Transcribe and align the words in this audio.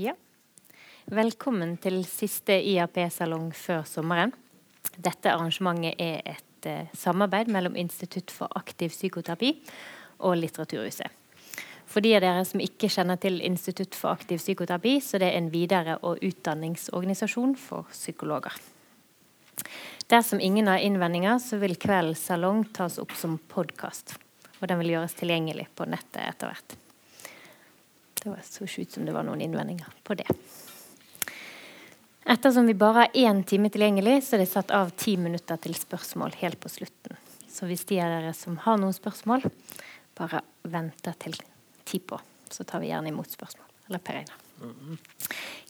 Ja. 0.00 0.14
Velkommen 1.12 1.74
til 1.82 1.98
siste 2.08 2.54
IAP-salong 2.56 3.50
før 3.52 3.82
sommeren. 3.84 4.32
Dette 4.96 5.28
arrangementet 5.34 6.00
er 6.00 6.22
et 6.30 6.68
eh, 6.70 6.88
samarbeid 6.96 7.50
mellom 7.52 7.76
Institutt 7.76 8.32
for 8.32 8.48
aktiv 8.56 8.94
psykoterapi 8.94 9.50
og 10.24 10.38
Litteraturhuset. 10.40 11.10
For 11.90 12.00
de 12.00 12.14
av 12.16 12.24
dere 12.24 12.46
som 12.48 12.64
ikke 12.64 12.88
kjenner 12.88 13.20
til 13.20 13.42
Institutt 13.44 13.98
for 13.98 14.14
aktiv 14.14 14.40
psykoterapi, 14.40 14.96
så 15.04 15.20
det 15.20 15.34
er 15.34 15.36
en 15.42 15.52
videre- 15.52 15.98
og 16.00 16.22
utdanningsorganisasjon 16.24 17.56
for 17.60 17.90
psykologer. 17.92 18.56
Dersom 20.08 20.40
ingen 20.40 20.70
har 20.70 20.80
innvendinger, 20.80 21.42
så 21.44 21.60
vil 21.60 21.76
kveldens 21.76 22.24
salong 22.30 22.64
tas 22.72 22.96
opp 23.02 23.12
som 23.12 23.36
podkast. 23.52 24.16
Og 24.62 24.70
den 24.70 24.80
vil 24.80 24.94
gjøres 24.94 25.18
tilgjengelig 25.20 25.68
på 25.76 25.90
nettet 25.92 26.24
etter 26.24 26.54
hvert. 26.54 26.80
Det 28.20 28.34
så 28.44 28.66
ikke 28.66 28.84
ut 28.84 28.96
som 28.96 29.06
det 29.08 29.14
var 29.16 29.24
noen 29.24 29.40
innvendinger 29.40 29.94
på 30.04 30.16
det. 30.18 30.28
Ettersom 32.30 32.66
vi 32.68 32.74
bare 32.74 33.06
har 33.06 33.16
én 33.16 33.42
time 33.44 33.70
tilgjengelig, 33.72 34.20
så 34.22 34.36
er 34.36 34.44
det 34.44 34.50
satt 34.50 34.70
av 34.76 34.92
ti 34.92 35.16
minutter 35.16 35.56
til 35.56 35.74
spørsmål 35.74 36.36
helt 36.42 36.60
på 36.60 36.68
slutten. 36.68 37.16
Så 37.48 37.66
hvis 37.66 37.86
de 37.88 37.98
av 38.04 38.12
dere 38.12 38.34
som 38.36 38.58
har 38.66 38.76
noen 38.78 38.94
spørsmål, 38.94 39.48
bare 40.14 40.42
venter 40.68 41.16
til 41.18 41.34
ti 41.88 41.98
på, 41.98 42.20
så 42.50 42.64
tar 42.68 42.84
vi 42.84 42.92
gjerne 42.92 43.10
imot 43.10 43.32
spørsmål. 43.32 43.66
Eller 43.88 44.04
Per 44.04 44.20
Einar. 44.20 44.38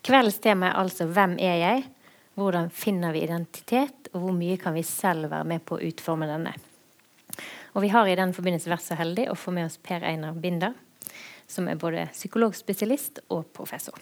Kveldens 0.02 0.40
tema 0.42 0.68
er 0.68 0.82
altså 0.82 1.06
'Hvem 1.06 1.38
er 1.38 1.56
jeg?' 1.62 1.88
Hvordan 2.34 2.70
finner 2.70 3.12
vi 3.12 3.22
identitet, 3.22 4.08
og 4.14 4.20
hvor 4.20 4.32
mye 4.32 4.56
kan 4.56 4.74
vi 4.74 4.82
selv 4.82 5.30
være 5.30 5.44
med 5.44 5.64
på 5.64 5.76
å 5.76 5.82
utforme 5.82 6.26
denne? 6.26 6.54
Og 7.74 7.82
Vi 7.82 7.88
har 7.88 8.06
i 8.06 8.14
den 8.14 8.32
forbindelse 8.32 8.70
vært 8.70 8.86
så 8.86 8.96
heldig 8.96 9.28
å 9.30 9.36
få 9.38 9.52
med 9.52 9.66
oss 9.66 9.76
Per 9.76 10.02
Einar 10.02 10.32
Binder, 10.32 10.74
som 11.50 11.68
er 11.68 11.80
både 11.80 12.06
psykologspesialist 12.14 13.24
og 13.34 13.48
professor. 13.54 13.96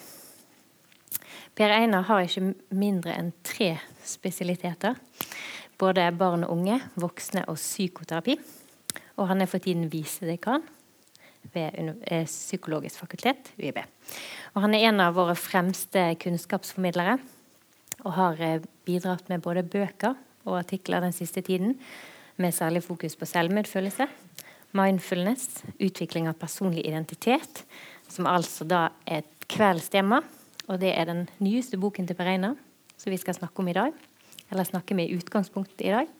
Per 1.58 1.72
Einar 1.74 2.04
har 2.06 2.22
ikke 2.22 2.52
mindre 2.76 3.16
enn 3.18 3.32
tre 3.42 3.72
spesialiteter. 4.06 4.98
Både 5.78 6.04
barn 6.18 6.44
og 6.46 6.54
unge, 6.54 6.76
voksne 6.98 7.44
og 7.50 7.58
psykoterapi. 7.58 8.36
Og 9.18 9.30
han 9.30 9.42
er 9.42 9.50
for 9.50 9.62
tiden 9.62 9.88
visedekan 9.90 10.62
ved 11.54 11.74
eh, 12.06 12.26
Psykologisk 12.26 13.00
fakultet, 13.02 13.50
UiB. 13.58 13.80
Og 14.54 14.62
han 14.62 14.74
er 14.74 14.88
en 14.90 15.02
av 15.02 15.16
våre 15.18 15.34
fremste 15.38 16.04
kunnskapsformidlere 16.22 17.18
og 18.04 18.14
har 18.14 18.42
eh, 18.44 18.62
bidratt 18.86 19.30
med 19.32 19.42
både 19.42 19.66
bøker 19.66 20.14
og 20.46 20.60
artikler 20.60 21.02
den 21.02 21.16
siste 21.16 21.42
tiden, 21.42 21.76
med 22.38 22.54
særlig 22.54 22.84
fokus 22.86 23.16
på 23.18 23.26
selvmedfølelse, 23.26 24.06
mindfulness, 24.76 25.62
utvikling 25.78 26.28
av 26.28 26.38
personlig 26.40 26.84
identitet, 26.86 27.64
som 28.08 28.28
altså 28.28 28.66
da 28.68 28.88
er 29.06 29.22
et 29.22 29.48
kveldstema. 29.48 30.20
Og 30.68 30.80
det 30.82 30.92
er 30.92 31.08
den 31.08 31.26
nyeste 31.40 31.80
boken 31.80 32.08
til 32.08 32.16
Per 32.18 32.28
Einar, 32.28 32.56
som 33.00 33.12
vi 33.12 33.20
skal 33.20 33.36
snakke 33.38 33.62
om 33.62 33.70
i 33.70 33.76
dag. 33.76 33.94
Eller 34.48 34.68
snakke 34.68 34.96
med 34.96 35.08
i 35.08 35.16
utgangspunktet 35.16 35.86
i 35.86 35.94
dag. 35.94 36.10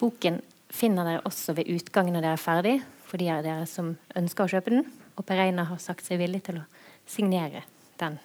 Boken 0.00 0.40
finner 0.74 1.06
dere 1.06 1.24
også 1.28 1.54
ved 1.56 1.70
utgangen 1.72 2.16
når 2.16 2.26
dere 2.26 2.36
er 2.38 2.44
ferdig, 2.44 2.76
for 3.04 3.20
de 3.20 3.30
av 3.32 3.44
dere 3.46 3.66
som 3.70 3.94
ønsker 4.16 4.44
å 4.44 4.54
kjøpe 4.56 4.74
den. 4.74 4.86
Og 5.16 5.26
Per 5.28 5.40
Einar 5.40 5.70
har 5.70 5.80
sagt 5.82 6.04
seg 6.06 6.20
villig 6.20 6.42
til 6.48 6.60
å 6.60 6.68
signere 7.08 7.64
den 8.00 8.18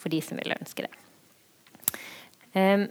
for 0.00 0.12
de 0.12 0.20
som 0.24 0.38
vil 0.40 0.54
ønske 0.54 0.86
det. 0.86 0.92
Um, 2.54 2.86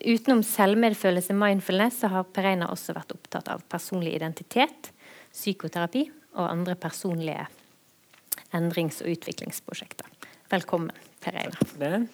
utenom 0.00 0.42
selvmedfølelse, 0.46 1.34
mindfulness, 1.36 2.02
så 2.02 2.10
har 2.12 2.28
Per 2.32 2.46
Einar 2.50 2.72
også 2.74 2.94
vært 2.96 3.14
opptatt 3.16 3.48
av 3.52 3.64
personlig 3.70 4.14
identitet, 4.16 4.92
psykoterapi 5.32 6.04
og 6.38 6.46
andre 6.48 6.76
personlige 6.78 7.46
endrings- 8.56 9.02
og 9.02 9.12
utviklingsprosjekter. 9.12 10.06
Velkommen, 10.50 10.92
Per 11.20 11.36
Einar. 11.36 12.06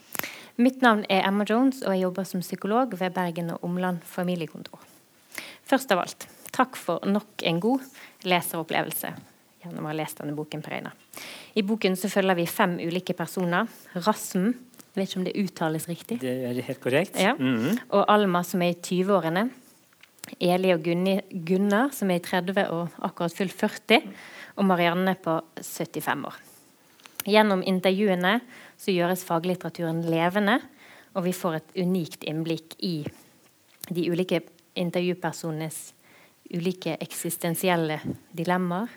Mitt 0.56 0.82
navn 0.82 1.04
er 1.10 1.26
Emma 1.26 1.44
Jones, 1.48 1.82
og 1.82 1.94
jeg 1.94 2.04
jobber 2.06 2.26
som 2.28 2.42
psykolog 2.42 2.94
ved 2.98 3.14
Bergen 3.14 3.50
og 3.50 3.64
Omland 3.66 4.02
familiekontor. 4.06 4.80
Først 5.66 5.92
av 5.92 6.04
alt, 6.04 6.26
takk 6.54 6.76
for 6.78 7.02
nok 7.06 7.42
en 7.42 7.60
god 7.62 7.82
leseropplevelse 8.22 9.14
gjennom 9.64 9.86
å 9.86 9.90
ha 9.90 9.96
lest 9.96 10.20
denne 10.20 10.36
boken. 10.36 10.62
Per 10.62 10.76
Einar. 10.76 10.94
I 11.54 11.62
boken 11.66 11.96
så 11.98 12.10
følger 12.12 12.38
vi 12.38 12.46
fem 12.50 12.76
ulike 12.82 13.16
personer. 13.18 13.66
Rasm, 14.06 14.52
vet 14.94 15.08
ikke 15.08 15.20
om 15.20 15.26
det 15.26 15.36
uttales 15.40 15.88
riktig. 15.90 16.20
Det 16.22 16.32
er 16.46 16.62
helt 16.62 16.80
korrekt. 16.80 17.18
Ja. 17.20 17.34
Mm 17.34 17.58
-hmm. 17.58 17.78
Og 17.90 18.04
Alma, 18.08 18.42
som 18.42 18.62
er 18.62 18.68
i 18.68 18.80
20-årene. 18.82 19.50
Eli 20.40 20.72
og 20.72 20.82
Gunnar, 21.46 21.90
som 21.92 22.10
er 22.10 22.14
i 22.14 22.18
30 22.18 22.70
og 22.70 22.88
akkurat 23.02 23.32
fylt 23.32 23.52
40. 23.52 24.02
Og 24.56 24.64
Marianne 24.64 25.14
på 25.14 25.40
75 25.62 26.24
år. 26.24 26.34
Gjennom 27.24 27.62
intervjuene 27.62 28.40
så 28.76 28.92
gjøres 28.92 29.24
faglitteraturen 29.24 30.02
levende, 30.02 30.60
og 31.14 31.24
vi 31.24 31.32
får 31.32 31.54
et 31.54 31.76
unikt 31.76 32.24
innblikk 32.24 32.74
i 32.78 33.06
de 33.90 34.10
ulike 34.10 34.40
intervjupersonenes 34.76 35.94
ulike 36.52 36.96
eksistensielle 37.00 38.00
dilemmaer, 38.36 38.88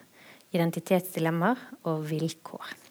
identitetsdilemmaer 0.55 1.57
og 1.83 2.03
vilkår. 2.09 2.86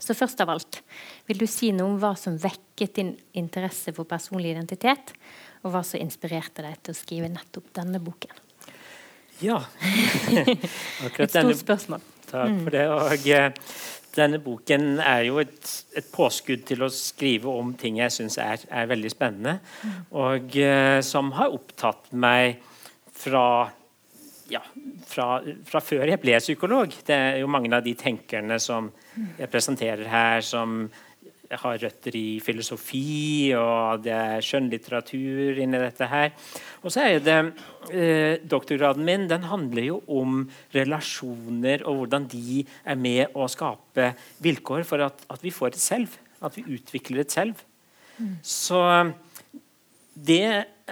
Så 0.00 0.16
først 0.16 0.40
av 0.40 0.52
alt, 0.54 0.80
vil 1.28 1.40
du 1.42 1.46
si 1.50 1.70
noe 1.76 1.92
om 1.92 1.98
hva 2.00 2.14
som 2.18 2.38
vekket 2.40 2.96
din 2.96 3.14
interesse 3.36 3.92
for 3.96 4.08
personlig 4.08 4.54
identitet, 4.54 5.12
og 5.60 5.74
hva 5.74 5.82
som 5.84 6.00
inspirerte 6.00 6.64
deg 6.64 6.80
til 6.80 6.94
å 6.94 6.98
skrive 6.98 7.28
nettopp 7.32 7.68
denne 7.76 8.00
boken? 8.02 8.32
Ja. 9.44 9.60
et 11.04 11.32
stort 11.32 11.60
spørsmål. 11.60 12.04
Takk 12.30 12.60
for 12.64 12.74
det. 12.74 12.84
Og 12.92 13.26
eh, 13.28 13.48
denne 14.16 14.40
boken 14.42 15.00
er 15.04 15.24
jo 15.28 15.40
et, 15.42 15.60
et, 15.96 16.08
påskudd 16.12 16.64
til 16.68 16.84
å 16.84 16.90
skrive 16.92 17.52
om 17.52 17.72
ting 17.78 18.00
jeg 18.00 18.14
syns 18.14 18.38
er, 18.42 18.64
er, 18.68 18.88
veldig 18.90 19.12
spennende, 19.12 19.58
og 20.10 20.56
uh, 20.58 20.98
som 21.06 21.30
har 21.36 21.54
opptatt 21.54 22.10
meg 22.10 22.58
fra 23.20 23.44
ja, 24.50 24.62
fra, 25.08 25.40
fra, 25.66 25.82
før 25.84 26.10
jeg 26.10 26.20
ble 26.22 26.38
psykolog. 26.42 26.94
Det 27.06 27.16
er 27.16 27.38
jo 27.42 27.50
mange 27.50 27.72
av 27.76 27.84
de 27.86 27.94
tenkerne 27.98 28.58
som 28.62 28.90
jeg 29.38 29.50
presenterer 29.52 30.08
her, 30.10 30.44
som 30.44 30.84
har 31.50 31.80
røtter 31.82 32.14
i 32.14 32.38
filosofi, 32.42 33.50
og 33.58 34.04
det 34.04 34.12
er 34.14 34.44
skjønnlitteratur 34.44 35.58
inni 35.58 35.80
dette 35.82 36.06
her. 36.10 36.30
Og 36.84 36.94
så 36.94 37.06
er 37.08 37.24
det 37.24 37.38
eh, 37.90 38.36
Doktorgraden 38.46 39.06
min 39.06 39.26
den 39.30 39.48
handler 39.50 39.88
jo 39.88 39.98
om 40.06 40.44
relasjoner 40.76 41.82
og 41.86 42.02
hvordan 42.02 42.28
de 42.30 42.62
er 42.84 43.00
med 43.00 43.34
å 43.34 43.48
skape 43.50 44.12
vilkår 44.44 44.86
for 44.86 45.02
at, 45.08 45.26
at 45.26 45.42
vi 45.42 45.54
får 45.54 45.74
et 45.74 45.82
selv. 45.82 46.14
At 46.40 46.54
vi 46.56 46.68
utvikler 46.78 47.24
et 47.24 47.34
selv. 47.34 47.58
Mm. 48.20 48.36
Så 48.46 48.78
det 50.14 50.44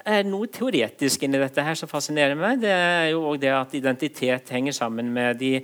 er 0.05 0.27
noe 0.29 0.49
teoretisk 0.53 1.25
inni 1.27 1.41
dette 1.41 1.63
her 1.65 1.77
som 1.79 1.91
fascinerer 1.91 2.39
meg. 2.39 2.61
Det 2.63 2.73
er 2.73 3.07
jo 3.13 3.25
òg 3.33 3.41
det 3.43 3.53
at 3.55 3.75
identitet 3.79 4.53
henger 4.55 4.77
sammen 4.77 5.11
med 5.13 5.41
de 5.41 5.57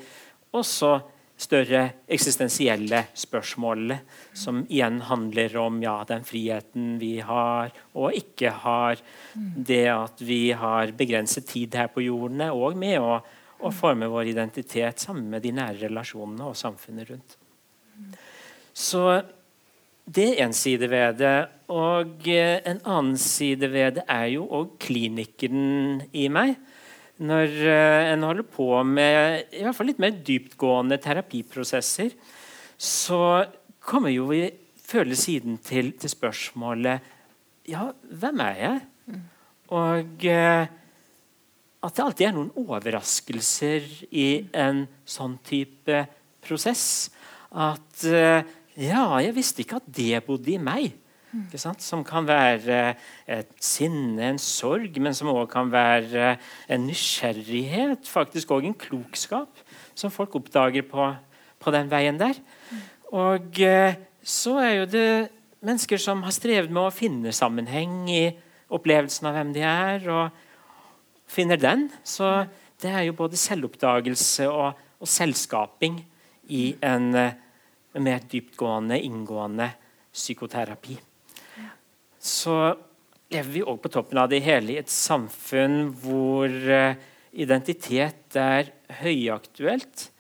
også 0.55 0.97
større 1.37 1.83
eksistensielle 2.07 3.01
spørsmålene, 3.19 3.99
som 4.39 4.63
igjen 4.71 5.01
handler 5.09 5.57
om 5.59 5.81
ja, 5.83 5.97
den 6.07 6.27
friheten 6.27 6.95
vi 7.01 7.17
har 7.27 7.73
og 7.99 8.15
ikke 8.15 8.53
har. 8.65 9.03
Det 9.35 9.87
at 9.91 10.23
vi 10.23 10.53
har 10.55 10.95
begrenset 10.97 11.49
tid 11.51 11.75
her 11.75 11.91
på 11.95 12.05
jorden, 12.07 12.45
og 12.55 12.79
med 12.79 13.01
å, 13.03 13.19
å 13.67 13.73
forme 13.75 14.11
vår 14.11 14.31
identitet 14.35 15.03
sammen 15.03 15.27
med 15.33 15.43
de 15.43 15.55
nære 15.57 15.89
relasjonene 15.89 16.51
og 16.53 16.59
samfunnet 16.59 17.11
rundt. 17.11 17.39
Så 18.75 19.03
det 20.05 20.35
er 20.35 20.47
en 20.47 20.57
side 20.57 20.91
ved 20.91 21.19
det. 21.19 21.37
Og 21.73 22.27
eh, 22.29 22.61
en 22.69 22.81
annen 22.85 23.17
side 23.21 23.71
ved 23.73 23.99
det 23.99 24.05
er 24.11 24.27
jo 24.35 24.45
òg 24.53 24.75
klinikeren 24.85 26.03
i 26.13 26.27
meg. 26.29 26.59
Når 27.25 27.55
eh, 27.71 28.09
en 28.13 28.27
holder 28.27 28.45
på 28.53 28.69
med 28.85 29.55
i 29.55 29.63
hvert 29.65 29.77
fall 29.77 29.89
litt 29.89 30.03
mer 30.03 30.19
dyptgående 30.27 30.99
terapiprosesser, 31.01 32.13
så 32.77 33.21
kommer 33.85 34.13
jo 34.13 34.29
vi 34.29 34.43
føle 34.85 35.17
siden 35.17 35.57
til, 35.65 35.95
til 35.97 36.13
spørsmålet 36.13 37.13
Ja, 37.71 37.87
hvem 38.13 38.43
er 38.45 38.59
jeg? 38.61 39.21
Og 39.73 40.27
eh, 40.29 40.67
at 41.85 41.97
det 41.97 42.05
alltid 42.05 42.27
er 42.27 42.37
noen 42.37 42.53
overraskelser 42.61 43.89
i 44.13 44.29
en 44.57 44.85
sånn 45.09 45.39
type 45.45 46.03
prosess. 46.45 47.09
At 47.53 48.05
ja, 48.05 49.03
jeg 49.21 49.35
visste 49.37 49.61
ikke 49.61 49.83
at 49.83 49.91
det 49.93 50.23
bodde 50.25 50.55
i 50.55 50.61
meg. 50.61 50.95
Som 51.83 52.05
kan 52.07 52.27
være 52.29 52.95
et 53.27 53.51
sinne, 53.63 54.31
en 54.31 54.39
sorg, 54.39 54.95
men 55.03 55.15
som 55.17 55.33
òg 55.33 55.49
kan 55.51 55.71
være 55.73 56.37
en 56.71 56.87
nysgjerrighet. 56.87 58.07
Faktisk 58.09 58.55
òg 58.55 58.69
en 58.69 58.77
klokskap 58.79 59.63
som 59.95 60.13
folk 60.15 60.37
oppdager 60.39 60.87
på, 60.87 61.09
på 61.59 61.75
den 61.75 61.91
veien 61.91 62.21
der. 62.21 62.39
Og 63.15 63.61
eh, 63.63 63.99
så 64.23 64.59
er 64.63 64.73
jo 64.79 64.89
det 64.91 65.09
mennesker 65.65 66.01
som 66.01 66.23
har 66.25 66.35
strevd 66.35 66.73
med 66.73 66.87
å 66.87 66.95
finne 66.95 67.35
sammenheng 67.35 68.05
i 68.11 68.25
opplevelsen 68.75 69.29
av 69.29 69.39
hvem 69.39 69.53
de 69.55 69.63
er, 69.67 70.09
og 70.11 71.31
finner 71.31 71.61
den. 71.61 71.89
Så 72.05 72.47
det 72.83 72.91
er 72.93 73.07
jo 73.09 73.17
både 73.17 73.39
selvoppdagelse 73.41 74.49
og, 74.51 74.75
og 75.01 75.11
selskaping 75.11 76.03
i 76.53 76.69
en 76.85 77.11
eh, 77.17 77.41
med 77.95 78.03
mer 78.03 78.25
dyptgående, 78.27 78.99
inngående 79.07 79.69
psykoterapi. 80.13 80.97
Så 82.25 82.57
lever 83.29 83.51
vi 83.53 83.61
òg 83.65 83.83
på 83.83 83.89
toppen 83.93 84.19
av 84.23 84.29
det 84.33 84.41
hele 84.47 84.73
i 84.73 84.79
et 84.81 84.93
samfunn 84.93 85.93
hvor 86.01 86.49
uh, 86.49 86.95
identitet 87.37 88.37
er 88.41 88.71
høyaktuelt. 89.03 90.11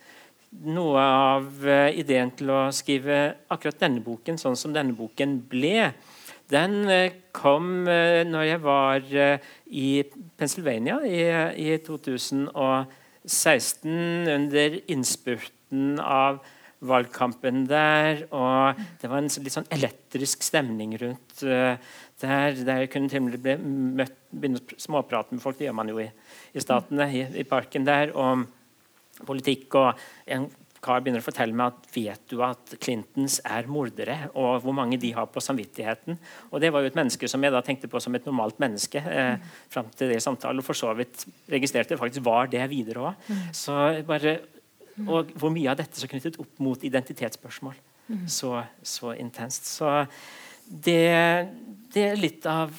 Noe 0.69 1.01
av 1.01 1.65
uh, 1.65 1.89
ideen 1.97 2.31
til 2.37 2.51
å 2.53 2.69
skrive 2.77 3.35
akkurat 3.49 3.81
denne 3.87 4.05
boken 4.05 4.37
sånn 4.41 4.56
som 4.59 4.73
denne 4.75 4.93
boken 4.97 5.39
ble, 5.49 5.93
den 6.53 6.85
uh, 6.91 7.09
kom 7.33 7.85
når 7.89 8.45
jeg 8.47 8.61
var 8.62 9.01
i 9.67 10.05
Pennsylvania 10.39 11.01
i 11.03 11.79
2016, 11.83 14.29
under 14.37 14.91
innspurten 14.93 15.99
av 15.99 16.39
valgkampen 16.89 17.65
der. 17.71 18.25
Og 18.35 18.81
det 19.01 19.11
var 19.11 19.21
en 19.21 19.31
litt 19.31 19.57
sånn 19.57 19.71
elektrisk 19.75 20.45
stemning 20.47 20.97
rundt 21.01 21.45
uh, 21.47 21.77
der, 22.23 22.59
der 22.67 22.87
kunne 22.93 23.11
til 23.11 23.23
og 23.23 23.29
med 23.29 23.41
bli 23.45 23.57
møtt, 24.01 24.19
begynne 24.35 24.61
å 24.61 24.81
småprate 24.81 25.35
med 25.35 25.43
folk. 25.45 25.59
Det 25.59 25.69
gjør 25.69 25.79
man 25.81 25.93
jo 25.93 26.03
i, 26.03 26.11
i 26.55 26.63
statene, 26.63 27.09
i, 27.11 27.25
i, 27.41 27.47
parken 27.49 27.87
der, 27.87 28.15
om 28.17 28.47
politikk. 29.27 29.75
Og 29.81 30.05
en 30.37 30.49
kar 30.85 31.01
begynner 31.01 31.23
å 31.23 31.25
fortelle 31.25 31.57
meg 31.57 31.73
at 31.73 31.87
vet 31.95 32.25
du 32.31 32.41
at 32.45 32.75
Clintons 32.83 33.39
er 33.49 33.69
mordere, 33.71 34.19
og 34.37 34.65
hvor 34.65 34.77
mange 34.77 34.99
de 35.01 35.15
har 35.17 35.31
på 35.33 35.43
samvittigheten. 35.43 36.19
Og 36.51 36.61
det 36.63 36.71
var 36.75 36.85
jo 36.85 36.91
et 36.93 36.99
menneske 36.99 37.29
som 37.31 37.45
jeg 37.45 37.55
da 37.55 37.63
tenkte 37.65 37.91
på 37.91 38.03
som 38.03 38.15
et 38.17 38.27
normalt 38.29 38.61
menneske 38.63 39.01
eh, 39.01 39.39
fram 39.73 39.89
til 39.97 40.13
det 40.13 40.21
samtalen, 40.25 40.61
og 40.61 40.67
for 40.67 40.79
så 40.79 40.93
vidt 40.99 41.25
registrerte 41.51 41.99
faktisk 42.01 42.27
var 42.27 42.53
det 42.53 42.67
videre 42.73 43.09
òg. 43.11 43.33
Så 43.57 43.79
bare 44.09 44.39
og 45.02 45.32
hvor 45.38 45.52
mye 45.55 45.70
av 45.73 45.79
dette 45.81 46.00
er 46.00 46.11
knyttet 46.11 46.38
opp 46.43 46.61
mot 46.62 46.85
identitetsspørsmål. 46.87 47.76
Mm. 48.06 48.26
Så, 48.29 48.52
så, 48.85 49.14
intenst. 49.17 49.67
Så 49.67 49.91
det, 50.64 51.49
det, 51.94 52.05
er 52.05 52.20
litt 52.20 52.46
av 52.46 52.75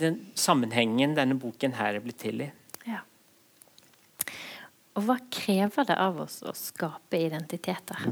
den 0.00 0.18
sammenhengen 0.38 1.14
denne 1.18 1.36
boken 1.38 1.76
her 1.76 1.98
er 1.98 2.04
blitt 2.04 2.20
til 2.22 2.46
i. 2.46 2.48
Ja. 2.88 3.02
Og 4.96 5.06
hva 5.06 5.20
krever 5.32 5.86
det 5.88 5.98
av 6.00 6.24
oss 6.24 6.40
å 6.42 6.56
skape 6.56 7.20
identiteter? 7.20 8.10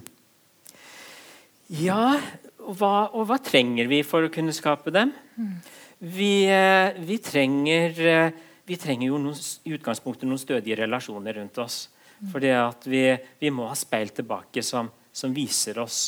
Ja, 1.69 2.17
og 2.65 2.79
hva, 2.81 3.09
og 3.13 3.27
hva 3.29 3.37
trenger 3.45 3.89
vi 3.91 4.01
for 4.07 4.25
å 4.25 4.33
kunne 4.33 4.55
skape 4.57 4.93
dem? 4.95 5.13
Mm. 5.37 5.57
Vi, 5.99 6.33
eh, 6.47 6.97
vi, 7.05 7.19
trenger, 7.19 8.01
eh, 8.07 8.33
vi 8.69 8.77
trenger 8.81 9.09
jo 9.09 9.19
noen, 9.21 9.37
i 9.67 9.75
utgangspunktet 9.77 10.29
noen 10.29 10.41
stødige 10.41 10.79
relasjoner 10.79 11.41
rundt 11.41 11.59
oss. 11.61 11.89
Fordi 12.33 12.53
vi, 12.91 13.03
vi, 13.39 13.51
må 13.55 13.69
ha 13.71 13.77
speil 13.79 14.11
tilbake 14.15 14.63
som, 14.67 14.91
som 15.15 15.35
viser 15.35 15.79
oss 15.79 16.01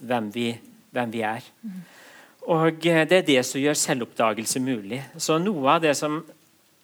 hvem 0.00 0.30
vi, 0.34 0.46
hvem 0.94 1.10
vi, 1.12 1.24
er. 1.26 1.48
Og 2.48 2.86
eh, 2.88 3.02
Det 3.08 3.18
er 3.18 3.26
det 3.26 3.42
som 3.46 3.60
gjør 3.60 3.78
selvoppdagelse 3.78 4.62
mulig. 4.64 5.02
Så 5.20 5.38
Noe 5.42 5.76
av 5.76 5.82
det 5.84 5.94
som 5.98 6.22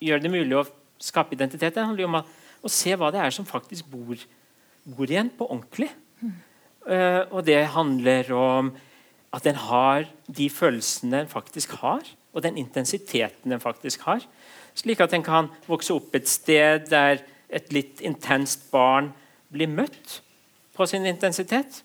gjør 0.05 0.21
det 0.23 0.33
mulig 0.33 0.59
å 0.59 0.67
skape 1.01 1.35
identitet, 1.35 1.75
det 1.75 1.87
handler 1.87 2.09
om 2.09 2.21
å 2.21 2.71
se 2.73 2.95
hva 2.99 3.11
det 3.15 3.23
er 3.23 3.35
som 3.35 3.47
faktisk 3.49 3.89
bor, 3.91 4.19
bor 4.85 5.09
igjen 5.09 5.31
på 5.35 5.49
ordentlig. 5.49 5.91
Uh, 6.89 7.27
og 7.35 7.43
det 7.45 7.59
handler 7.75 8.31
om 8.33 8.71
at 9.37 9.47
en 9.47 9.59
har 9.61 10.07
de 10.25 10.47
følelsene 10.49 11.25
en 11.25 11.31
faktisk 11.31 11.75
har, 11.83 12.07
og 12.33 12.45
den 12.45 12.57
intensiteten 12.61 13.53
en 13.53 13.63
faktisk 13.63 14.07
har. 14.09 14.25
Slik 14.79 15.03
at 15.05 15.13
en 15.17 15.27
kan 15.27 15.51
vokse 15.69 15.93
opp 15.95 16.15
et 16.17 16.31
sted 16.31 16.87
der 16.89 17.21
et 17.49 17.73
litt 17.73 18.03
intenst 18.05 18.69
barn 18.73 19.13
blir 19.53 19.71
møtt 19.71 20.21
på 20.77 20.87
sin 20.87 21.07
intensitet. 21.09 21.83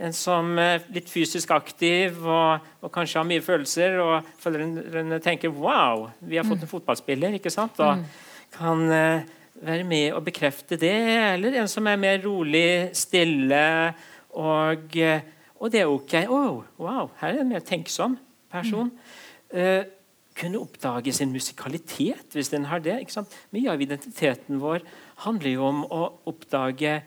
En 0.00 0.14
som 0.16 0.54
er 0.60 0.84
litt 0.94 1.10
fysisk 1.12 1.50
aktiv 1.52 2.22
og, 2.24 2.64
og 2.80 2.92
kanskje 2.94 3.20
har 3.20 3.28
mye 3.28 3.44
følelser, 3.44 3.98
og 4.00 4.28
foreldrene 4.40 5.18
tenker 5.20 5.52
'wow, 5.52 6.08
vi 6.20 6.38
har 6.40 6.46
fått 6.48 6.64
en 6.64 6.72
fotballspiller', 6.72 7.36
ikke 7.36 7.52
sant? 7.52 7.80
og 7.80 8.04
kan 8.54 8.86
uh, 8.88 9.20
være 9.60 9.84
med 9.84 10.12
og 10.16 10.24
bekrefte 10.24 10.76
det. 10.80 10.96
Eller 11.34 11.60
en 11.60 11.68
som 11.68 11.86
er 11.86 12.00
mer 12.00 12.18
rolig, 12.24 12.90
stille, 12.96 13.94
og, 14.30 14.96
uh, 14.96 15.20
og 15.60 15.72
det 15.72 15.80
er 15.80 15.92
ok. 15.92 16.14
Oh, 16.28 16.62
wow, 16.78 17.10
her 17.20 17.34
er 17.34 17.40
en 17.40 17.52
mer 17.52 17.64
tenksom 17.66 18.18
person. 18.50 18.90
Uh, 19.52 19.84
kunne 20.40 20.60
oppdage 20.62 21.12
sin 21.14 21.32
musikalitet, 21.34 22.32
hvis 22.32 22.50
den 22.52 22.66
har 22.70 22.82
det. 22.84 22.98
Mye 23.54 23.70
av 23.72 23.82
identiteten 23.84 24.60
vår 24.62 24.84
handler 25.26 25.54
jo 25.54 25.68
om 25.68 25.84
å 25.84 26.02
oppdage 26.30 27.00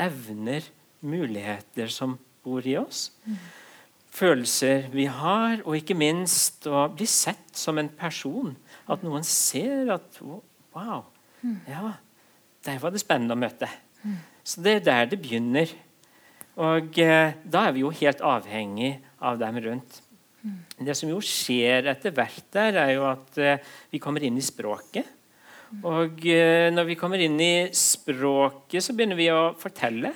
evner, 0.00 0.66
muligheter 1.04 1.90
som 1.92 2.16
bor 2.42 2.64
i 2.66 2.74
oss. 2.80 3.08
Følelser 4.18 4.88
vi 4.90 5.06
har, 5.12 5.60
og 5.62 5.76
ikke 5.78 5.94
minst 5.98 6.66
å 6.66 6.88
bli 6.90 7.06
sett 7.06 7.52
som 7.58 7.78
en 7.78 7.90
person. 7.92 8.56
At 8.88 9.04
noen 9.06 9.26
ser 9.26 9.92
at 9.98 10.22
Wow, 10.78 11.08
ja, 11.66 11.96
der 12.66 12.76
var 12.78 12.92
det 12.94 13.00
spennende 13.02 13.34
å 13.34 13.40
møte. 13.40 13.66
Så 14.46 14.62
det 14.62 14.74
er 14.78 14.84
der 14.86 15.08
det 15.10 15.18
begynner. 15.22 15.70
Og 16.58 16.98
eh, 17.02 17.34
da 17.42 17.64
er 17.66 17.74
vi 17.74 17.82
jo 17.82 17.90
helt 17.94 18.22
avhengig 18.24 18.92
av 19.18 19.38
dem 19.40 19.58
rundt. 19.64 19.98
Det 20.78 20.94
som 20.94 21.10
jo 21.10 21.18
skjer 21.24 21.88
etter 21.90 22.14
hvert 22.14 22.44
der, 22.54 22.76
er 22.84 22.92
jo 22.94 23.06
at 23.08 23.38
uh, 23.42 23.70
vi 23.90 24.00
kommer 24.02 24.22
inn 24.24 24.38
i 24.38 24.44
språket. 24.44 25.08
Og 25.82 26.22
uh, 26.22 26.68
når 26.72 26.86
vi 26.92 26.98
kommer 26.98 27.22
inn 27.22 27.38
i 27.42 27.68
språket, 27.74 28.84
så 28.84 28.94
begynner 28.94 29.18
vi 29.18 29.30
å 29.34 29.50
fortelle. 29.58 30.14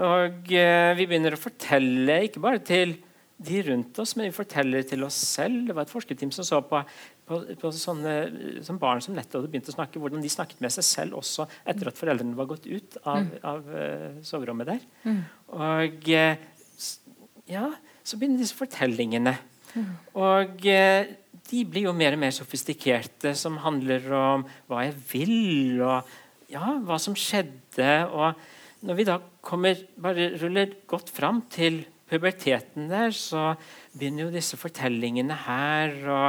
Og 0.00 0.50
uh, 0.50 0.90
vi 0.98 1.06
begynner 1.06 1.36
å 1.36 1.40
fortelle 1.40 2.24
ikke 2.26 2.42
bare 2.42 2.62
til 2.66 2.98
de 3.40 3.62
rundt 3.70 3.96
oss, 4.02 4.12
men 4.18 4.26
vi 4.28 4.36
forteller 4.36 4.84
til 4.84 5.06
oss 5.06 5.16
selv. 5.30 5.62
Det 5.70 5.76
var 5.76 5.86
et 5.86 5.92
forskerteam 5.92 6.32
som 6.34 6.44
så 6.44 6.58
på, 6.66 6.82
på, 7.30 7.38
på 7.62 7.70
sånne 7.72 8.16
som 8.66 8.76
barn 8.82 9.00
som 9.00 9.14
nettopp 9.16 9.38
hadde 9.38 9.52
begynt 9.54 9.70
å 9.70 9.76
snakke, 9.78 10.02
hvordan 10.02 10.20
de 10.20 10.32
snakket 10.34 10.60
med 10.60 10.74
seg 10.74 10.84
selv 10.84 11.20
også 11.22 11.46
etter 11.64 11.88
at 11.88 11.96
foreldrene 11.96 12.36
var 12.36 12.50
gått 12.50 12.68
ut 12.68 12.98
av, 13.00 13.22
mm. 13.22 13.32
av 13.48 13.70
soverommet 14.28 14.74
der. 14.74 14.84
Mm. 15.08 15.22
Og 15.56 16.12
ja, 17.48 17.70
så 18.10 18.18
begynner 18.18 18.42
disse 18.42 18.58
fortellingene. 18.58 19.36
Og 20.18 20.66
eh, 20.66 21.12
de 21.50 21.62
blir 21.66 21.86
jo 21.88 21.94
mer 21.96 22.16
og 22.16 22.22
mer 22.22 22.34
sofistikerte, 22.34 23.34
som 23.38 23.60
handler 23.62 24.06
om 24.14 24.44
hva 24.70 24.84
jeg 24.86 24.96
vil, 25.12 25.82
og 25.86 26.50
ja, 26.50 26.74
hva 26.86 26.98
som 27.02 27.16
skjedde. 27.18 27.92
Og 28.10 28.86
når 28.86 28.98
vi 28.98 29.06
da 29.06 29.18
kommer, 29.44 29.78
bare 30.00 30.32
ruller 30.40 30.74
godt 30.90 31.10
fram 31.14 31.44
til 31.52 31.84
puberteten 32.10 32.88
der, 32.90 33.14
så 33.14 33.54
begynner 33.94 34.26
jo 34.26 34.34
disse 34.34 34.58
fortellingene 34.58 35.36
her 35.46 35.94
å 36.10 36.20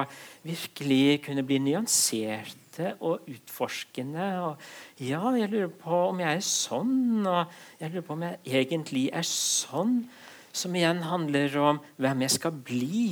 virkelig 0.46 1.22
kunne 1.26 1.46
bli 1.46 1.58
nyanserte 1.66 2.94
og 3.02 3.26
utforskende. 3.30 4.28
Og 4.46 5.02
ja, 5.02 5.22
jeg 5.38 5.50
lurer 5.50 5.72
på 5.82 6.04
om 6.12 6.22
jeg 6.22 6.38
er 6.38 6.46
sånn, 6.46 7.00
og 7.26 7.82
jeg 7.82 7.94
lurer 7.96 8.06
på 8.06 8.18
om 8.18 8.28
jeg 8.28 8.62
egentlig 8.62 9.08
er 9.18 9.26
sånn 9.28 10.04
som 10.52 10.76
igjen 10.76 11.04
handler 11.08 11.58
om 11.62 11.82
hvem 12.02 12.26
jeg 12.26 12.36
skal 12.38 12.56
bli, 12.56 13.06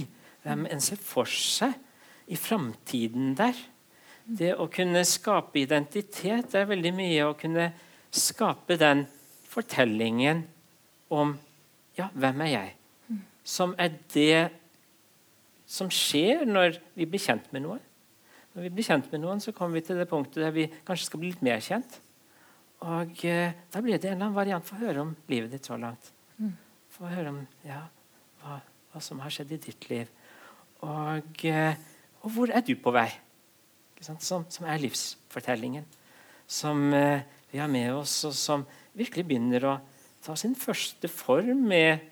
hvem 0.44 0.66
en 0.70 0.84
ser 0.84 1.00
for 1.02 1.30
seg 1.30 1.76
i 2.30 2.38
framtiden 2.40 3.34
der. 3.40 3.58
Det 4.30 4.54
å 4.54 4.68
kunne 4.72 5.02
skape 5.08 5.64
identitet 5.64 6.54
er 6.56 6.70
veldig 6.70 6.92
mye 6.94 7.26
å 7.26 7.38
kunne 7.38 7.72
skape 8.14 8.78
den 8.78 9.06
fortellingen 9.50 10.44
om 11.10 11.34
ja, 11.98 12.10
hvem 12.14 12.46
er 12.46 12.52
jeg? 12.54 12.76
Som 13.44 13.74
er 13.82 13.96
det 14.14 14.50
som 15.70 15.90
skjer 15.94 16.46
når 16.50 16.78
vi 16.98 17.08
blir 17.10 17.22
kjent 17.22 17.50
med 17.54 17.66
noen. 17.66 17.82
Når 18.54 18.66
vi 18.66 18.72
blir 18.74 18.86
kjent 18.86 19.10
med 19.12 19.22
noen, 19.24 19.42
så 19.42 19.54
kommer 19.56 19.78
vi 19.80 19.86
til 19.88 20.00
det 20.00 20.10
punktet 20.10 20.42
der 20.42 20.54
vi 20.54 20.70
kanskje 20.86 21.10
skal 21.10 21.22
bli 21.22 21.34
litt 21.34 21.44
mer 21.46 21.62
kjent. 21.64 22.00
Og 22.86 23.26
eh, 23.28 23.58
Da 23.70 23.82
blir 23.84 23.98
det 23.98 24.10
en 24.10 24.16
eller 24.16 24.30
annen 24.30 24.38
variant 24.38 24.66
for 24.66 24.78
å 24.78 24.88
høre 24.88 25.04
om 25.04 25.14
livet 25.30 25.54
ditt 25.54 25.68
så 25.70 25.78
langt. 25.78 26.14
Få 27.00 27.08
høre 27.08 27.32
om 27.32 27.38
ja, 27.64 27.80
hva, 28.42 28.58
hva, 28.92 29.00
som 29.00 29.22
har 29.24 29.32
skjedd 29.32 29.54
i 29.56 29.58
ditt 29.64 29.86
liv. 29.88 30.10
Og, 30.84 31.44
eh, 31.48 31.78
og 32.26 32.34
hvor 32.36 32.52
er 32.52 32.64
du 32.68 32.74
på 32.76 32.92
vei? 32.92 33.08
Som, 34.04 34.18
som, 34.20 34.66
er 34.68 34.82
livsfortellingen. 34.84 35.86
Som 36.44 36.90
eh, 36.92 37.24
vi 37.54 37.62
har 37.62 37.72
med 37.72 37.94
oss, 37.96 38.18
og 38.28 38.36
som 38.36 38.66
virkelig 39.00 39.24
begynner 39.30 39.68
å 39.70 39.78
ta 40.26 40.36
sin 40.36 40.58
første 40.60 41.08
form 41.08 41.64
med, 41.72 42.04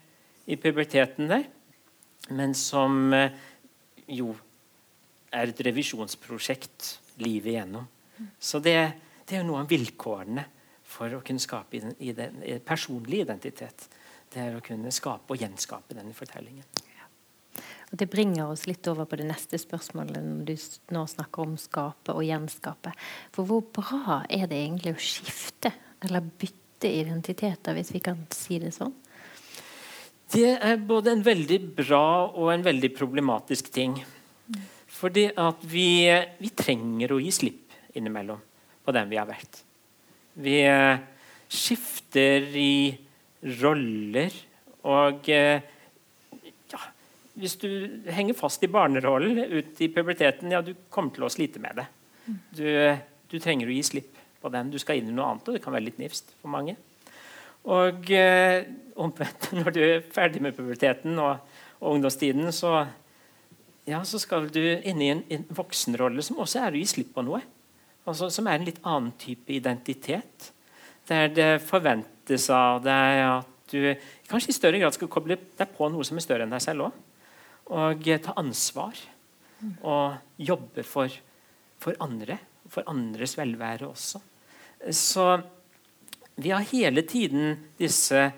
i 0.48 0.56
puberteten 0.56 1.28
der. 1.28 1.44
Men 2.32 2.56
som 2.56 3.12
eh, 3.12 3.36
jo 4.08 4.32
er 5.28 5.52
et 5.52 5.62
revisjonsprosjekt 5.68 6.94
livet 7.20 7.58
igjennom. 7.58 7.84
Så 8.40 8.64
det, 8.64 8.78
det 9.28 9.36
er 9.36 9.44
jo 9.44 9.50
noe 9.52 9.66
av 9.66 9.68
vilkårene 9.68 10.48
for 10.88 11.12
å 11.12 11.20
kunne 11.20 11.44
skape 11.44 11.76
i 11.76 11.84
den, 11.84 11.96
i 12.00 12.16
den, 12.16 12.40
i 12.40 12.56
personlig 12.64 13.26
identitet 13.26 13.90
det 14.34 14.44
er 14.44 14.56
å 14.58 14.64
kunne 14.64 14.92
skape 14.94 15.34
og 15.34 15.40
gjenskape 15.40 15.96
denne 15.96 16.14
fortellingen. 16.16 16.66
Ja. 16.98 17.08
Og 17.90 17.96
Det 18.00 18.08
bringer 18.10 18.52
oss 18.52 18.66
litt 18.68 18.86
over 18.90 19.08
på 19.08 19.18
det 19.20 19.28
neste 19.28 19.60
spørsmålet 19.60 20.20
når 20.20 20.44
du 20.48 20.54
nå 20.94 21.04
snakker 21.08 21.44
om 21.44 21.56
skape 21.60 22.14
og 22.14 22.26
gjenskape. 22.26 22.92
For 23.34 23.48
hvor 23.48 23.64
bra 23.80 24.22
er 24.28 24.48
det 24.50 24.60
egentlig 24.60 24.94
å 24.96 25.02
skifte 25.02 25.72
eller 26.04 26.22
bytte 26.22 26.90
identiteter, 26.92 27.74
hvis 27.74 27.94
vi 27.94 28.02
kan 28.04 28.20
si 28.34 28.60
det 28.62 28.74
sånn? 28.76 28.94
Det 30.28 30.58
er 30.60 30.76
både 30.84 31.14
en 31.14 31.24
veldig 31.24 31.58
bra 31.78 32.28
og 32.28 32.52
en 32.52 32.64
veldig 32.66 32.90
problematisk 32.96 33.70
ting. 33.72 33.96
Fordi 34.98 35.28
at 35.40 35.62
vi, 35.68 36.04
vi 36.40 36.50
trenger 36.52 37.14
å 37.14 37.20
gi 37.22 37.32
slipp 37.32 37.96
innimellom 37.96 38.40
på 38.84 38.92
den 38.92 39.08
vi 39.08 39.18
har 39.20 39.28
vært. 39.28 39.62
Vi 40.38 40.60
eh, 40.68 41.00
skifter 41.48 42.44
i 42.56 42.72
roller 43.62 44.34
og 44.88 45.28
eh, 45.30 45.62
ja, 46.72 46.80
Hvis 47.38 47.56
du 47.60 47.68
henger 48.10 48.36
fast 48.38 48.62
i 48.64 48.70
barnerollen 48.70 49.38
ut 49.38 49.80
i 49.82 49.90
puberteten, 49.92 50.52
ja, 50.52 50.62
du 50.62 50.74
kommer 50.90 51.14
til 51.14 51.26
å 51.26 51.32
slite 51.32 51.62
med 51.62 51.78
det. 51.78 51.86
Du, 52.54 52.66
du 53.30 53.38
trenger 53.40 53.68
å 53.68 53.74
gi 53.74 53.82
slipp 53.86 54.18
på 54.42 54.50
den. 54.52 54.70
Du 54.72 54.78
skal 54.80 55.00
inn 55.00 55.10
i 55.10 55.14
noe 55.14 55.32
annet, 55.32 55.48
og 55.48 55.56
det 55.56 55.62
kan 55.64 55.74
være 55.74 55.86
litt 55.88 56.00
nifst 56.02 56.34
for 56.42 56.52
mange. 56.52 56.76
Og 57.68 58.10
eh, 58.14 58.66
omvendt, 59.00 59.50
når 59.58 59.74
du 59.74 59.80
er 59.84 60.08
ferdig 60.14 60.42
med 60.44 60.56
puberteten 60.56 61.18
og, 61.22 61.44
og 61.80 61.96
ungdomstiden, 61.96 62.50
så, 62.54 62.86
ja, 63.88 64.02
så, 64.06 64.20
skal 64.22 64.50
du 64.52 64.62
inn 64.62 65.02
i 65.02 65.12
en, 65.14 65.24
en 65.32 65.46
voksenrolle 65.58 66.24
som 66.24 66.40
også 66.42 66.62
er 66.64 66.76
å 66.76 66.82
gi 66.82 66.90
slipp 66.96 67.14
på 67.16 67.26
noe. 67.26 67.42
Altså, 68.08 68.30
som 68.32 68.48
er 68.48 68.56
en 68.56 68.68
litt 68.68 68.80
annen 68.86 69.12
type 69.20 69.52
identitet. 69.52 70.52
Der 71.08 71.30
det 71.32 71.50
forventes 71.64 72.17
av 72.54 72.82
deg 72.84 73.22
at 73.26 73.54
du 73.72 73.80
kanskje 74.28 74.52
i 74.52 74.56
større 74.56 74.80
grad 74.80 74.96
skal 74.96 75.10
koble 75.12 75.36
deg 75.36 75.72
på 75.76 75.88
noe 75.92 76.06
som 76.06 76.18
er 76.18 76.24
større 76.24 76.46
enn 76.46 76.52
deg 76.54 76.64
selv 76.64 76.88
òg. 76.88 76.98
Og 77.68 78.08
ta 78.24 78.34
ansvar. 78.40 78.96
Og 79.82 80.40
jobbe 80.40 80.84
for, 80.86 81.12
for 81.80 81.98
andre. 82.04 82.38
For 82.68 82.86
andres 82.88 83.36
velvære 83.38 83.88
også. 83.88 84.20
Så 84.94 85.26
vi 86.38 86.52
har 86.54 86.66
hele 86.70 87.02
tiden 87.02 87.56
disse 87.80 88.28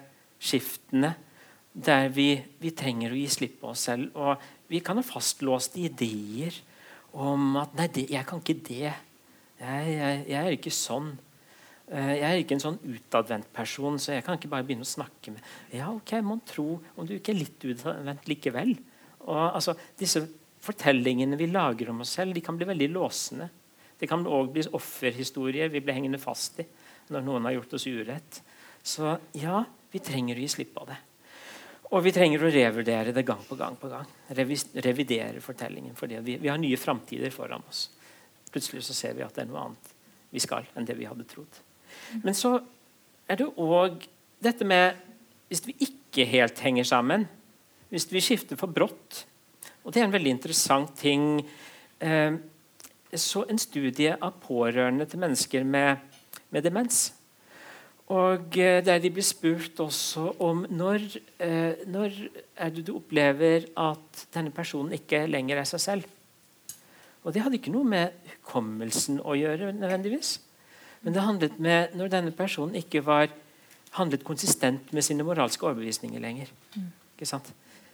skiftene 0.41 1.13
der 1.71 2.09
vi, 2.11 2.33
vi, 2.59 2.73
trenger 2.75 3.13
å 3.13 3.19
gi 3.19 3.29
slipp 3.31 3.61
på 3.61 3.71
oss 3.75 3.87
selv. 3.91 4.11
Og 4.17 4.41
vi 4.71 4.81
kan 4.85 4.99
ha 4.99 5.05
fastlåste 5.07 5.83
ideer 5.85 6.57
om 7.13 7.57
at 7.61 7.75
'nei, 7.75 7.89
det, 7.89 8.07
jeg 8.11 8.27
kan 8.27 8.41
ikke 8.41 8.63
det'. 8.67 8.95
Jeg, 9.61 9.87
jeg, 9.93 10.25
jeg, 10.31 10.41
er 10.41 10.57
ikke 10.57 10.73
sånn. 10.73 11.13
Eh, 11.91 12.13
jeg 12.21 12.27
er 12.27 12.41
ikke 12.41 12.55
en 12.55 12.63
sånn 12.63 12.79
utadvendt 12.87 13.49
person, 13.55 13.97
så 13.99 14.15
jeg 14.15 14.25
kan 14.27 14.39
ikke 14.39 14.51
bare 14.53 14.67
begynne 14.67 14.87
å 14.87 14.91
snakke 14.91 15.35
med 15.35 15.75
Ja, 15.75 15.89
ok, 15.91 16.13
mon 16.23 16.43
tro 16.47 16.77
om 16.95 17.09
du 17.09 17.17
ikke 17.17 17.35
er 17.35 17.41
litt 17.41 17.65
utadvendt 17.67 18.29
likevel. 18.31 18.77
Og 19.27 19.41
altså, 19.49 19.75
Disse 19.99 20.23
fortellingene 20.63 21.39
vi 21.41 21.49
lager 21.51 21.91
om 21.91 22.05
oss 22.05 22.15
selv, 22.19 22.37
de 22.37 22.45
kan 22.45 22.59
bli 22.59 22.69
veldig 22.69 22.91
låsende. 22.95 23.49
Det 23.99 24.09
kan 24.09 24.23
òg 24.23 24.53
bli 24.55 24.65
offerhistorier 24.77 25.73
vi 25.73 25.83
blir 25.83 25.97
hengende 25.97 26.21
fast 26.21 26.61
i 26.63 26.67
når 27.11 27.25
noen 27.27 27.49
har 27.49 27.57
gjort 27.57 27.75
oss 27.75 27.87
urett. 27.91 28.41
Så 28.87 29.17
ja, 29.37 29.65
vi 29.91 30.03
trenger 30.05 30.39
å 30.39 30.45
gi 30.45 30.51
slipp 30.53 30.71
på 30.77 30.85
det. 30.87 30.99
Og 31.91 32.05
vi 32.05 32.13
trenger 32.15 32.45
å 32.47 32.53
revurdere 32.55 33.15
det 33.17 33.25
gang 33.27 33.41
på 33.49 33.59
gang. 33.59 33.75
på 33.81 33.91
gang. 33.91 34.07
Revidere 34.31 35.43
fortellingen. 35.43 35.97
fordi 35.99 36.21
vi, 36.23 36.37
vi 36.39 36.49
har 36.49 36.61
nye 36.61 36.79
framtider 36.79 37.35
foran 37.35 37.67
oss. 37.69 37.89
Plutselig 38.53 38.85
så 38.87 38.95
ser 38.95 39.19
vi 39.19 39.27
at 39.27 39.35
det 39.35 39.43
er 39.43 39.51
noe 39.51 39.65
annet 39.65 39.91
vi 40.31 40.39
skal, 40.39 40.71
enn 40.79 40.87
det 40.87 40.95
vi 40.95 41.11
hadde 41.11 41.27
trodd. 41.27 41.59
Men 42.23 42.37
så 42.37 42.59
er 43.29 43.41
det 43.41 43.51
òg 43.57 44.07
dette 44.43 44.67
med 44.67 44.99
Hvis 45.51 45.67
vi 45.67 45.75
ikke 45.83 46.25
helt 46.31 46.59
henger 46.63 46.87
sammen, 46.87 47.27
hvis 47.91 48.07
vi 48.13 48.23
skifter 48.23 48.59
for 48.59 48.71
brått 48.71 49.25
Og 49.85 49.93
det 49.93 50.01
er 50.01 50.07
en 50.07 50.15
veldig 50.15 50.31
interessant 50.31 50.93
ting. 50.99 51.41
Eh, 51.99 52.37
så 53.11 53.43
en 53.51 53.59
studie 53.59 54.15
av 54.15 54.37
pårørende 54.43 55.07
til 55.11 55.19
mennesker 55.19 55.65
med 55.65 55.99
med 56.51 56.67
demens. 56.67 57.11
Og 58.11 58.59
eh, 58.59 58.81
Der 58.85 58.99
de 58.99 59.11
blir 59.15 59.27
spurt 59.27 59.81
også 59.81 60.33
om 60.43 60.65
når, 60.71 61.07
eh, 61.39 61.87
når 61.87 62.17
er 62.57 62.73
det 62.75 62.87
du 62.87 62.97
opplever 62.99 63.69
at 63.79 64.27
denne 64.35 64.51
personen 64.55 64.97
ikke 64.99 65.27
lenger 65.31 65.63
er 65.63 65.69
seg 65.69 65.85
selv. 65.85 66.09
Og 67.23 67.35
Det 67.35 67.43
hadde 67.43 67.61
ikke 67.61 67.73
noe 67.73 67.85
med 67.85 68.17
hukommelsen 68.33 69.21
å 69.21 69.37
gjøre, 69.37 69.75
nødvendigvis. 69.77 70.39
Men 71.05 71.17
det 71.17 71.25
handlet 71.25 71.61
med 71.63 71.95
når 71.97 72.13
denne 72.13 72.35
personen 72.37 72.77
ikke 72.81 73.03
var 73.07 73.31
handlet 73.97 74.25
konsistent 74.27 74.93
med 74.95 75.05
sine 75.05 75.25
moralske 75.27 75.67
overbevisninger 75.67 76.23
lenger. 76.23 76.53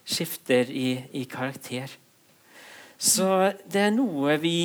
Skifter 0.06 0.68
i, 0.70 0.88
i 1.18 1.24
karakter. 1.30 1.90
Så 2.96 3.26
det 3.66 3.82
er 3.88 3.94
noe 3.94 4.36
vi 4.40 4.58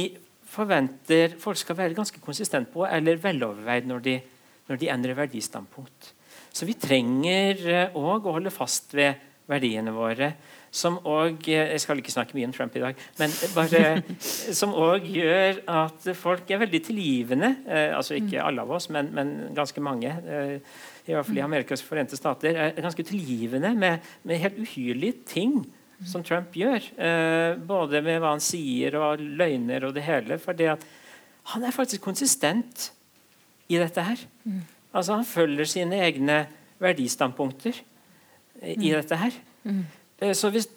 forventer 0.51 1.37
folk 1.39 1.59
skal 1.59 1.77
være 1.79 1.95
ganske 1.97 2.21
konsistent 2.23 2.69
på 2.73 2.83
eller 2.87 3.19
veloverveid 3.21 3.87
når 3.87 4.03
de, 4.05 4.15
når 4.67 4.81
de 4.81 4.89
endrer 4.91 5.17
verdistandpunkt. 5.17 6.11
Så 6.51 6.67
vi 6.67 6.75
trenger 6.75 7.61
òg 7.95 8.25
eh, 8.25 8.27
å 8.27 8.35
holde 8.35 8.51
fast 8.53 8.91
ved 8.97 9.19
verdiene 9.51 9.93
våre. 9.95 10.33
Som 10.71 11.01
òg 11.03 11.49
Jeg 11.51 11.81
skal 11.83 11.99
ikke 11.99 12.13
snakke 12.13 12.37
mye 12.37 12.47
om 12.47 12.53
Trump 12.55 12.75
i 12.79 12.83
dag, 12.83 12.99
men 13.19 13.33
bare 13.51 13.81
som 14.59 14.71
òg 14.71 15.03
gjør 15.11 15.59
at 15.67 16.07
folk 16.15 16.47
er 16.47 16.61
veldig 16.63 16.81
tilgivende. 16.87 17.49
Eh, 17.67 17.89
altså 17.97 18.15
ikke 18.15 18.39
alle 18.39 18.63
av 18.63 18.71
oss, 18.71 18.87
men, 18.93 19.11
men 19.15 19.33
ganske 19.57 19.83
mange. 19.83 20.07
Eh, 20.07 20.55
I 21.09 21.17
hvert 21.17 21.27
fall 21.27 21.41
i 21.41 21.43
Amerikas 21.43 21.83
forente 21.83 22.15
stater. 22.15 22.55
Er 22.55 22.79
ganske 22.79 23.03
tilgivende 23.03 23.73
med, 23.75 24.07
med 24.23 24.43
helt 24.45 24.63
uhyrlige 24.63 25.25
ting 25.27 25.59
som 26.07 26.23
Trump 26.25 26.55
gjør. 26.57 26.87
Eh, 26.97 27.59
både 27.67 28.01
med 28.05 28.21
hva 28.21 28.33
han 28.35 28.43
sier 28.43 28.95
og 28.99 29.21
løgner 29.21 29.85
og 29.87 29.95
det 29.97 30.05
hele. 30.07 30.37
For 30.41 30.57
det 30.57 30.71
at 30.77 30.85
han 31.53 31.65
er 31.65 31.75
faktisk 31.75 32.03
konsistent 32.05 32.89
i 33.71 33.79
dette 33.81 34.03
her. 34.05 34.23
Mm. 34.43 34.61
Altså 34.91 35.19
Han 35.19 35.25
følger 35.25 35.65
sine 35.65 36.01
egne 36.03 36.45
verdistandpunkter 36.81 37.75
eh, 38.61 38.75
i 38.75 38.91
mm. 38.91 38.95
dette 38.97 39.19
her. 39.19 39.41
Mm. 39.63 39.83
Eh, 40.21 40.33
så 40.37 40.51
hvis 40.53 40.69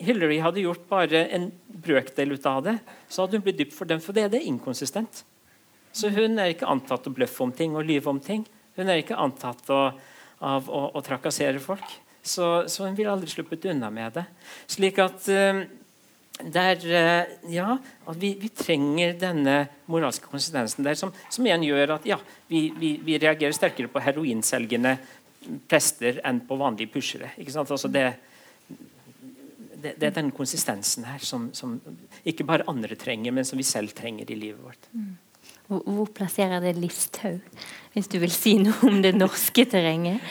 Hillary 0.00 0.40
hadde 0.42 0.64
gjort 0.64 0.86
bare 0.90 1.26
en 1.34 1.50
brøkdel 1.84 2.34
ut 2.34 2.46
av 2.48 2.62
det, 2.66 2.76
så 3.08 3.24
hadde 3.24 3.38
hun 3.38 3.46
blitt 3.46 3.60
dypt 3.60 3.76
fordømt 3.76 4.04
for 4.04 4.16
det. 4.16 4.30
Det 4.32 4.40
er 4.40 4.50
inkonsistent. 4.50 5.24
Så 5.92 6.12
hun 6.14 6.38
er 6.38 6.52
ikke 6.52 6.68
antatt 6.70 7.08
å 7.08 7.14
bløffe 7.14 7.44
om 7.44 7.52
ting 7.54 7.74
og 7.76 7.86
lyve 7.88 8.10
om 8.12 8.20
ting. 8.22 8.44
Hun 8.78 8.88
er 8.88 9.02
ikke 9.02 9.18
antatt 9.18 9.70
å, 9.72 9.82
av 10.46 10.70
å, 10.70 10.86
å 10.96 11.02
trakassere 11.04 11.60
folk. 11.62 11.84
Så, 12.22 12.46
så 12.68 12.86
hun 12.86 12.96
ville 12.96 13.12
aldri 13.12 13.30
sluppet 13.32 13.66
unna 13.72 13.90
med 13.92 14.14
det. 14.18 14.24
Slik 14.70 15.00
at 15.02 15.26
uh, 15.32 15.62
der, 16.40 16.84
uh, 16.84 17.50
ja, 17.52 17.74
at 17.80 18.20
vi, 18.20 18.34
vi, 18.40 18.50
trenger 18.54 19.16
denne 19.20 19.56
moralske 19.90 20.28
konsistensen 20.30 20.86
der, 20.86 20.98
som, 21.00 21.12
som 21.32 21.46
igjen 21.48 21.64
gjør 21.66 21.96
at 21.96 22.08
ja, 22.08 22.20
vi, 22.48 22.68
vi, 22.76 22.94
vi, 23.04 23.18
reagerer 23.20 23.56
sterkere 23.56 23.90
på 23.92 24.04
heroinselgende 24.04 24.98
prester 25.68 26.20
enn 26.28 26.42
på 26.46 26.60
vanlige 26.60 26.92
pushere. 26.92 27.32
Ikke 27.40 27.56
sant? 27.56 27.72
Altså 27.72 27.90
det, 27.92 28.06
det, 29.82 29.96
det, 30.00 30.06
er 30.10 30.14
den 30.16 30.30
konsistensen 30.34 31.06
her 31.08 31.22
som, 31.24 31.50
som, 31.56 31.78
ikke 32.28 32.46
bare 32.48 32.66
andre 32.70 32.96
trenger, 32.98 33.34
men 33.34 33.46
som 33.48 33.60
vi 33.60 33.66
selv 33.66 33.94
trenger 33.96 34.30
i 34.30 34.38
livet 34.38 34.62
vårt. 34.62 34.88
Mm. 34.92 35.12
Hvor, 35.70 35.84
hvor 35.86 36.08
plasserer 36.14 36.62
det 36.64 36.74
Listhaug, 36.78 37.38
hvis 37.94 38.08
du 38.10 38.18
vil 38.22 38.32
si 38.34 38.56
noe 38.58 38.88
om 38.88 38.98
det 39.04 39.12
norske 39.14 39.64
terrenget? 39.70 40.24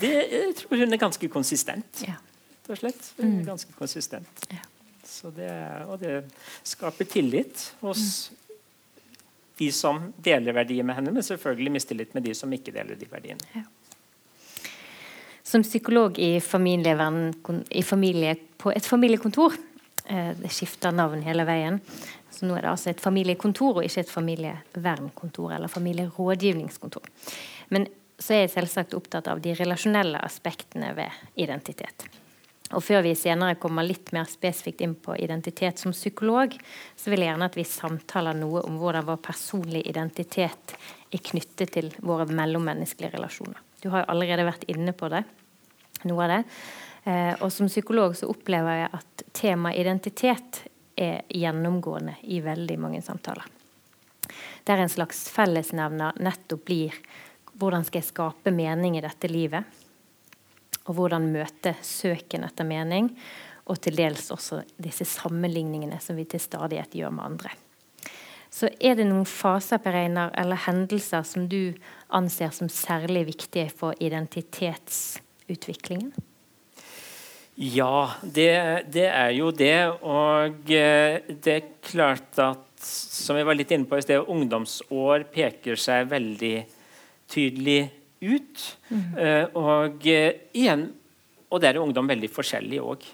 Det, 0.00 0.12
jeg 0.30 0.54
tror 0.60 0.84
hun 0.84 0.94
er 0.94 1.02
ganske 1.02 1.30
konsistent. 1.32 2.04
Ja. 2.06 2.16
Rett 2.64 2.70
og 2.70 2.80
slett. 2.80 3.10
Hun 3.18 3.26
er 3.26 3.34
mm. 3.40 3.44
ganske 3.48 3.74
konsistent. 3.76 4.46
Ja. 4.52 4.62
Det, 5.34 5.50
og 5.88 5.98
det 6.00 6.14
skaper 6.66 7.06
tillit 7.08 7.60
hos 7.80 8.00
mm. 8.30 8.56
de 9.60 9.68
som 9.72 10.00
deler 10.24 10.56
verdier 10.56 10.86
med 10.86 10.98
henne, 10.98 11.12
men 11.14 11.26
selvfølgelig 11.26 11.74
mistillit 11.74 12.14
med 12.16 12.24
de 12.26 12.34
som 12.36 12.52
ikke 12.52 12.72
deler 12.74 12.98
de 12.98 13.08
verdiene. 13.10 13.52
Ja. 13.54 13.66
Som 15.54 15.62
psykolog 15.62 16.18
i, 16.18 16.36
i 17.70 17.82
familie, 17.82 18.36
på 18.58 18.72
et 18.72 18.86
familiekontor 18.86 19.52
eh, 20.10 20.32
det 20.34 20.48
skifter 20.50 20.90
navn 20.90 21.20
hele 21.22 21.44
veien. 21.46 21.76
Så 22.26 22.48
nå 22.48 22.56
er 22.56 22.64
det 22.64 22.72
altså 22.72 22.90
et 22.90 23.02
familiekontor 23.02 23.78
og 23.78 23.86
ikke 23.86 24.02
et 24.02 24.10
familievernkontor 24.10 25.54
eller 25.54 25.70
familierådgivningskontor. 25.70 27.06
Men 27.70 27.86
så 28.18 28.34
er 28.34 28.42
jeg 28.42 28.50
selvsagt 28.56 28.96
opptatt 28.98 29.30
av 29.30 29.44
de 29.44 29.54
relasjonelle 29.54 30.18
aspektene 30.26 30.88
ved 30.96 31.22
identitet. 31.46 32.08
Og 32.74 32.82
Før 32.82 33.04
vi 33.06 33.14
senere 33.14 33.54
kommer 33.62 33.86
litt 33.86 34.10
mer 34.16 34.26
spesifikt 34.26 34.82
inn 34.82 34.96
på 34.98 35.14
identitet 35.22 35.78
som 35.78 35.94
psykolog, 35.94 36.58
så 36.98 37.14
vil 37.14 37.22
jeg 37.22 37.30
gjerne 37.30 37.50
at 37.52 37.60
vi 37.60 37.68
samtaler 37.76 38.34
noe 38.42 38.64
om 38.66 38.82
hvordan 38.82 39.06
vår 39.06 39.22
personlige 39.30 39.86
identitet 39.94 40.74
er 41.14 41.24
knyttet 41.30 41.76
til 41.78 41.94
våre 42.02 42.26
mellommenneskelige 42.26 43.14
relasjoner. 43.14 43.62
Du 43.78 43.92
har 43.94 44.02
jo 44.02 44.10
allerede 44.16 44.50
vært 44.50 44.66
inne 44.74 44.98
på 44.98 45.14
det, 45.14 45.22
noe 46.08 46.24
av 46.24 46.32
det. 46.32 46.40
Eh, 47.04 47.34
og 47.40 47.52
Som 47.52 47.68
psykolog 47.68 48.16
så 48.16 48.30
opplever 48.32 48.82
jeg 48.82 48.92
at 49.00 49.24
temaet 49.36 49.80
identitet 49.80 50.62
er 50.96 51.22
gjennomgående 51.28 52.16
i 52.30 52.40
veldig 52.40 52.78
mange 52.78 53.02
samtaler. 53.02 53.44
Der 54.64 54.80
en 54.80 54.92
slags 54.92 55.26
fellesnevner 55.32 56.16
nettopp 56.22 56.64
blir 56.64 56.94
hvordan 57.58 57.84
skal 57.86 58.00
jeg 58.00 58.10
skape 58.10 58.52
mening 58.54 58.96
i 58.98 59.02
dette 59.04 59.28
livet? 59.30 59.64
Og 60.88 60.96
hvordan 60.98 61.30
møte 61.32 61.74
søken 61.84 62.44
etter 62.44 62.66
mening, 62.66 63.12
og 63.64 63.78
til 63.80 63.96
dels 63.96 64.28
også 64.34 64.60
disse 64.76 65.06
sammenligningene 65.08 66.00
som 66.02 66.18
vi 66.18 66.26
til 66.28 66.42
stadighet 66.42 66.96
gjør 66.98 67.14
med 67.16 67.24
andre. 67.24 67.54
Så 68.54 68.68
er 68.78 68.98
det 68.98 69.06
noen 69.08 69.26
faser 69.26 69.80
Pereiner, 69.82 70.30
eller 70.38 70.60
hendelser 70.66 71.24
som 71.26 71.48
du 71.50 71.74
anser 72.14 72.52
som 72.54 72.68
særlig 72.70 73.24
viktige 73.32 73.70
for 73.74 73.96
identitetsutviklingen? 75.48 76.12
Ja, 77.54 78.10
det, 78.22 78.50
det 78.90 79.06
er 79.06 79.30
jo 79.36 79.52
det. 79.54 79.76
Og 80.02 80.72
eh, 80.74 81.20
det 81.28 81.54
er 81.54 81.68
klart 81.84 82.40
at 82.42 82.84
som 82.84 83.38
jeg 83.38 83.46
var 83.46 83.56
litt 83.56 83.70
inne 83.72 83.88
på 83.88 83.96
i 83.96 84.04
sted, 84.04 84.26
ungdomsår 84.28 85.28
peker 85.32 85.78
seg 85.80 86.10
veldig 86.10 86.56
tydelig 87.30 87.78
ut. 88.20 88.64
Mm. 88.90 89.14
Og 89.56 90.04
uh, 90.04 90.28
igjen 90.52 90.84
og 91.54 91.62
der 91.62 91.76
er 91.76 91.84
ungdom 91.84 92.08
veldig 92.10 92.30
forskjellig 92.34 92.80
òg. 92.82 93.06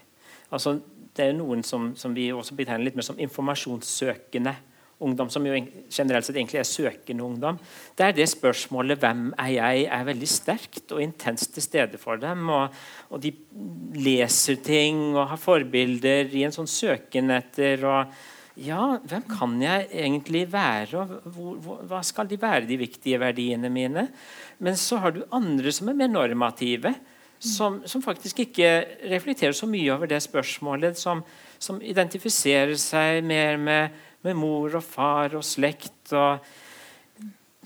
Altså, 0.54 0.78
det 1.16 1.26
er 1.28 1.36
noen 1.36 1.62
som, 1.66 1.90
som, 1.98 2.14
vi 2.16 2.30
også 2.32 2.56
betegner 2.56 2.86
litt 2.86 2.96
mer 2.96 3.06
som 3.06 3.18
informasjonssøkende 3.20 4.54
ungdom, 5.00 5.30
som 5.32 5.46
jo 5.46 5.56
generelt 5.90 6.26
sett 6.26 6.36
egentlig 6.36 6.60
er 6.60 6.68
søkende 6.68 7.24
ungdom. 7.24 7.58
Der 7.96 8.12
det 8.12 8.28
spørsmålet 8.28 9.00
'Hvem 9.00 9.32
er 9.38 9.50
jeg?' 9.56 9.88
er 9.90 10.04
veldig 10.04 10.28
sterkt 10.28 10.92
og 10.92 11.02
intenst 11.02 11.54
til 11.54 11.62
stede 11.62 11.98
for 11.98 12.16
dem. 12.16 12.48
Og, 12.48 12.68
og, 13.10 13.20
de 13.22 13.32
leser 13.94 14.56
ting 14.56 15.16
og 15.16 15.28
har 15.28 15.36
forbilder 15.36 16.34
i 16.34 16.44
en 16.44 16.52
sånn 16.52 16.66
søken 16.66 17.30
etter 17.30 17.84
og 17.84 18.06
ja, 18.60 18.98
hvem 19.08 19.22
kan 19.30 19.62
jeg 19.62 19.86
egentlig 19.92 20.52
være, 20.52 20.98
og 20.98 21.06
hvor, 21.24 21.54
hvor, 21.54 21.76
hva 21.88 22.02
skal 22.04 22.28
de 22.28 22.36
være, 22.36 22.66
de 22.66 22.76
viktige 22.76 23.20
verdiene 23.20 23.70
mine? 23.70 24.08
Men 24.58 24.76
så 24.76 24.98
har 25.00 25.14
du 25.14 25.22
andre 25.32 25.72
som 25.72 25.88
er 25.88 25.96
mer 25.96 26.08
normative, 26.08 26.92
som, 27.40 27.80
som, 27.88 28.02
faktisk 28.04 28.42
ikke 28.44 28.68
reflekterer 29.08 29.54
så 29.56 29.66
mye 29.66 29.88
over 29.94 30.10
det 30.10 30.20
spørsmålet, 30.20 30.98
som, 31.00 31.22
som 31.58 31.80
identifiserer 31.80 32.76
seg 32.76 33.24
mer 33.24 33.56
med, 33.56 33.96
med, 34.26 34.36
mor 34.36 34.74
og 34.76 34.84
far 34.84 35.36
og 35.38 35.44
slekt, 35.46 36.12
og 36.12 36.44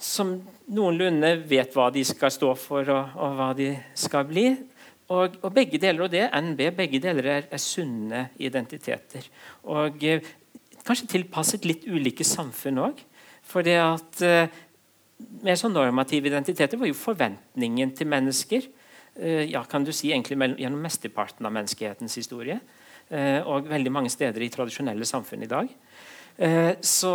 som 0.00 0.36
noenlunde 0.74 1.36
vet 1.48 1.74
hva 1.74 1.88
de 1.94 2.02
skal 2.06 2.32
stå 2.34 2.52
for, 2.58 2.88
og, 2.90 3.18
og 3.18 3.36
hva 3.38 3.50
de 3.58 3.70
skal 3.98 4.26
bli. 4.28 4.48
Og, 5.12 5.36
og, 5.42 5.50
begge 5.54 5.78
deler, 5.80 6.06
og 6.06 6.12
det 6.12 6.28
NB, 6.32 6.62
begge 6.78 7.00
deler 7.02 7.28
er, 7.28 7.48
er 7.52 7.60
sunne 7.60 8.28
identiteter. 8.40 9.26
Og 9.68 10.00
eh, 10.08 10.24
kanskje 10.84 11.10
tilpasset 11.12 11.66
litt 11.68 11.84
ulike 11.88 12.24
samfunn 12.26 12.80
òg. 12.86 13.02
For 13.44 13.66
det 13.66 13.76
at 13.82 14.22
eh, 14.24 14.62
mer 15.44 15.58
sånn 15.60 15.76
normative 15.76 16.30
identiteter 16.30 16.80
var 16.80 16.88
jo 16.88 16.96
forventningen 16.96 17.92
til 17.96 18.08
mennesker. 18.10 18.66
Eh, 19.14 19.44
ja, 19.52 19.62
kan 19.68 19.84
du 19.84 19.92
si 19.94 20.10
egentlig 20.12 20.38
gjennom 20.58 20.80
mesteparten 20.82 21.46
av 21.46 21.54
menneskehetens 21.54 22.16
historie. 22.18 22.58
Eh, 23.12 23.40
og 23.44 23.68
veldig 23.68 23.92
mange 23.92 24.12
steder 24.12 24.42
i 24.42 24.50
tradisjonelle 24.52 25.06
samfunn 25.08 25.44
i 25.44 25.50
dag. 25.50 25.68
Eh, 26.36 26.74
så 26.82 27.14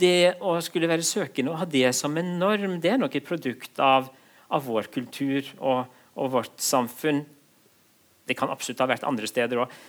det 0.00 0.40
å 0.40 0.56
skulle 0.64 0.88
være 0.88 1.04
søkende 1.04 1.52
og 1.52 1.60
ha 1.60 1.68
det 1.68 1.90
som 1.96 2.16
en 2.16 2.36
norm, 2.40 2.78
det 2.80 2.94
er 2.94 3.00
nok 3.00 3.16
et 3.18 3.26
produkt 3.26 3.80
av, 3.84 4.08
av 4.48 4.64
vår 4.64 4.88
kultur 4.92 5.44
og, 5.58 5.90
og, 6.16 6.30
vårt 6.36 6.60
samfunn. 6.62 7.24
Det 8.24 8.36
kan 8.38 8.52
absolutt 8.52 8.80
ha 8.80 8.88
vært 8.90 9.08
andre 9.08 9.28
steder 9.28 9.64
òg. 9.64 9.80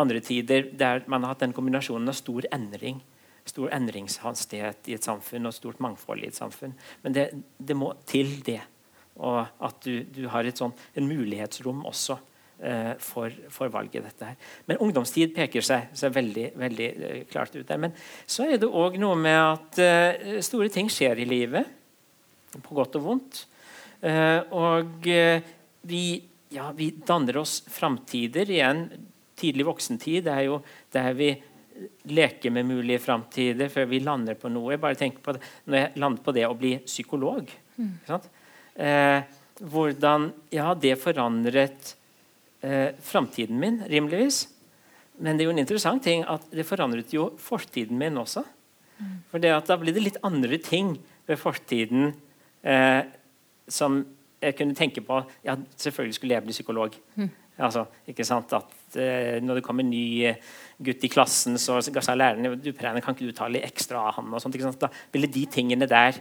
Andre 0.00 0.22
tider 0.24 0.70
der 0.72 1.04
man 1.12 1.26
har 1.26 1.34
hatt 1.34 1.44
den 1.44 1.52
kombinasjonen 1.56 2.08
av 2.08 2.16
stor 2.16 2.46
endring 2.54 3.02
stor 3.44 3.68
endringshastighet 3.76 4.88
i 4.88 4.94
et 4.96 5.04
samfunn 5.04 5.48
og 5.48 5.52
stort 5.52 5.80
mangfold 5.84 6.24
i 6.24 6.30
et 6.30 6.36
samfunn. 6.36 6.72
Men 7.04 7.16
det, 7.16 7.26
det 7.58 7.76
må 7.76 7.90
til, 8.08 8.38
det. 8.46 8.62
Og 9.20 9.42
at 9.44 9.84
du, 9.84 10.00
du 10.08 10.24
har 10.32 10.48
et 10.48 10.58
sånn, 10.58 10.72
en 10.96 11.08
mulighetsrom 11.10 11.84
også 11.86 12.16
for, 13.02 13.32
for, 13.52 13.68
valget. 13.72 14.04
dette 14.04 14.28
her. 14.28 14.36
Men 14.66 14.80
ungdomstid 14.84 15.34
peker 15.36 15.64
seg, 15.64 15.90
seg 15.96 16.12
veldig, 16.14 16.46
veldig 16.60 16.90
eh, 16.90 17.24
klart 17.30 17.54
ut 17.56 17.66
der. 17.68 17.80
Men 17.80 17.96
så 18.26 18.46
er 18.48 18.60
det 18.60 18.70
òg 18.70 18.98
noe 19.02 19.16
med 19.20 19.40
at 19.40 19.80
eh, 19.82 20.38
store 20.44 20.70
ting 20.72 20.88
skjer 20.92 21.20
i 21.20 21.28
livet. 21.28 21.68
På 22.64 22.76
godt 22.78 22.96
og 23.00 23.08
vondt. 23.08 23.42
Eh, 24.04 24.40
og 24.56 25.08
eh, 25.10 25.42
vi, 25.88 26.04
ja, 26.54 26.70
vi, 26.76 26.90
danner 27.06 27.40
oss 27.42 27.60
framtider 27.72 28.50
igjen. 28.50 28.86
Tidlig 29.38 29.66
voksentid 29.68 30.30
er 30.30 30.46
jo 30.46 30.60
der 30.94 31.12
vi 31.18 31.32
leker 32.06 32.52
med 32.54 32.68
mulige 32.68 33.02
framtider 33.02 33.70
før 33.72 33.88
vi 33.90 34.02
lander 34.04 34.38
på 34.38 34.50
noe. 34.52 34.74
Jeg 34.74 34.82
bare 34.82 34.98
tenker 34.98 35.24
på 35.24 35.34
det, 35.34 35.42
Når 35.66 35.80
jeg 35.80 36.02
lander 36.02 36.22
på 36.22 36.34
det 36.36 36.46
å 36.46 36.56
bli 36.58 36.76
psykolog 36.84 37.48
mm. 37.48 37.88
ikke 37.88 38.12
sant? 38.12 38.28
eh, 38.78 39.20
hvordan 39.64 40.30
ja, 40.54 40.72
det 40.74 40.96
forandret 41.02 41.94
eh, 42.64 42.90
framtiden 43.04 43.60
min, 43.60 43.82
rimeligvis. 43.90 44.46
Men 45.22 45.36
det 45.36 45.44
er 45.44 45.50
jo 45.50 45.54
en 45.54 45.62
interessant 45.62 46.02
ting 46.02 46.24
at 46.26 46.46
det 46.50 46.66
forandret 46.66 47.12
jo 47.14 47.28
fortiden 47.38 47.98
min 48.00 48.18
også. 48.18 48.42
Mm. 48.98 49.14
For 49.30 49.42
da 49.42 49.78
blir 49.78 49.94
det 49.94 50.02
litt 50.02 50.20
andre 50.26 50.58
ting 50.62 50.96
ved 51.28 51.38
fortiden 51.40 52.12
eh, 52.62 53.02
som 53.68 54.02
jeg 54.44 54.56
kunne 54.58 54.76
tenke 54.76 55.00
på 55.04 55.22
ja, 55.46 55.56
Selvfølgelig 55.80 56.18
skulle 56.18 56.36
jeg 56.36 56.44
bli 56.44 56.54
psykolog. 56.56 56.96
Mm. 57.16 57.30
Altså, 57.64 57.84
ikke 58.10 58.26
sant 58.26 58.52
at 58.56 58.96
eh, 58.98 59.38
Når 59.42 59.60
det 59.60 59.64
kom 59.64 59.80
en 59.80 59.90
ny 59.90 60.04
eh, 60.26 60.40
gutt 60.84 61.04
i 61.06 61.10
klassen, 61.10 61.58
så 61.58 61.78
sa 61.84 62.16
læreren 62.18 62.58
du 62.58 62.72
kan 62.74 62.98
ikke 62.98 63.28
du 63.28 63.32
ta 63.32 63.48
litt 63.48 63.66
ekstra 63.66 64.08
av 64.08 64.18
han. 64.18 64.32
og 64.34 64.42
sånt, 64.42 64.80
Da 64.80 64.90
ville 65.12 65.30
de 65.30 65.46
tingene 65.46 65.86
der 65.86 66.18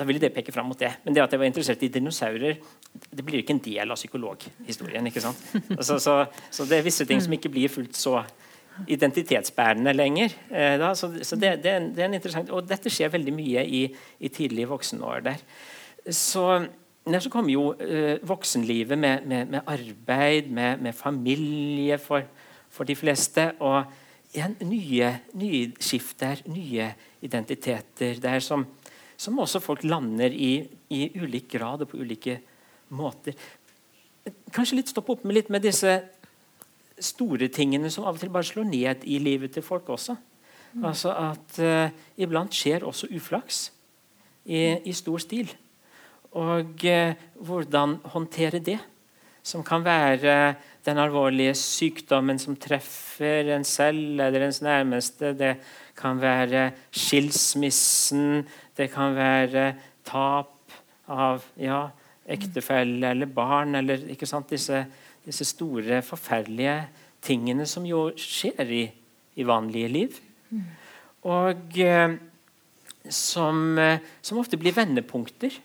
da 0.00 0.06
ville 0.08 0.22
det 0.22 0.32
peke 0.32 0.52
fram 0.54 0.70
mot 0.70 0.78
det. 0.80 0.90
Men 1.04 1.14
det 1.14 1.22
at 1.22 1.34
jeg 1.34 1.40
var 1.42 1.50
interessert 1.50 1.82
i 1.84 1.90
dinosaurer, 1.92 2.60
det 3.12 3.24
blir 3.24 3.42
ikke 3.42 3.52
en 3.58 3.64
del 3.64 3.92
av 3.92 3.98
psykologhistorien. 4.00 5.06
ikke 5.10 5.22
sant? 5.24 5.42
Altså, 5.76 5.98
så, 6.00 6.14
så, 6.48 6.64
det 6.68 6.78
er 6.78 6.86
visse 6.86 7.04
ting 7.08 7.20
som 7.20 7.34
ikke 7.36 7.52
blir 7.52 7.72
fullt 7.72 7.98
så 7.98 8.22
identitetsbærende 8.88 9.92
lenger. 9.92 10.32
Eh, 10.48 10.78
da, 10.80 10.94
så, 10.96 11.12
så 11.22 11.36
det, 11.36 11.58
det, 11.64 11.72
er 11.72 11.82
en, 11.82 11.90
det, 11.92 12.02
er 12.02 12.08
en, 12.08 12.16
interessant, 12.16 12.52
Og 12.56 12.68
dette 12.68 12.92
skjer 12.92 13.12
veldig 13.12 13.34
mye 13.36 13.64
i, 13.66 13.82
i 14.20 14.32
tidlige 14.32 14.70
voksenår 14.70 15.26
der. 15.26 15.42
Så, 16.08 16.46
så 17.04 17.32
kommer 17.32 17.52
jo 17.52 17.74
eh, 17.76 18.16
voksenlivet 18.24 18.98
med, 18.98 19.26
med, 19.28 19.52
med 19.52 19.68
arbeid, 19.68 20.48
med, 20.48 20.80
med 20.80 20.96
familie 20.96 21.98
for, 22.00 22.24
for, 22.72 22.88
de 22.88 22.96
fleste. 22.96 23.50
Og 23.60 23.84
igjen 24.32 24.56
nye, 24.64 25.12
nye 25.36 25.72
skifter, 25.82 26.40
nye 26.48 26.92
identiteter. 27.20 28.16
der 28.22 28.38
er 28.38 28.44
som 28.44 28.64
som 29.20 29.38
også 29.42 29.60
folk 29.60 29.84
lander 29.84 30.32
i 30.32 30.54
i 30.90 31.04
ulik 31.20 31.50
grad 31.52 31.84
og 31.84 31.92
på 31.92 32.00
ulike 32.00 32.40
måter. 32.98 33.36
Kanskje 34.52 34.80
litt 34.80 34.90
stoppe 34.90 35.14
opp 35.14 35.24
med 35.24 35.36
litt 35.36 35.52
med 35.52 35.62
disse 35.64 35.92
store 37.00 37.48
tingene 37.52 37.90
som 37.92 38.08
av 38.08 38.18
og 38.18 38.22
til 38.22 38.32
bare 38.32 38.48
slår 38.48 38.66
ned 38.68 39.06
i 39.08 39.20
livet 39.22 39.54
til 39.54 39.64
folk 39.64 39.88
også. 39.88 40.16
Mm. 40.74 40.84
Altså 40.86 41.14
at 41.14 41.60
uh, 41.62 41.92
iblant 42.20 42.54
skjer 42.54 42.84
også 42.86 43.10
uflaks 43.16 43.68
i, 44.44 44.80
i 44.84 44.94
stor 44.96 45.22
stil. 45.22 45.50
Og 46.38 46.84
uh, 46.86 47.14
hvordan 47.40 47.98
håndtere 48.12 48.62
det? 48.62 48.78
Som 49.42 49.64
kan 49.64 49.86
være 49.86 50.56
den 50.84 50.98
alvorlige 51.00 51.54
sykdommen 51.56 52.38
som 52.38 52.58
treffer 52.60 53.54
en 53.54 53.64
selv 53.64 54.20
eller 54.20 54.44
ens 54.46 54.60
nærmeste. 54.62 55.32
Det 55.38 55.54
kan 56.00 56.20
være 56.20 56.70
skilsmissen, 56.90 58.46
det 58.76 58.88
kan 58.92 59.14
være 59.16 59.66
tap 60.06 60.56
av 61.10 61.44
ja, 61.60 61.84
ektefelle 62.30 63.12
eller 63.12 63.30
barn, 63.30 63.76
eller 63.80 64.02
disse, 64.08 64.84
disse, 65.26 65.48
store, 65.52 66.00
forferdelige 66.06 66.78
tingene 67.22 67.66
som 67.68 67.86
jo 67.86 68.08
skjer 68.16 68.72
i, 68.72 68.84
i 69.36 69.46
vanlige 69.46 69.92
liv. 69.92 70.20
Og 71.28 71.80
eh, 71.84 72.16
som, 73.08 73.78
eh, 73.78 74.00
som, 74.22 74.38
ofte 74.40 74.58
blir 74.60 74.76
vendepunkter 74.76 75.56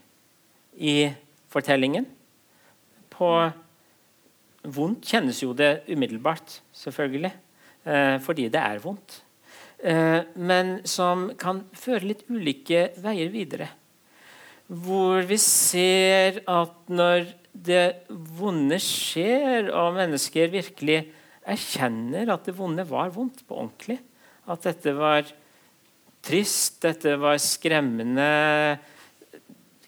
i 0.77 0.95
fortellingen. 1.51 2.07
På 3.11 3.31
Vondt 4.65 5.05
kjennes 5.05 5.37
jo 5.43 5.51
det 5.53 5.83
umiddelbart, 5.93 6.55
selvfølgelig, 6.73 7.29
eh, 7.85 8.15
fordi 8.19 8.47
det 8.49 8.61
er 8.61 8.79
vondt. 8.81 9.19
Eh, 9.83 10.21
men 10.35 10.77
som 10.87 11.29
kan 11.39 11.63
føre 11.75 12.11
litt 12.11 12.23
ulike 12.31 12.89
veier 13.03 13.31
videre. 13.33 13.69
Hvor 14.65 15.25
vi 15.27 15.37
ser 15.41 16.41
at 16.49 16.77
når 16.89 17.27
det 17.65 18.07
vonde 18.09 18.79
skjer, 18.81 19.69
og 19.71 19.95
mennesker 19.99 20.51
virkelig 20.53 21.03
erkjenner 21.45 22.31
at 22.33 22.47
det 22.47 22.55
vonde 22.57 22.85
var 22.89 23.13
vondt 23.13 23.43
på 23.45 23.59
ordentlig, 23.61 23.99
at 24.49 24.65
dette 24.65 24.93
var 24.97 25.27
trist, 26.25 26.81
dette 26.85 27.15
var 27.21 27.37
skremmende 27.41 28.25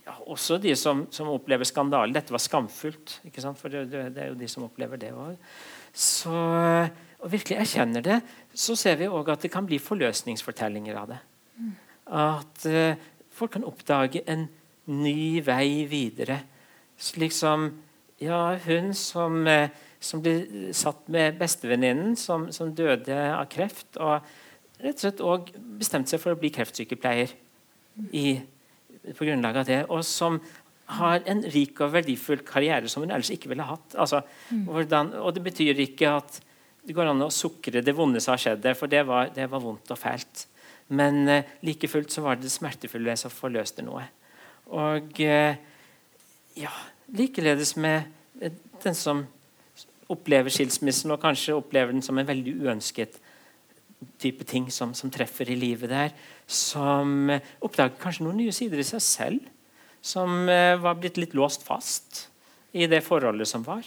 ja, 0.06 0.13
Også 0.30 0.60
de 0.62 0.76
som, 0.78 1.06
som 1.13 1.30
opplever 1.34 1.67
skandale. 1.67 2.13
Dette 2.13 2.34
var 2.34 2.41
skamfullt. 2.41 3.17
For 3.58 3.73
det, 3.73 3.88
det, 3.91 4.21
er 4.21 4.30
jo 4.32 4.39
de 4.39 4.50
som 4.50 4.65
opplever 4.67 5.02
det 5.02 5.12
òg. 5.17 5.36
Og 7.17 7.32
virkelig 7.34 7.58
erkjenner 7.58 8.06
det, 8.06 8.17
så 8.58 8.76
ser 8.78 8.98
vi 8.98 9.10
òg 9.10 9.30
at 9.30 9.43
det 9.46 9.52
kan 9.54 9.67
bli 9.67 9.78
forløsningsfortellinger 9.82 10.98
av 10.98 11.12
det. 11.12 11.20
At 12.08 12.65
uh, 12.65 13.10
folk 13.34 13.54
kan 13.58 13.67
oppdage 13.67 14.24
en 14.30 14.48
ny 14.89 15.43
vei 15.46 15.86
videre. 15.89 16.39
Slik 16.98 17.36
som 17.36 17.70
ja, 18.24 18.58
hun 18.65 18.93
som, 18.98 19.43
uh, 19.46 19.70
som 20.02 20.24
ble 20.26 20.72
satt 20.74 21.06
med 21.13 21.38
bestevenninnen, 21.38 22.15
som, 22.17 22.48
som, 22.56 22.74
døde 22.74 23.17
av 23.36 23.46
kreft. 23.52 23.91
og 23.98 24.26
rett 24.82 24.98
og 24.98 25.04
slett 25.04 25.26
òg 25.26 25.52
bestemte 25.78 26.13
seg 26.13 26.22
for 26.22 26.34
å 26.34 26.39
bli 26.39 26.52
kreftsykepleier 26.54 27.34
i, 28.13 28.39
på 29.12 29.26
grunnlag 29.26 29.62
av 29.62 29.70
det. 29.70 29.84
Og 29.93 30.06
som 30.06 30.41
har 30.98 31.22
en 31.28 31.43
rik 31.52 31.82
og 31.84 31.93
verdifull 31.93 32.41
karriere 32.48 32.89
som 32.89 33.04
hun 33.04 33.12
ellers 33.12 33.32
ikke 33.34 33.52
ville 33.52 33.65
hatt. 33.67 33.98
Altså, 34.00 34.22
hvordan, 34.50 35.13
og 35.20 35.34
det 35.36 35.43
betyr 35.50 35.82
ikke 35.84 36.13
at 36.22 36.41
det 36.88 36.95
går 36.95 37.10
an 37.12 37.26
å 37.26 37.34
sukre 37.34 37.84
det 37.84 37.95
vonde 37.95 38.21
som 38.23 38.34
har 38.34 38.39
skjedd 38.39 38.67
for 38.80 38.88
det 38.91 39.04
var, 39.08 39.32
det 39.36 39.50
var 39.52 39.63
vondt 39.63 39.91
og 39.91 40.00
fælt. 40.00 40.45
Men 40.95 41.28
eh, 41.28 41.56
like 41.67 41.89
fullt 41.91 42.13
så 42.15 42.23
var 42.23 42.38
det 42.38 42.47
det 42.47 42.54
smertefulle 42.54 43.15
som 43.19 43.34
forløste 43.34 43.84
noe. 43.84 44.06
Og 44.71 45.19
eh, 45.23 45.60
ja, 46.56 46.71
likeledes 47.12 47.76
med 47.76 48.08
eh, 48.39 48.56
den 48.84 48.95
som 48.95 49.26
opplever 50.08 50.54
skilsmissen, 50.54 51.12
og 51.12 51.19
kanskje 51.19 51.58
opplever 51.58 51.91
den 51.91 52.06
som 52.06 52.15
en 52.15 52.28
veldig 52.28 52.56
uønsket 52.63 53.19
type 54.21 54.45
ting 54.47 54.69
som, 54.71 54.93
som 54.95 55.12
treffer 55.12 55.50
i 55.52 55.58
livet 55.60 55.91
der, 55.91 56.15
som 56.47 57.30
eh, 57.34 57.54
oppdager 57.60 58.00
kanskje 58.00 58.28
noen 58.28 58.39
nye 58.45 58.56
sider 58.56 58.80
i 58.80 58.88
seg 58.88 59.04
selv. 59.04 59.54
Som 60.00 60.45
eh, 60.47 60.78
var 60.80 61.00
blitt 61.02 61.17
litt 61.19 61.36
låst 61.36 61.65
fast 61.67 62.28
i 62.71 62.88
det 62.88 63.02
forholdet 63.04 63.50
som 63.50 63.65
var. 63.65 63.84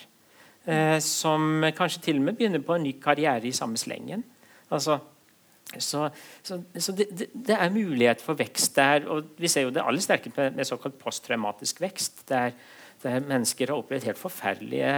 Eh, 0.68 0.98
som 1.00 1.64
kanskje 1.72 2.02
til 2.04 2.18
og 2.20 2.26
med 2.26 2.36
begynner 2.36 2.60
på 2.64 2.76
en 2.76 2.84
ny 2.84 2.92
karriere 3.00 3.48
i 3.48 3.56
samme 3.56 3.80
slengen. 3.80 4.24
Altså, 4.70 4.98
så, 5.78 6.08
så, 6.42 6.58
så 6.76 6.92
det, 6.92 7.06
det, 7.32 7.54
er 7.54 7.72
mulighet 7.72 8.20
for 8.20 8.36
vekst 8.36 8.76
der. 8.76 9.06
og 9.08 9.30
Vi 9.38 9.48
ser 9.48 9.64
jo 9.68 9.72
det 9.72 9.84
aller 9.86 10.02
sterke 10.02 10.32
med, 10.36 10.58
med 10.58 10.68
såkalt 10.68 10.98
posttraumatisk 10.98 11.80
vekst. 11.80 12.26
Der, 12.28 12.52
der, 13.02 13.20
mennesker 13.24 13.70
har 13.70 13.80
opplevd 13.80 14.04
helt 14.10 14.18
forferdelige, 14.18 14.92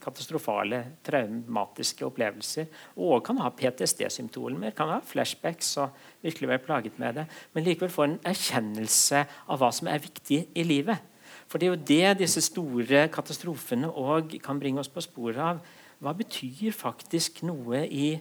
katastrofale, 0.00 0.84
traumatiske 1.04 2.06
opplevelser. 2.06 2.70
Og 2.96 3.20
kan 3.26 3.42
ha 3.42 3.50
PTSD-symptomer, 3.50 4.72
kan 4.78 4.94
ha 4.94 5.00
flashbacks 5.04 5.76
og 5.82 5.90
virkelig 6.22 6.54
være 6.54 6.66
plaget 6.70 6.98
med 7.02 7.20
det. 7.20 7.26
Men 7.52 7.68
likevel 7.68 7.92
få 7.92 8.08
en 8.08 8.20
erkjennelse 8.24 9.26
av 9.48 9.60
hva 9.60 9.72
som 9.74 9.90
er 9.92 10.06
viktig 10.06 10.46
i 10.54 10.64
livet. 10.70 11.11
For 11.52 11.60
det 11.60 11.66
er 11.66 11.74
jo 11.74 11.84
det 11.84 12.20
disse 12.22 12.40
store 12.40 13.06
katastrofene 13.12 13.90
òg 14.00 14.38
kan 14.40 14.60
bringe 14.60 14.80
oss 14.80 14.88
på 14.88 15.02
sporet 15.04 15.40
av. 15.44 15.58
Hva 16.00 16.14
betyr 16.16 16.72
faktisk 16.72 17.42
noe 17.44 17.82
i 17.84 18.14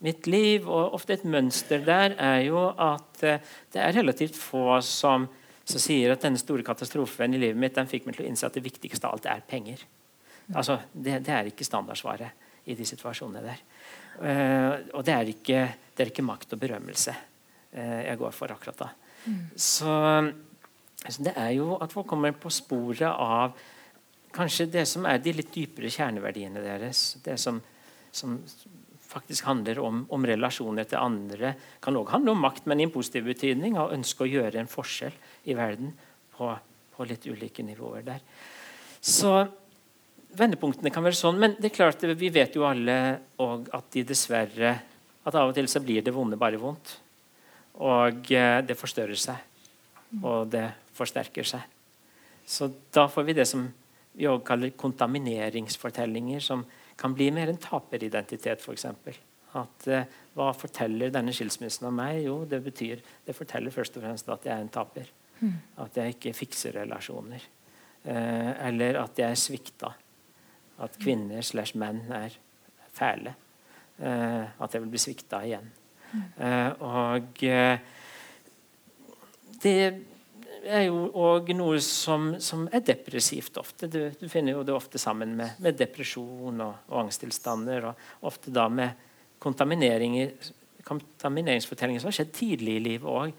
mitt 0.00 0.24
liv? 0.32 0.64
Og 0.64 0.96
ofte 0.96 1.18
et 1.18 1.26
mønster 1.28 1.84
der 1.84 2.16
er 2.16 2.40
jo 2.46 2.64
at 2.72 3.20
eh, 3.28 3.44
det 3.74 3.84
er 3.84 3.98
relativt 4.00 4.40
få 4.40 4.80
som, 4.80 5.28
som 5.60 5.84
sier 5.84 6.14
at 6.14 6.24
denne 6.24 6.40
store 6.40 6.64
katastrofen 6.64 7.36
i 7.36 7.42
livet 7.44 7.60
mitt 7.60 7.76
den 7.76 7.90
fikk 7.90 8.08
meg 8.08 8.16
til 8.16 8.24
å 8.24 8.30
innse 8.32 8.48
at 8.48 8.56
det 8.56 8.64
viktigste 8.64 9.10
av 9.10 9.18
alt 9.18 9.28
er 9.28 9.44
penger. 9.44 9.84
Altså, 10.56 10.80
det, 10.90 11.20
det 11.28 11.36
er 11.36 11.52
ikke 11.52 11.68
standardsvaret 11.68 12.48
i 12.64 12.74
de 12.80 12.86
situasjonene 12.88 13.44
der. 13.44 13.60
Uh, 14.20 14.72
og 14.98 15.04
det 15.06 15.14
er, 15.14 15.28
ikke, 15.30 15.60
det 15.94 16.02
er, 16.02 16.10
ikke, 16.10 16.24
makt 16.26 16.56
og 16.56 16.60
berømmelse 16.60 17.12
uh, 17.14 18.00
jeg 18.02 18.18
går 18.20 18.34
for 18.34 18.52
akkurat 18.52 18.80
da. 18.82 18.88
Mm. 19.28 19.44
Så 19.54 19.92
Altså, 21.06 21.24
det 21.24 21.34
er 21.36 21.54
jo 21.56 21.74
at 21.80 21.92
folk 21.94 22.08
kommer 22.10 22.34
på 22.36 22.52
sporet 22.52 23.08
av 23.08 23.56
kanskje 24.34 24.68
det 24.70 24.84
som 24.88 25.06
er 25.08 25.20
de 25.22 25.32
litt 25.34 25.52
dypere 25.54 25.90
kjerneverdiene 25.90 26.62
deres. 26.62 27.16
Det 27.24 27.38
som, 27.40 27.60
som 28.12 28.36
faktisk 29.10 29.48
handler 29.48 29.80
om, 29.82 30.04
om, 30.12 30.26
relasjoner 30.26 30.86
til 30.88 31.00
andre. 31.00 31.54
Kan 31.82 31.98
òg 31.98 32.12
handle 32.14 32.34
om 32.34 32.44
makt, 32.44 32.68
men 32.70 32.80
i 32.80 32.86
en 32.86 32.94
positiv 32.94 33.26
betydning. 33.30 33.78
Og 33.80 33.96
ønske 33.96 34.26
å 34.26 34.30
gjøre 34.30 34.60
en 34.60 34.70
forskjell 34.70 35.16
i 35.50 35.56
verden 35.58 35.94
på, 36.36 36.52
på 36.94 37.08
litt 37.08 37.26
ulike 37.26 37.64
nivåer 37.66 38.06
der. 38.06 38.22
Så 39.00 39.32
vendepunktene 40.36 40.92
kan 40.94 41.02
være 41.02 41.18
sånn, 41.18 41.40
men 41.40 41.56
det 41.58 41.70
er 41.70 41.78
klart 41.80 42.04
vi 42.04 42.30
vet 42.30 42.54
jo 42.54 42.68
alle 42.68 42.96
at 43.40 43.88
de 43.96 44.04
dessverre 44.06 44.76
at 45.26 45.36
av 45.36 45.50
og 45.50 45.56
til 45.56 45.68
så 45.68 45.82
blir 45.84 46.04
det 46.04 46.14
vonde 46.14 46.38
bare 46.40 46.60
vondt. 46.60 46.94
Og 47.80 48.30
eh, 48.34 48.60
det 48.66 48.76
forstørrer 48.78 49.18
seg. 49.18 49.48
Og 50.20 50.48
det 50.52 50.64
forsterker 51.00 51.46
seg. 51.48 51.64
Så 52.46 52.70
da 52.92 53.06
får 53.08 53.26
vi 53.28 53.36
det 53.40 53.46
som 53.48 53.66
vi 54.12 54.26
også 54.28 54.44
kaller 54.44 54.76
kontamineringsfortellinger, 54.76 56.40
som 56.44 56.64
kan 56.98 57.14
bli 57.16 57.30
mer 57.32 57.52
en 57.52 57.60
taperidentitet, 57.60 58.60
f.eks. 58.60 58.86
At 59.58 59.86
eh, 59.90 60.18
Hva 60.36 60.52
forteller 60.54 61.10
denne 61.10 61.32
skilsmissen 61.34 61.88
om 61.88 61.96
meg? 61.98 62.20
Jo, 62.24 62.42
det 62.48 62.60
betyr, 62.64 63.00
det 63.26 63.34
forteller 63.34 63.74
først 63.74 63.96
og 63.98 64.04
fremst 64.04 64.28
at 64.30 64.46
jeg 64.46 64.54
er 64.54 64.66
en 64.66 64.72
taper. 64.72 65.08
Mm. 65.40 65.56
At 65.82 65.96
jeg 65.98 66.14
ikke 66.14 66.36
fikser 66.36 66.76
relasjoner. 66.78 67.46
Eh, 68.04 68.50
eller 68.68 69.00
at 69.02 69.18
jeg 69.18 69.26
er 69.30 69.40
svikta. 69.40 69.90
At 70.80 70.98
kvinner 71.02 71.42
slash 71.44 71.78
menn 71.78 72.04
er 72.14 72.36
fæle. 72.94 73.34
Eh, 73.98 74.44
at 74.60 74.74
jeg 74.74 74.84
vil 74.84 74.92
bli 74.92 75.02
svikta 75.02 75.42
igjen. 75.48 75.66
Mm. 76.10 76.22
Eh, 76.46 76.70
og 76.86 77.44
eh, 77.46 77.82
det 79.62 79.76
er 80.64 80.86
jo 80.86 81.10
òg 81.16 81.50
noe 81.56 81.80
som, 81.84 82.40
som, 82.42 82.68
er 82.72 82.80
depressivt 82.84 83.56
ofte. 83.60 83.86
Du, 83.90 84.10
du, 84.16 84.28
finner 84.28 84.52
jo 84.56 84.62
det 84.66 84.74
ofte 84.74 84.98
sammen 85.00 85.36
med, 85.38 85.50
med 85.62 85.74
depresjon 85.78 86.60
og, 86.60 86.74
og, 86.90 87.00
angsttilstander. 87.04 87.84
Og 87.90 87.94
ofte 88.30 88.50
da 88.54 88.68
med 88.72 88.90
kontamineringsfortellinger 89.40 92.00
som 92.02 92.08
har 92.10 92.18
skjedd 92.18 92.32
tidlig 92.36 92.74
i 92.76 92.84
livet 92.90 93.08
òg. 93.08 93.30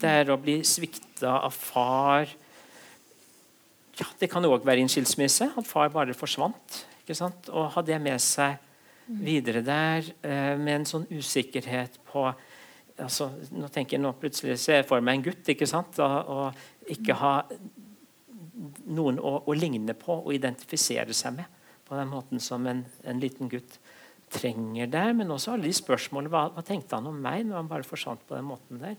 Der 0.00 0.30
å 0.30 0.40
bli 0.40 0.56
svikta 0.66 1.30
av 1.40 1.52
far 1.56 2.26
ja, 3.98 4.06
Det 4.20 4.28
kan 4.32 4.46
òg 4.46 4.64
være 4.64 4.78
i 4.80 4.82
en 4.86 4.92
skilsmisse. 4.92 5.46
At 5.58 5.66
far 5.68 5.88
bare 5.92 6.14
forsvant. 6.16 6.86
ikke 7.02 7.14
sant? 7.18 7.48
Og 7.52 7.72
ha 7.74 7.80
det 7.84 7.98
med 8.00 8.20
seg 8.22 8.52
videre 9.10 9.62
der 9.66 9.98
eh, 10.22 10.56
med 10.56 10.74
en 10.78 10.86
sånn 10.86 11.06
usikkerhet 11.10 11.98
på 12.10 12.32
altså, 13.04 13.30
nå 13.54 13.68
tenker 13.72 13.96
jeg 13.96 14.04
nå 14.04 14.12
plutselig 14.20 14.58
ser 14.60 14.80
jeg 14.80 14.88
for 14.88 15.04
meg 15.04 15.18
en 15.18 15.28
gutt 15.30 15.48
ikke 15.52 15.68
sant? 15.68 15.98
Og, 16.04 16.34
og 16.34 16.92
ikke 16.92 17.16
ha 17.20 17.34
noen 18.90 19.20
å, 19.22 19.36
å, 19.46 19.56
ligne 19.56 19.94
på 19.98 20.18
og 20.20 20.34
identifisere 20.34 21.14
seg 21.16 21.38
med 21.38 21.58
på 21.88 21.96
den 21.98 22.10
måten 22.10 22.42
som 22.42 22.66
en, 22.70 22.84
en 23.08 23.22
liten 23.22 23.50
gutt 23.50 23.78
trenger 24.30 24.90
der. 24.90 25.14
Men 25.16 25.32
også 25.34 25.54
alle 25.54 25.68
de 25.68 25.74
spørsmålene 25.74 26.32
hva, 26.32 26.44
hva, 26.54 26.64
tenkte 26.66 26.98
han 26.98 27.08
om 27.10 27.18
meg 27.22 27.46
når 27.46 27.62
han 27.62 27.70
bare 27.70 27.88
forsvant 27.88 28.22
på 28.28 28.36
den 28.36 28.46
måten 28.50 28.82
der? 28.82 28.98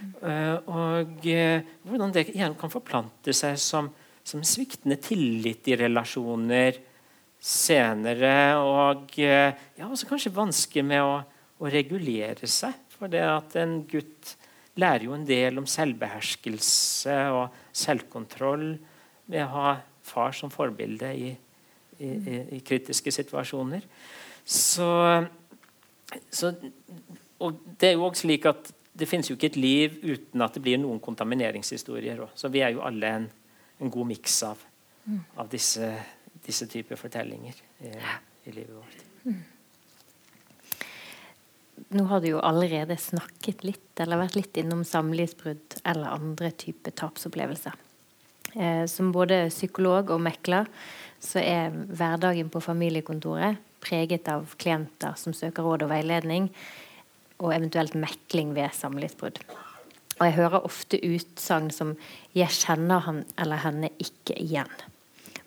Uh, 0.00 0.56
og 0.72 1.26
uh, 1.28 1.72
hvordan 1.84 2.14
det 2.14 2.30
igjen 2.30 2.54
kan 2.56 2.72
forplante 2.72 3.34
seg 3.36 3.58
som, 3.60 3.90
som 4.24 4.44
sviktende 4.46 4.96
tillit 5.02 5.68
i 5.68 5.76
relasjoner 5.80 6.78
senere. 7.40 8.36
Og 8.62 9.18
uh, 9.18 9.50
ja, 9.76 9.88
også 9.88 10.08
kanskje 10.08 10.32
vansker 10.36 10.86
med 10.86 11.04
å, 11.04 11.18
å 11.60 11.72
regulere 11.72 12.48
seg. 12.48 12.78
For 13.00 13.08
det 13.12 13.24
at 13.24 13.56
en 13.56 13.80
gutt 13.88 14.34
lærer 14.80 15.06
jo 15.08 15.14
en 15.16 15.26
del 15.26 15.58
om 15.60 15.68
selvbeherskelse 15.68 17.16
og 17.34 17.54
selvkontroll 17.72 18.74
ved 19.30 19.44
å 19.44 19.52
ha 19.54 19.70
far 20.04 20.34
som 20.36 20.52
forbilde 20.52 21.10
i, 21.16 21.30
i, 22.00 22.10
i 22.56 22.60
kritiske 22.66 23.12
situasjoner. 23.14 23.86
Så, 24.44 24.90
så, 26.30 26.52
og 27.40 27.60
det 27.80 27.90
er 27.90 27.96
jo 27.96 28.06
også 28.08 28.26
slik 28.26 28.48
at 28.50 28.72
det 29.00 29.08
finnes 29.08 29.30
jo 29.30 29.36
ikke 29.36 29.52
et 29.52 29.60
liv 29.60 30.00
uten 30.02 30.42
at 30.44 30.56
det 30.56 30.64
blir 30.64 30.80
noen 30.80 31.00
kontamineringshistorier. 31.02 32.20
Også. 32.26 32.44
Så 32.44 32.52
vi 32.52 32.64
er 32.64 32.74
jo 32.74 32.82
alle 32.84 33.14
en, 33.20 33.30
en 33.80 33.92
god 33.92 34.10
miks 34.10 34.42
av, 34.48 34.60
av, 35.36 35.46
disse, 35.52 35.92
disse 36.44 36.68
typer 36.68 37.00
fortellinger 37.00 37.62
i, 37.86 37.94
i 38.50 38.58
livet 38.58 38.76
vårt. 38.76 39.08
Nå 41.88 42.04
har 42.10 42.20
du 42.20 42.28
jo 42.28 42.40
allerede 42.44 42.96
snakket 43.00 43.64
litt 43.64 44.00
eller 44.02 44.20
vært 44.20 44.36
litt 44.36 44.60
innom 44.60 44.84
samlivsbrudd 44.84 45.80
eller 45.84 46.12
andre 46.12 46.50
typer 46.50 46.94
tapsopplevelser. 47.00 47.72
Eh, 48.54 48.84
som 48.90 49.12
både 49.14 49.48
psykolog 49.48 50.10
og 50.10 50.20
mekler 50.20 50.68
så 51.22 51.40
er 51.42 51.72
hverdagen 51.72 52.50
på 52.50 52.62
familiekontoret 52.64 53.60
preget 53.80 54.28
av 54.28 54.54
klienter 54.60 55.16
som 55.16 55.34
søker 55.36 55.64
råd 55.64 55.86
og 55.86 55.92
veiledning, 55.92 56.50
og 57.40 57.54
eventuelt 57.54 57.96
mekling 57.96 58.52
ved 58.56 58.72
samlivsbrudd. 58.76 59.40
Og 60.18 60.26
jeg 60.26 60.36
hører 60.36 60.66
ofte 60.68 61.00
utsagn 61.00 61.70
som 61.72 61.96
'jeg 62.34 62.48
kjenner 62.48 63.00
han 63.00 63.24
eller 63.38 63.56
henne 63.56 63.88
ikke 63.98 64.36
igjen'. 64.36 64.82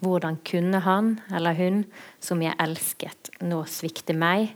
Hvordan 0.02 0.38
kunne 0.44 0.80
han 0.80 1.22
eller 1.32 1.54
hun, 1.54 1.86
som 2.20 2.42
jeg 2.42 2.56
elsket, 2.60 3.30
nå 3.42 3.64
svikte 3.66 4.14
meg 4.14 4.56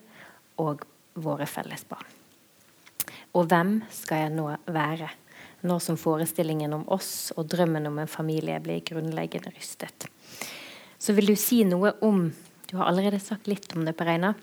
og 0.57 0.83
våre 1.17 1.47
felles 1.49 1.83
barn. 1.89 2.05
Og 3.37 3.47
hvem 3.49 3.79
skal 3.93 4.25
jeg 4.25 4.33
nå 4.35 4.49
være, 4.73 5.09
nå 5.67 5.77
som 5.83 5.97
forestillingen 5.99 6.73
om 6.77 6.85
oss 6.93 7.31
og 7.35 7.49
drømmen 7.51 7.89
om 7.89 7.99
en 8.01 8.09
familie 8.09 8.59
blir 8.63 8.85
grunnleggende 8.85 9.53
rystet? 9.55 10.07
Så 10.97 11.13
vil 11.17 11.29
du 11.29 11.35
si 11.37 11.63
noe 11.67 11.93
om 12.05 12.29
Du 12.67 12.75
har 12.75 12.89
allerede 12.89 13.19
sagt 13.23 13.47
litt 13.47 13.71
om 13.77 13.85
det, 13.87 13.93
på 13.95 14.03
Reina, 14.03 14.33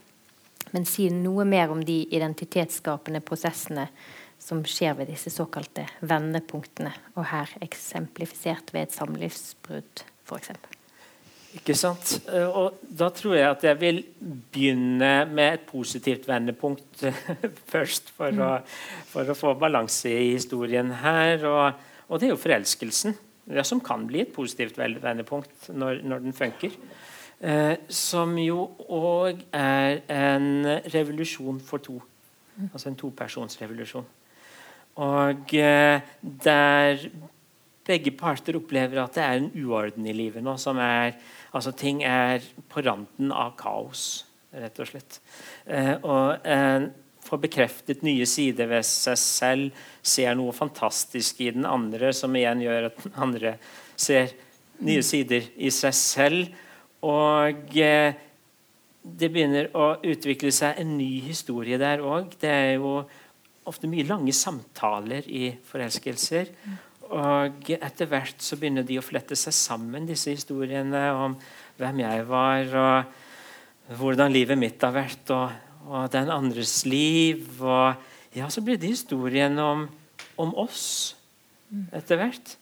men 0.73 0.87
si 0.89 1.11
noe 1.13 1.45
mer 1.45 1.69
om 1.69 1.83
de 1.85 1.99
identitetsskapende 2.17 3.21
prosessene 3.21 3.85
som 4.41 4.63
skjer 4.65 4.97
ved 4.97 5.11
disse 5.13 5.29
såkalte 5.29 5.85
vendepunktene, 6.01 6.95
og 7.21 7.29
her 7.29 7.53
eksemplifisert 7.61 8.73
ved 8.73 8.89
et 8.89 8.97
samlivsbrudd, 8.97 10.07
f.eks. 10.25 10.74
Ikke 11.55 11.77
sant? 11.79 12.17
Eh, 12.33 12.47
og 12.49 12.81
da 12.83 13.11
tror 13.15 13.37
jeg 13.37 13.47
at 13.49 13.67
jeg 13.69 13.79
vil 13.81 14.01
begynne 14.25 15.13
med 15.31 15.61
et 15.61 15.67
positivt 15.69 16.27
vendepunkt 16.29 17.05
først, 17.73 18.11
for, 18.17 18.35
å, 18.35 18.51
for, 19.13 19.31
å, 19.31 19.39
få 19.39 19.55
balanse 19.61 20.11
i 20.11 20.33
historien 20.33 20.91
her. 21.05 21.45
Og, 21.47 21.87
og, 22.09 22.19
det 22.19 22.29
er 22.29 22.35
jo 22.35 22.41
forelskelsen, 22.43 23.15
ja, 23.55 23.65
som 23.67 23.83
kan 23.85 24.07
bli 24.09 24.25
et 24.25 24.35
positivt 24.35 24.81
vendepunkt 24.81 25.71
når, 25.75 26.03
når 26.03 26.27
den 26.27 26.37
funker. 26.37 26.75
Eh, 27.45 27.77
som 27.93 28.35
jo 28.41 28.67
òg 28.89 29.45
er 29.55 30.03
en 30.11 30.67
revolusjon 30.91 31.63
for 31.63 31.83
to. 31.85 32.01
Altså 32.71 32.91
en 32.91 32.99
topersonsrevolusjon. 32.99 34.07
Og 35.05 35.55
eh, 35.59 36.03
der 36.23 37.09
begge 37.85 38.15
parter 38.17 38.57
opplever 38.57 39.03
at 39.03 39.17
det 39.17 39.25
er 39.25 39.41
en 39.41 39.51
uorden 39.65 40.07
i 40.09 40.15
livet 40.17 40.45
nå. 40.45 40.57
som 40.61 40.79
er, 40.81 41.17
altså 41.55 41.73
Ting 41.77 42.03
er 42.07 42.45
på 42.71 42.83
randen 42.85 43.33
av 43.35 43.55
kaos, 43.59 44.25
rett 44.55 44.79
og 44.83 44.91
slett. 44.91 45.21
Eh, 45.67 45.95
og 46.03 46.45
en 46.47 46.91
får 47.25 47.41
bekreftet 47.47 48.05
nye 48.05 48.27
sider 48.29 48.69
ved 48.71 48.85
seg 48.87 49.19
selv, 49.21 49.85
ser 50.03 50.37
noe 50.37 50.55
fantastisk 50.57 51.41
i 51.41 51.53
den 51.55 51.67
andre, 51.69 52.13
som 52.13 52.35
igjen 52.37 52.63
gjør 52.65 52.91
at 52.91 53.01
den 53.07 53.17
andre 53.27 53.57
ser 53.97 54.35
nye 54.85 55.03
sider 55.07 55.47
i 55.57 55.73
seg 55.73 55.97
selv. 55.97 56.55
Og 57.05 57.77
eh, 57.81 58.17
det 59.05 59.29
begynner 59.33 59.69
å 59.77 59.95
utvikle 60.01 60.53
seg 60.55 60.81
en 60.81 60.97
ny 60.99 61.19
historie 61.27 61.79
der 61.81 62.03
òg. 62.05 62.35
Det 62.41 62.51
er 62.51 62.73
jo 62.79 63.03
ofte 63.69 63.89
mye 63.89 64.07
lange 64.09 64.33
samtaler 64.37 65.29
i 65.29 65.51
forelskelser. 65.69 66.51
Og 67.15 67.69
etter 67.71 68.09
hvert 68.11 68.43
så 68.43 68.57
begynner 68.59 68.87
de 68.87 68.99
å 68.99 69.05
flette 69.05 69.37
seg 69.39 69.55
sammen, 69.55 70.07
disse 70.09 70.33
historiene 70.35 71.07
om 71.15 71.37
hvem 71.79 72.01
jeg 72.03 72.25
var, 72.27 72.75
og 72.75 73.99
hvordan 74.01 74.33
livet 74.35 74.59
mitt 74.59 74.83
har 74.83 74.95
vært, 74.97 75.31
og, 75.35 75.53
og 75.87 76.09
den 76.15 76.33
andres 76.33 76.81
liv. 76.89 77.47
Og 77.61 78.35
ja, 78.35 78.49
så 78.51 78.65
blir 78.67 78.81
det 78.81 78.95
historien 78.97 79.59
om, 79.63 79.87
om 80.41 80.55
oss 80.59 81.15
etter 81.95 82.19
hvert. 82.19 82.57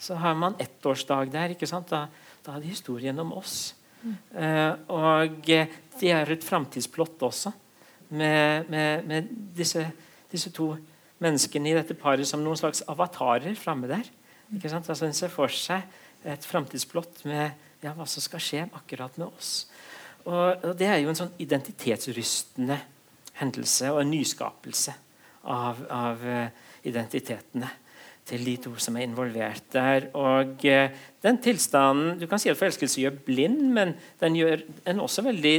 Så 0.00 0.18
har 0.20 0.34
man 0.36 0.58
ettårsdag 0.60 1.30
der. 1.32 1.54
ikke 1.54 1.68
sant? 1.70 1.92
Da, 1.92 2.06
da 2.44 2.56
er 2.56 2.64
det 2.64 2.74
historien 2.74 3.18
om 3.22 3.32
oss. 3.38 3.74
Uh, 4.04 4.74
og 4.92 5.46
det 5.46 6.10
er 6.10 6.34
et 6.34 6.44
framtidsplott 6.44 7.22
også, 7.24 7.54
med, 8.14 8.68
med, 8.68 9.06
med 9.08 9.30
disse, 9.56 9.80
disse 10.30 10.52
to 10.52 10.74
menneskene 11.22 11.70
i 11.70 11.76
dette 11.76 11.96
paret 11.98 12.28
som 12.28 12.42
noen 12.42 12.58
slags 12.58 12.82
avatarer 12.90 13.54
framme 13.58 13.90
der. 13.90 14.08
Ikke 14.54 14.70
sant? 14.72 14.88
Altså 14.90 15.06
En 15.08 15.16
ser 15.16 15.32
for 15.32 15.52
seg 15.52 15.84
et 16.24 16.46
framtidsblått 16.48 17.24
med 17.28 17.52
ja, 17.84 17.92
hva 17.92 18.06
som 18.08 18.24
skal 18.24 18.42
skje 18.42 18.64
akkurat 18.72 19.16
med 19.20 19.28
oss. 19.28 19.66
Og, 20.24 20.64
og 20.64 20.74
Det 20.78 20.88
er 20.88 21.00
jo 21.02 21.12
en 21.12 21.20
sånn 21.20 21.34
identitetsrystende 21.42 22.80
hendelse 23.40 23.90
og 23.92 24.02
en 24.02 24.12
nyskapelse 24.14 24.94
av, 25.50 25.80
av 25.92 26.22
uh, 26.24 26.46
identitetene 26.86 27.68
til 28.24 28.44
de 28.46 28.54
to 28.64 28.72
som 28.80 28.96
er 28.96 29.04
involvert 29.04 29.66
der. 29.74 30.08
Og 30.16 30.64
uh, 30.64 31.06
den 31.24 31.40
tilstanden 31.44 32.20
Du 32.20 32.28
kan 32.30 32.40
si 32.40 32.52
at 32.52 32.60
forelskelse 32.60 33.02
gjør 33.02 33.20
blind, 33.26 33.66
men 33.76 33.96
den 34.22 34.38
gjør 34.40 34.64
en 34.88 35.02
også 35.04 35.26
veldig 35.26 35.56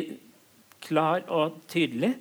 klar 0.85 1.25
og 1.33 1.61
tydelig 1.69 2.15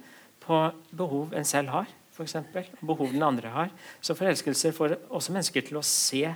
på 0.45 0.59
behov 0.93 1.33
en 1.37 1.49
selv 1.49 1.73
har 1.73 1.89
for 2.15 2.27
eksempel, 2.27 2.67
behov 2.81 3.13
den 3.13 3.25
andre 3.27 3.51
har. 3.51 3.71
Så 4.01 4.17
forelskelser 4.19 4.75
får 4.77 4.99
også 5.09 5.35
mennesker 5.35 5.67
til 5.67 5.81
å 5.81 5.87
se 5.87 6.29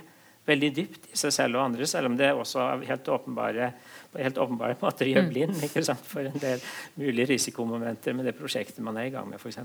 veldig 0.49 0.69
dypt 0.75 1.11
i 1.13 1.19
seg 1.19 1.33
selv 1.35 1.59
og 1.59 1.67
andre, 1.67 1.87
selv 1.89 2.09
om 2.09 2.17
det 2.17 2.31
også 2.33 2.61
er 2.63 2.87
helt 2.89 3.09
åpenbare 3.11 3.71
på 4.09 4.21
helt 4.23 4.39
åpenbare 4.41 4.77
måter 4.81 5.09
gjør 5.11 5.27
mm. 5.27 5.29
blind 5.29 5.63
ikke 5.67 5.83
sant? 5.85 6.05
for 6.09 6.25
en 6.25 6.41
del 6.41 6.63
mulige 6.97 7.29
risikomomenter 7.35 8.15
med 8.17 8.25
det 8.29 8.35
prosjektet 8.37 8.81
man 8.85 8.97
er 8.97 9.09
i 9.09 9.13
gang 9.13 9.29
med, 9.29 9.37
f.eks. 9.37 9.59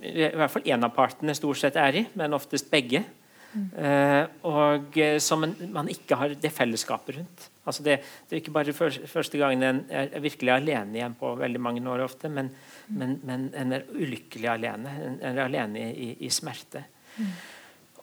i 0.01 0.29
hvert 0.33 0.49
fall 0.49 0.69
én 0.69 0.85
av 0.85 0.93
partene 0.95 1.35
stort 1.37 1.59
sett 1.61 1.75
er 1.77 1.99
i, 1.99 2.05
men 2.17 2.33
oftest 2.33 2.71
begge. 2.71 3.03
Og 3.51 4.95
som 5.21 5.43
man 5.75 5.89
ikke 5.91 6.17
har 6.17 6.33
det 6.41 6.49
fellesskapet 6.55 7.17
rundt. 7.19 7.43
Altså 7.67 7.83
det, 7.85 7.97
det, 8.25 8.33
er 8.33 8.39
ikke 8.39 8.53
bare 8.55 8.73
første 8.73 9.37
gangen 9.37 9.65
en 9.67 9.81
er 9.93 10.23
virkelig 10.23 10.55
alene 10.55 10.97
igjen 10.97 11.17
på 11.19 11.35
veldig 11.37 11.61
mange 11.61 11.83
år, 11.85 12.01
ofte, 12.07 12.31
men, 12.33 12.49
men, 12.89 13.19
men 13.27 13.45
en 13.53 13.75
er 13.77 13.85
ulykkelig 13.93 14.49
alene. 14.55 14.95
En 15.19 15.29
er 15.35 15.43
alene 15.43 15.91
i, 15.91 16.07
i 16.25 16.31
smerte. 16.33 16.81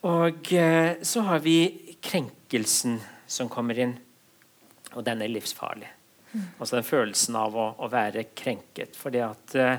Og 0.08 0.52
eh, 0.54 0.98
så 1.02 1.24
har 1.26 1.42
vi 1.44 1.58
krenkelsen 2.04 2.98
som 3.28 3.50
kommer 3.52 3.78
inn, 3.82 3.96
og 4.94 5.04
den 5.06 5.22
er 5.24 5.32
livsfarlig. 5.32 5.90
Altså 6.58 6.76
den 6.76 6.86
følelsen 6.86 7.36
av 7.40 7.56
å, 7.56 7.70
å 7.80 7.88
være 7.90 8.28
krenket. 8.36 8.96
fordi 8.96 9.22
at 9.24 9.54
eh, 9.58 9.78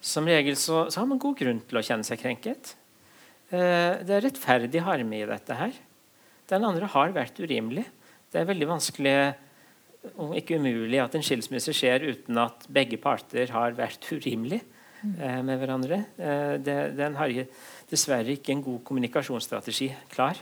som 0.00 0.28
regel 0.28 0.56
så, 0.60 0.86
så, 0.90 1.00
har 1.00 1.08
man 1.10 1.20
god 1.22 1.38
grunn 1.38 1.62
til 1.66 1.80
å 1.80 1.84
kjenne 1.84 2.06
seg 2.06 2.20
krenket. 2.20 2.74
Eh, 3.50 4.04
det 4.06 4.18
er 4.18 4.24
rettferdig 4.26 4.84
harme 4.86 5.18
i 5.18 5.26
dette 5.28 5.56
her. 5.56 5.74
Den 6.50 6.66
andre 6.68 6.88
har 6.92 7.14
vært 7.16 7.40
urimelig. 7.42 7.86
Det 8.30 8.42
er 8.42 8.48
veldig 8.50 8.68
vanskelig, 8.70 9.16
om 10.22 10.34
ikke 10.36 10.60
umulig, 10.60 11.00
at 11.02 11.16
en 11.18 11.24
skilsmisse 11.26 11.74
skjer 11.74 12.04
uten 12.06 12.38
at 12.38 12.68
begge 12.70 13.00
parter 13.02 13.50
har 13.54 13.74
vært 13.78 14.06
urimelig 14.12 14.60
eh, 14.60 15.40
med 15.42 15.56
hverandre. 15.58 16.04
Eh, 16.20 16.54
det, 16.62 16.76
den 17.00 17.18
har 17.18 17.32
dessverre 17.90 18.34
ikke 18.34 18.54
en 18.54 18.64
god 18.64 18.82
kommunikasjonsstrategi 18.86 19.90
klar 20.12 20.38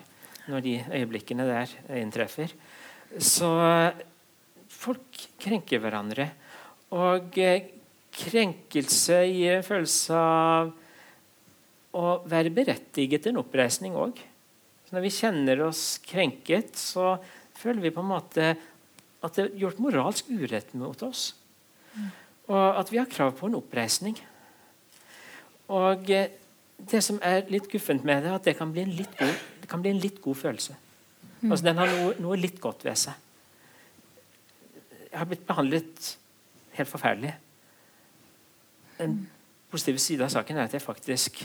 når 0.48 0.64
de 0.64 0.74
øyeblikkene 0.92 1.46
der 1.48 1.70
inntreffer. 2.00 2.52
Så 3.18 3.48
folk 4.68 5.24
krenker 5.40 5.80
hverandre. 5.80 6.28
Og 6.94 7.38
eh, 7.40 7.70
krenkelse 8.14 9.20
gir 9.30 9.58
en 9.58 9.66
følelse 9.66 10.18
av 10.18 10.72
å 11.94 12.06
være 12.28 12.52
berettiget 12.54 13.24
til 13.24 13.34
en 13.34 13.42
oppreisning 13.44 13.96
òg. 13.98 14.18
Når 14.92 15.04
vi 15.06 15.14
kjenner 15.14 15.64
oss 15.66 15.98
krenket, 16.04 16.76
så 16.78 17.16
føler 17.58 17.86
vi 17.86 17.94
på 17.94 18.02
en 18.02 18.12
måte 18.12 18.52
at 19.24 19.38
det 19.38 19.46
er 19.46 19.58
gjort 19.62 19.80
moralsk 19.82 20.28
urett 20.30 20.74
mot 20.76 21.00
oss. 21.06 21.32
Og 22.50 22.78
at 22.78 22.90
vi 22.92 23.00
har 23.00 23.08
krav 23.10 23.32
på 23.38 23.48
en 23.48 23.56
oppreisning. 23.58 24.18
Og 25.72 26.10
eh, 26.12 26.34
det 26.78 27.00
som 27.04 27.20
er 27.22 27.44
litt 27.52 27.68
guffent 27.70 28.04
med 28.04 28.24
det, 28.24 28.30
er 28.30 28.38
at 28.38 28.48
det 28.48 28.56
kan 28.58 28.72
bli 28.72 28.82
en 28.84 28.94
litt 28.96 29.14
god, 29.18 29.76
bli 29.80 29.92
en 29.92 30.02
litt 30.02 30.20
god 30.22 30.36
følelse. 30.36 30.76
Mm. 31.40 31.50
Altså 31.52 31.64
Den 31.64 31.80
har 31.80 31.92
noe, 31.92 32.14
noe, 32.24 32.38
litt 32.40 32.60
godt 32.60 32.84
ved 32.86 32.98
seg. 32.98 33.20
Jeg 35.10 35.20
har 35.20 35.28
blitt 35.30 35.46
behandlet 35.46 36.08
helt 36.74 36.90
forferdelig. 36.90 37.34
Den 38.98 39.20
positive 39.70 40.02
siden 40.02 40.26
av 40.26 40.32
saken 40.34 40.58
er 40.58 40.68
at 40.68 40.74
jeg 40.74 40.82
faktisk 40.82 41.44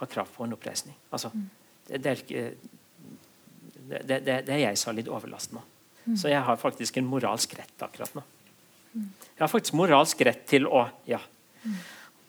har 0.00 0.10
krav 0.10 0.30
på 0.32 0.46
en 0.46 0.56
oppreisning. 0.56 0.96
Altså, 1.12 1.30
det, 1.88 2.00
det, 2.04 2.10
er 2.10 2.22
ikke 2.22 2.44
det, 3.84 4.02
det, 4.08 4.38
det, 4.46 4.54
er 4.54 4.62
jeg 4.66 4.80
som 4.80 4.92
har 4.92 4.98
litt 5.00 5.12
overlast 5.12 5.54
nå. 5.54 5.62
Mm. 6.04 6.16
Så 6.20 6.32
jeg 6.32 6.40
har 6.44 6.60
faktisk 6.60 6.98
en 7.00 7.08
moralsk 7.08 7.54
rett 7.58 7.84
akkurat 7.84 8.16
nå. 8.16 8.24
Jeg 8.94 9.42
har 9.42 9.50
faktisk 9.50 9.76
moralsk 9.76 10.20
rett 10.26 10.44
til 10.48 10.68
å 10.70 10.86
Ja. 11.10 11.20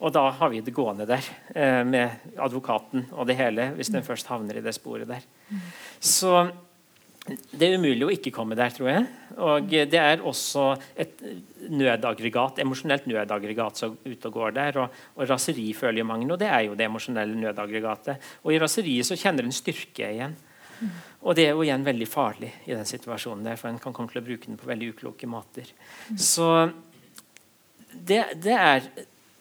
Og 0.05 0.13
da 0.13 0.27
har 0.37 0.51
vi 0.53 0.61
det 0.61 0.73
gående 0.75 1.07
der 1.09 1.25
eh, 1.55 1.81
med 1.87 2.37
advokaten 2.37 3.07
og 3.11 3.25
det 3.25 3.39
hele, 3.39 3.71
hvis 3.77 3.89
den 3.93 4.05
først 4.05 4.29
havner 4.29 4.59
i 4.59 4.63
det 4.65 4.75
sporet 4.77 5.09
der. 5.09 5.25
Så 5.97 6.45
det 7.25 7.65
er 7.65 7.79
umulig 7.79 8.05
å 8.05 8.11
ikke 8.13 8.33
komme 8.33 8.57
der, 8.57 8.69
tror 8.69 8.91
jeg. 8.91 9.05
Og 9.41 9.71
det 9.89 9.97
er 9.97 10.21
også 10.21 10.67
et 10.93 11.23
nødaggregat, 11.73 12.59
emosjonelt 12.61 13.07
nødaggregat 13.09 13.81
som 13.81 13.95
ute 14.05 14.29
og 14.29 14.35
går 14.35 14.53
der. 14.53 14.77
Og, 14.83 14.99
og 15.17 15.29
raseri 15.31 15.71
føler 15.73 16.03
jo 16.03 16.09
mange, 16.11 16.29
og 16.29 16.37
det 16.41 16.51
er 16.53 16.67
jo 16.67 16.77
det 16.77 16.85
emosjonelle 16.85 17.39
nødaggregatet. 17.47 18.29
Og 18.45 18.53
i 18.53 18.59
raseriet 18.61 19.09
så 19.09 19.17
kjenner 19.17 19.47
en 19.47 19.57
styrke 19.57 20.11
igjen. 20.11 20.37
Og 21.25 21.33
det 21.33 21.47
er 21.47 21.55
jo 21.55 21.65
igjen 21.65 21.85
veldig 21.87 22.07
farlig 22.09 22.51
i 22.67 22.75
den 22.75 22.85
situasjonen 22.85 23.47
der, 23.47 23.57
for 23.57 23.71
en 23.71 23.81
kan 23.81 23.95
komme 23.95 24.11
til 24.11 24.21
å 24.21 24.27
bruke 24.27 24.45
den 24.45 24.61
på 24.61 24.69
veldig 24.69 24.91
ukloke 24.93 25.29
måter. 25.29 25.71
Så 26.13 26.51
det, 27.89 28.21
det, 28.43 28.53
er 28.53 28.85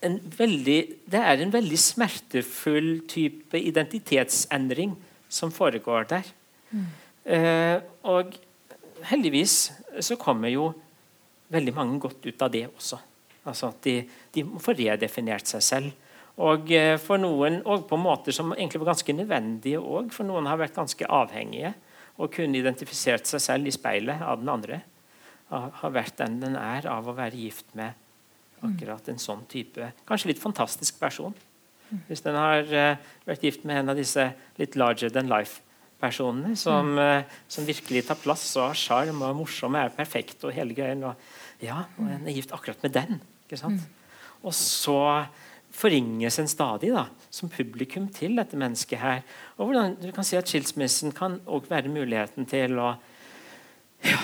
en 0.07 0.19
veldig, 0.39 0.79
det 1.11 1.21
er 1.21 1.43
en 1.43 1.53
veldig 1.55 1.79
smertefull 1.81 2.91
type 3.11 3.59
identitetsendring 3.59 4.95
som 5.33 5.53
foregår 5.55 6.09
der. 6.11 6.31
Mm. 6.71 6.87
Eh, 7.25 7.77
og 8.11 8.37
heldigvis 9.09 9.57
så 10.05 10.19
kommer 10.21 10.53
jo 10.53 10.71
veldig 11.55 11.75
mange 11.77 12.01
godt 12.03 12.27
ut 12.27 12.45
av 12.45 12.53
det 12.53 12.67
også. 12.69 13.01
Altså 13.45 13.71
at 13.73 13.81
de, 13.85 13.99
de 14.33 14.45
får 14.61 14.81
redefinert 14.81 15.49
seg 15.51 15.65
selv. 15.65 15.93
Og 16.45 16.71
eh, 16.75 16.97
for 16.99 17.21
noen 17.21 17.61
og 17.63 17.87
på 17.89 17.99
måter 18.01 18.35
som 18.35 18.55
egentlig 18.57 18.83
var 18.83 18.93
ganske 18.95 19.17
nødvendige 19.17 19.83
òg. 19.83 20.13
For 20.15 20.27
noen 20.27 20.49
har 20.51 20.61
vært 20.61 20.77
ganske 20.77 21.09
avhengige 21.09 21.75
og 22.15 22.31
kunne 22.35 22.61
identifisert 22.61 23.27
seg 23.27 23.43
selv 23.43 23.69
i 23.69 23.75
speilet 23.75 24.23
av 24.23 24.41
den 24.43 24.51
andre. 24.53 24.81
Har 25.51 25.93
vært 25.93 26.19
den 26.19 26.41
den 26.43 26.57
er 26.59 26.87
av 26.91 27.07
å 27.07 27.15
være 27.15 27.39
gift 27.39 27.75
med 27.79 27.95
akkurat 28.69 29.11
en 29.11 29.21
sånn 29.21 29.45
type 29.51 29.91
kanskje 30.09 30.33
litt 30.33 30.43
fantastisk 30.43 30.99
person. 31.03 31.35
Hvis 32.09 32.25
den 32.25 32.37
har 32.39 32.65
uh, 32.73 33.13
vært 33.29 33.45
gift 33.45 33.65
med 33.69 33.83
en 33.83 33.93
av 33.93 33.99
disse 33.99 34.25
litt 34.59 34.77
larger 34.81 35.13
than 35.15 35.29
life-personene, 35.31 36.55
som, 36.59 36.95
uh, 36.99 37.23
som, 37.49 37.67
virkelig 37.69 38.07
tar 38.09 38.19
plass 38.19 38.47
og 38.57 38.71
har 38.71 38.81
sjarm 38.81 39.21
og 39.21 39.29
er 39.29 39.39
morsom 39.39 39.77
og 39.77 39.85
er 39.85 39.95
perfekt 39.95 40.47
og 40.47 40.55
hele 40.57 40.77
greien. 40.77 41.05
Og, 41.07 41.21
ja, 41.63 41.85
og 41.99 42.09
en 42.09 42.27
er 42.27 42.37
gift 42.37 42.55
akkurat 42.57 42.83
med 42.87 42.97
den. 42.97 43.21
ikke 43.47 43.61
sant? 43.61 43.85
Og 44.45 44.57
så 44.57 44.99
forringes 45.75 46.39
en 46.39 46.51
stadig 46.51 46.93
da, 46.95 47.07
som 47.35 47.51
publikum 47.51 48.07
til 48.15 48.37
dette 48.39 48.59
mennesket 48.59 49.01
her. 49.01 49.23
Og 49.59 49.71
hvordan 49.71 49.97
du 50.03 50.11
kan 50.15 50.27
si 50.27 50.39
at 50.39 50.51
Skilsmissen 50.51 51.15
kan 51.17 51.41
også 51.45 51.73
være 51.73 51.93
muligheten 51.93 52.47
til 52.51 52.79
å 52.79 52.93
ja, 54.05 54.21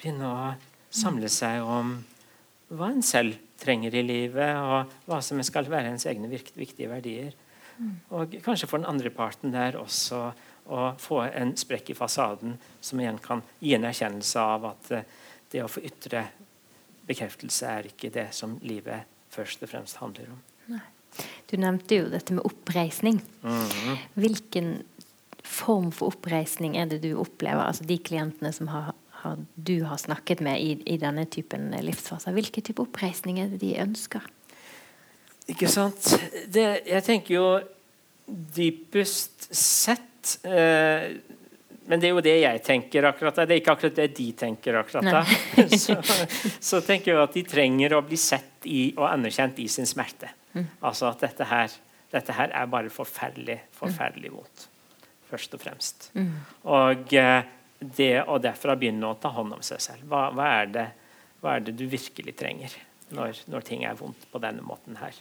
begynne 0.00 0.30
å 0.30 0.52
samle 0.92 1.30
seg 1.32 1.62
om 1.62 2.00
hva 2.72 2.90
en 2.92 3.04
selv 3.04 3.36
trenger 3.62 3.94
i 3.94 4.02
livet, 4.04 4.56
og 4.58 5.08
hva 5.08 5.20
som 5.24 5.40
skal 5.44 5.68
være 5.70 5.92
ens 5.92 6.06
egne 6.10 6.30
viktige 6.30 6.90
verdier. 6.90 7.34
Mm. 7.78 7.94
Og 8.16 8.38
kanskje 8.44 8.68
for 8.70 8.80
den 8.80 8.90
andre 8.90 9.12
parten 9.14 9.54
der 9.54 9.78
også 9.80 10.24
å 10.72 10.92
få 11.00 11.24
en 11.26 11.54
sprekk 11.58 11.92
i 11.92 11.98
fasaden 11.98 12.56
som 12.80 13.00
igjen 13.00 13.18
kan 13.22 13.42
gi 13.58 13.74
en 13.76 13.86
erkjennelse 13.88 14.46
av 14.54 14.66
at 14.70 14.90
eh, 14.94 15.08
det 15.52 15.64
å 15.64 15.70
få 15.70 15.82
ytre 15.84 16.26
bekreftelse 17.08 17.68
er 17.68 17.88
ikke 17.90 18.12
det 18.14 18.28
som 18.36 18.54
livet 18.62 19.08
først 19.32 19.64
og 19.64 19.72
fremst 19.72 19.98
handler 20.02 20.30
om. 20.32 20.42
Nei. 20.72 20.84
Du 21.50 21.58
nevnte 21.60 21.98
jo 21.98 22.08
dette 22.12 22.32
med 22.32 22.46
oppreisning. 22.48 23.20
Mm 23.42 23.66
-hmm. 23.68 23.96
Hvilken 24.14 24.82
form 25.42 25.92
for 25.92 26.06
oppreisning 26.06 26.76
er 26.76 26.86
det 26.86 27.02
du 27.02 27.14
opplever? 27.14 27.62
Altså 27.62 27.84
de 27.84 27.98
klientene 27.98 28.52
som 28.52 28.68
har 28.68 28.94
har, 29.22 29.42
du 29.54 29.76
har 29.86 30.00
snakket 30.00 30.40
med 30.42 30.60
i, 30.62 30.76
i 30.94 30.98
denne 31.00 31.24
typen 31.30 31.70
livsfaser. 31.84 32.34
Hvilke 32.34 32.62
type 32.64 32.82
oppreisning 32.82 33.38
er 33.42 33.52
de 33.58 33.74
ønsker? 33.82 34.24
Ikke 35.50 35.68
sant? 35.70 36.14
Det, 36.52 36.66
jeg 36.86 37.04
tenker 37.06 37.34
jo 37.36 37.46
dypest 38.26 39.48
sett 39.54 40.36
eh, 40.46 41.12
Men 41.88 42.00
det 42.00 42.08
er 42.08 42.12
jo 42.14 42.22
det 42.24 42.36
jeg 42.38 42.62
tenker 42.64 43.08
akkurat 43.10 43.40
da. 43.40 43.46
Det 43.46 43.56
er 43.56 43.62
ikke 43.62 43.76
akkurat 43.76 43.96
det 43.98 44.08
de 44.16 44.28
tenker 44.38 44.78
akkurat 44.78 45.08
da. 45.18 45.22
så, 45.84 45.98
så, 46.58 46.82
tenker 46.86 47.12
jeg 47.12 47.22
at 47.22 47.38
de 47.38 47.46
trenger 47.48 47.96
å 47.98 48.04
bli 48.06 48.18
sett 48.20 48.68
i, 48.70 48.92
og 48.96 49.08
anerkjent 49.10 49.58
i 49.62 49.66
sin 49.70 49.88
smerte. 49.90 50.30
Mm. 50.54 50.68
Altså 50.88 51.10
at 51.10 51.24
dette 51.26 51.48
her, 51.50 51.74
dette 52.14 52.36
her 52.38 52.54
er 52.54 52.70
bare 52.70 52.92
forferdelig, 52.92 53.58
forferdelig 53.74 54.30
vondt. 54.34 54.68
Først 55.32 55.58
og 55.58 55.64
fremst. 55.64 56.10
Mm. 56.14 56.32
Og 56.70 57.14
eh, 57.18 57.50
det 57.82 58.24
å 58.24 58.38
derfra 58.42 58.76
begynne 58.78 59.10
å 59.10 59.18
ta 59.20 59.32
hånd 59.34 59.56
om 59.56 59.64
seg 59.64 59.82
selv. 59.82 60.06
Hva, 60.10 60.28
hva, 60.34 60.48
er, 60.62 60.72
det, 60.74 60.86
hva 61.42 61.56
er, 61.56 61.66
det, 61.66 61.76
du 61.78 61.86
virkelig 61.90 62.36
trenger 62.38 62.74
når, 63.12 63.42
når, 63.50 63.66
ting 63.66 63.84
er 63.88 63.98
vondt 63.98 64.28
på 64.32 64.40
denne 64.42 64.64
måten 64.64 64.98
her? 65.00 65.18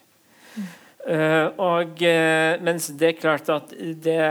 Uh, 1.01 1.47
og, 1.57 2.03
uh, 2.05 2.61
mens 2.61 2.91
det 2.93 3.07
er 3.09 3.17
klart 3.17 3.49
at 3.49 3.71
det 3.73 4.21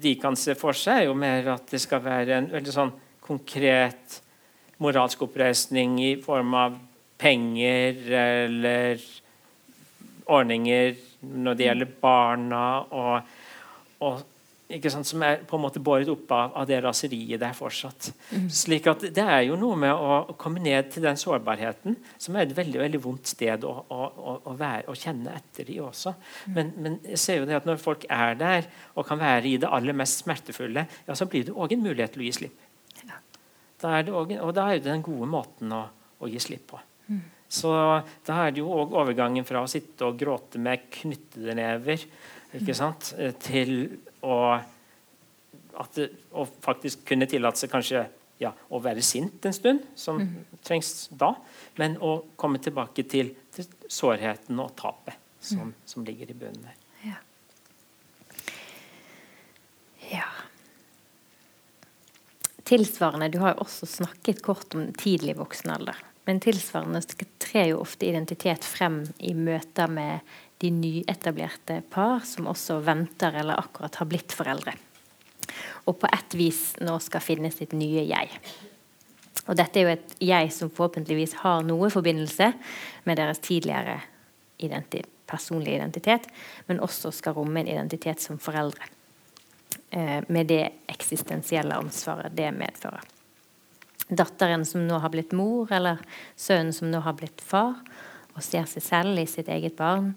de 0.00 0.14
kan 0.18 0.36
se 0.38 0.56
for 0.58 0.76
seg, 0.76 1.04
er 1.04 1.08
jo 1.10 1.16
mer 1.18 1.52
at 1.54 1.70
det 1.70 1.82
skal 1.82 2.02
være 2.02 2.38
en 2.40 2.50
veldig 2.50 2.74
sånn 2.74 2.92
konkret 3.22 4.20
moralsk 4.80 5.26
oppreisning 5.28 5.98
i 6.02 6.14
form 6.24 6.56
av 6.56 6.78
penger 7.20 8.00
eller 8.16 9.02
ordninger 10.30 10.96
når 11.20 11.58
det 11.58 11.66
gjelder 11.66 11.90
barna, 12.00 12.64
og, 12.96 13.32
og 14.00 14.22
sant, 14.92 15.08
som 15.08 15.22
er 15.26 15.40
på 15.46 15.56
en 15.56 15.62
måte 15.64 15.80
båret 15.82 16.08
opp 16.12 16.30
av, 16.34 16.52
av 16.60 16.66
det 16.68 16.80
raseriet 16.84 17.40
der 17.42 17.54
fortsatt. 17.56 18.10
Mm. 18.30 18.46
Slik 18.54 18.86
at 18.90 19.04
Det 19.14 19.24
er 19.24 19.44
jo 19.48 19.58
noe 19.60 19.78
med 19.78 19.92
å, 19.92 20.36
komme 20.40 20.62
ned 20.62 20.90
til 20.94 21.04
den 21.04 21.18
sårbarheten, 21.20 21.96
som 22.20 22.36
er 22.36 22.46
et 22.46 22.56
veldig 22.56 22.80
veldig 22.82 23.00
vondt 23.02 23.32
sted 23.32 23.66
å, 23.66 23.72
å, 23.90 24.36
å 24.50 24.54
være, 24.58 24.94
kjenne 25.00 25.34
etter 25.36 25.70
i 25.72 25.80
også. 25.82 26.14
Mm. 26.14 26.54
Men, 26.56 26.72
men, 26.76 26.98
jeg 27.12 27.22
ser 27.22 27.40
jo 27.40 27.48
det 27.50 27.58
at 27.60 27.68
når 27.68 27.82
folk 27.82 28.06
er 28.08 28.38
der 28.40 28.70
og 28.94 29.06
kan 29.08 29.20
være 29.20 29.50
i 29.50 29.56
det 29.60 29.70
aller 29.70 29.96
mest 29.96 30.24
smertefulle, 30.24 30.86
ja, 31.06 31.18
så 31.18 31.28
blir 31.30 31.48
det 31.48 31.56
òg 31.56 31.76
en 31.76 31.84
mulighet 31.84 32.14
til 32.16 32.24
å 32.24 32.28
gi 32.28 32.36
slipp. 32.40 32.64
Ja. 33.04 33.20
Da 33.82 33.98
er 33.98 34.06
det 34.06 34.14
også, 34.14 34.40
og 34.46 34.56
da 34.56 34.70
er 34.70 34.80
det 34.80 34.90
den 34.90 35.06
gode 35.06 35.30
måten 35.30 35.76
å, 35.76 35.84
å 36.20 36.30
gi 36.30 36.42
slipp 36.42 36.68
på. 36.72 36.82
Mm. 37.10 37.22
Så 37.50 37.70
da 38.26 38.42
er 38.44 38.52
det 38.54 38.62
jo 38.62 38.70
òg 38.70 38.92
overgangen 38.94 39.46
fra 39.46 39.64
å 39.64 39.70
sitte 39.70 40.06
og 40.06 40.18
gråte 40.20 40.60
med 40.62 40.86
knyttede 40.94 41.56
never 41.58 42.04
ikke 42.58 42.74
sant, 42.74 43.12
eh, 43.18 43.34
til 43.38 43.72
og, 44.26 44.60
det, 45.94 46.08
og 46.32 46.50
faktisk 46.62 47.04
kunne 47.08 47.28
tillate 47.30 47.62
seg 47.62 47.72
kanskje 47.72 48.04
ja, 48.40 48.52
å 48.72 48.80
være 48.80 49.02
sint 49.04 49.44
en 49.46 49.54
stund, 49.54 49.82
som 49.98 50.20
mm. 50.20 50.60
trengs 50.64 51.08
da, 51.12 51.34
men 51.80 51.98
å 52.00 52.20
komme 52.40 52.60
tilbake 52.62 53.04
til, 53.08 53.34
til 53.52 53.68
sårheten 53.88 54.60
og 54.62 54.72
tapet 54.80 55.18
som, 55.40 55.70
mm. 55.70 55.74
som, 55.84 56.04
ligger 56.04 56.30
i 56.32 56.36
bunnen 56.36 56.64
der. 56.64 56.76
Ja. 57.04 57.18
ja. 60.10 60.28
Tilsvarende, 62.64 63.28
Du 63.28 63.40
har 63.42 63.54
jo 63.54 63.64
også 63.66 63.88
snakket 63.88 64.42
kort 64.46 64.74
om 64.78 64.92
tidlig 64.94 65.36
voksen 65.40 65.74
alder. 65.74 66.00
Men 66.28 66.40
tilsvarende 66.40 67.00
trer 67.42 67.72
jo 67.72 67.80
ofte 67.82 68.06
identitet 68.06 68.64
frem 68.64 69.02
i 69.18 69.32
møter 69.34 69.90
med 69.90 70.20
de 70.60 70.70
nyetablerte 70.74 71.80
par 71.90 72.24
som 72.28 72.48
også 72.50 72.80
venter 72.84 73.38
eller 73.40 73.60
akkurat 73.60 73.96
har 74.00 74.08
blitt 74.10 74.34
foreldre. 74.36 74.74
Og 75.88 75.96
på 76.00 76.08
ett 76.10 76.36
vis 76.36 76.62
nå 76.84 76.98
skal 77.02 77.24
finne 77.24 77.50
sitt 77.54 77.72
nye 77.76 78.04
jeg. 78.04 78.42
Og 79.48 79.56
dette 79.58 79.80
er 79.80 79.86
jo 79.86 79.94
et 79.94 80.18
jeg 80.22 80.50
som 80.54 80.70
forhåpentligvis 80.70 81.40
har 81.42 81.64
noe 81.66 81.88
forbindelse 81.90 82.52
med 83.08 83.18
deres 83.18 83.40
tidligere 83.42 83.98
identi 84.60 85.02
personlige 85.30 85.78
identitet, 85.78 86.26
men 86.66 86.82
også 86.82 87.12
skal 87.14 87.36
romme 87.36 87.62
en 87.62 87.70
identitet 87.70 88.22
som 88.22 88.38
foreldre. 88.42 88.88
Eh, 89.90 90.20
med 90.28 90.50
det 90.50 90.64
eksistensielle 90.90 91.78
ansvaret 91.78 92.34
det 92.36 92.50
medfører. 92.54 93.06
Datteren 94.10 94.64
som 94.66 94.82
nå 94.86 94.98
har 94.98 95.12
blitt 95.14 95.32
mor, 95.36 95.70
eller 95.70 96.02
sønnen 96.34 96.74
som 96.74 96.90
nå 96.90 97.02
har 97.04 97.14
blitt 97.18 97.42
far, 97.46 97.78
og 98.34 98.42
ser 98.42 98.66
seg 98.70 98.82
selv 98.82 99.22
i 99.22 99.26
sitt 99.30 99.50
eget 99.50 99.76
barn, 99.78 100.16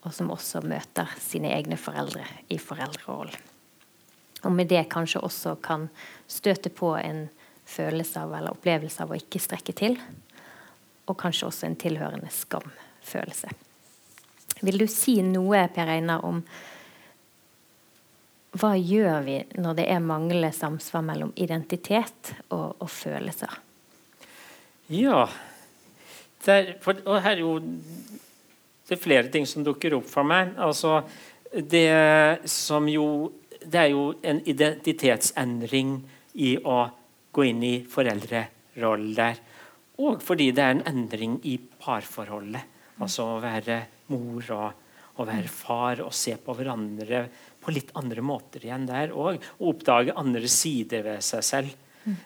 og 0.00 0.14
som 0.16 0.30
også 0.32 0.62
møter 0.64 1.10
sine 1.20 1.52
egne 1.52 1.76
foreldre 1.80 2.24
i 2.48 2.58
foreldrerollen. 2.60 3.48
Og 4.40 4.52
med 4.56 4.70
det 4.70 4.86
kanskje 4.88 5.20
også 5.20 5.58
kan 5.60 5.88
støte 6.30 6.70
på 6.72 6.94
en 6.96 7.26
følelse 7.68 8.22
av 8.22 8.32
eller 8.32 8.56
opplevelse 8.56 9.04
av 9.04 9.12
å 9.12 9.18
ikke 9.18 9.42
strekke 9.42 9.74
til. 9.76 9.98
Og 11.04 11.18
kanskje 11.20 11.50
også 11.50 11.68
en 11.68 11.76
tilhørende 11.80 12.30
skamfølelse. 12.32 13.52
Vil 14.64 14.80
du 14.80 14.86
si 14.90 15.18
noe, 15.24 15.66
Per 15.72 15.92
Einar, 15.92 16.24
om 16.24 16.40
hva 18.60 18.72
gjør 18.74 19.20
vi 19.28 19.36
når 19.62 19.76
det 19.78 19.86
er 19.92 20.02
manglende 20.02 20.50
samsvar 20.56 21.04
mellom 21.06 21.30
identitet 21.38 22.32
og, 22.48 22.80
og 22.80 22.90
følelser? 22.90 23.52
Ja, 24.90 25.28
der, 26.46 26.74
for, 26.82 26.98
og 27.06 27.20
her 27.22 27.36
er 27.36 27.44
jo 27.44 27.54
det 28.90 28.96
er 28.96 29.02
flere 29.04 29.30
ting 29.30 29.46
som 29.46 29.62
dukker 29.62 29.94
opp 29.94 30.08
for 30.10 30.26
meg. 30.26 30.56
Altså, 30.58 31.04
det 31.50 32.42
som 32.50 32.88
jo 32.90 33.06
det 33.60 33.78
er 33.78 33.90
jo 33.92 34.04
en 34.24 34.40
identitetsendring 34.48 35.96
i 36.40 36.54
å 36.58 36.78
gå 37.30 37.46
inn 37.50 37.64
i 37.66 37.74
foreldrerollen 37.88 39.14
der. 39.16 39.40
Og 40.00 40.22
fordi 40.24 40.48
det 40.56 40.64
er 40.64 40.76
en 40.76 40.86
endring 40.88 41.36
i 41.48 41.58
parforholdet. 41.60 42.78
Altså 43.00 43.26
å 43.34 43.42
være 43.42 43.82
mor 44.12 44.48
og, 44.56 44.86
å 45.20 45.26
være 45.28 45.52
far 45.52 46.00
og 46.04 46.14
se 46.16 46.36
på 46.40 46.54
hverandre 46.56 47.26
på 47.60 47.74
litt 47.74 47.92
andre 48.00 48.24
måter 48.24 48.64
igjen 48.64 48.88
der 48.88 49.12
òg. 49.12 49.40
Og 49.60 49.74
oppdage 49.74 50.16
andre 50.16 50.48
sider 50.48 51.04
ved 51.04 51.24
seg 51.24 51.44
selv. 51.44 51.76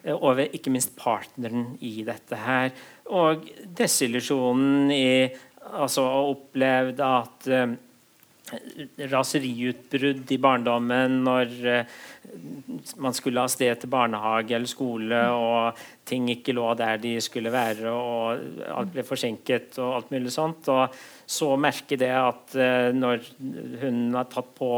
Eh, 0.04 0.14
og 0.14 0.36
ved 0.38 0.54
ikke 0.54 0.72
minst 0.74 0.94
partneren 0.98 1.72
i 1.82 1.96
dette 2.06 2.38
her. 2.38 2.70
Og 3.10 3.48
desillusjonen 3.74 4.94
i 4.94 5.08
altså 5.72 6.04
opplevd 6.34 7.00
at 7.04 7.48
uh, 7.50 7.74
raseriutbrudd 9.10 10.32
i 10.34 10.38
barndommen 10.38 11.16
når 11.24 11.54
uh, 11.64 11.94
man 13.00 13.16
skulle 13.16 13.42
av 13.42 13.50
sted 13.52 13.80
til 13.80 13.92
barnehage 13.92 14.54
eller 14.56 14.70
skole, 14.70 15.20
og 15.32 15.80
ting 16.08 16.28
ikke 16.32 16.54
lå 16.56 16.66
der 16.78 17.00
de 17.00 17.16
skulle 17.24 17.52
være, 17.52 17.90
og 17.90 18.68
alt 18.68 18.92
ble 18.94 19.04
forsinket 19.06 19.78
og 19.80 19.98
alt 19.98 20.14
mulig 20.14 20.32
sånt. 20.34 20.68
Og 20.72 20.94
så 21.26 21.54
merke 21.60 21.98
det 22.00 22.12
at 22.12 22.56
uh, 22.58 22.90
når 22.94 23.28
hun 23.82 24.00
har 24.18 24.30
tatt 24.32 24.54
på 24.58 24.72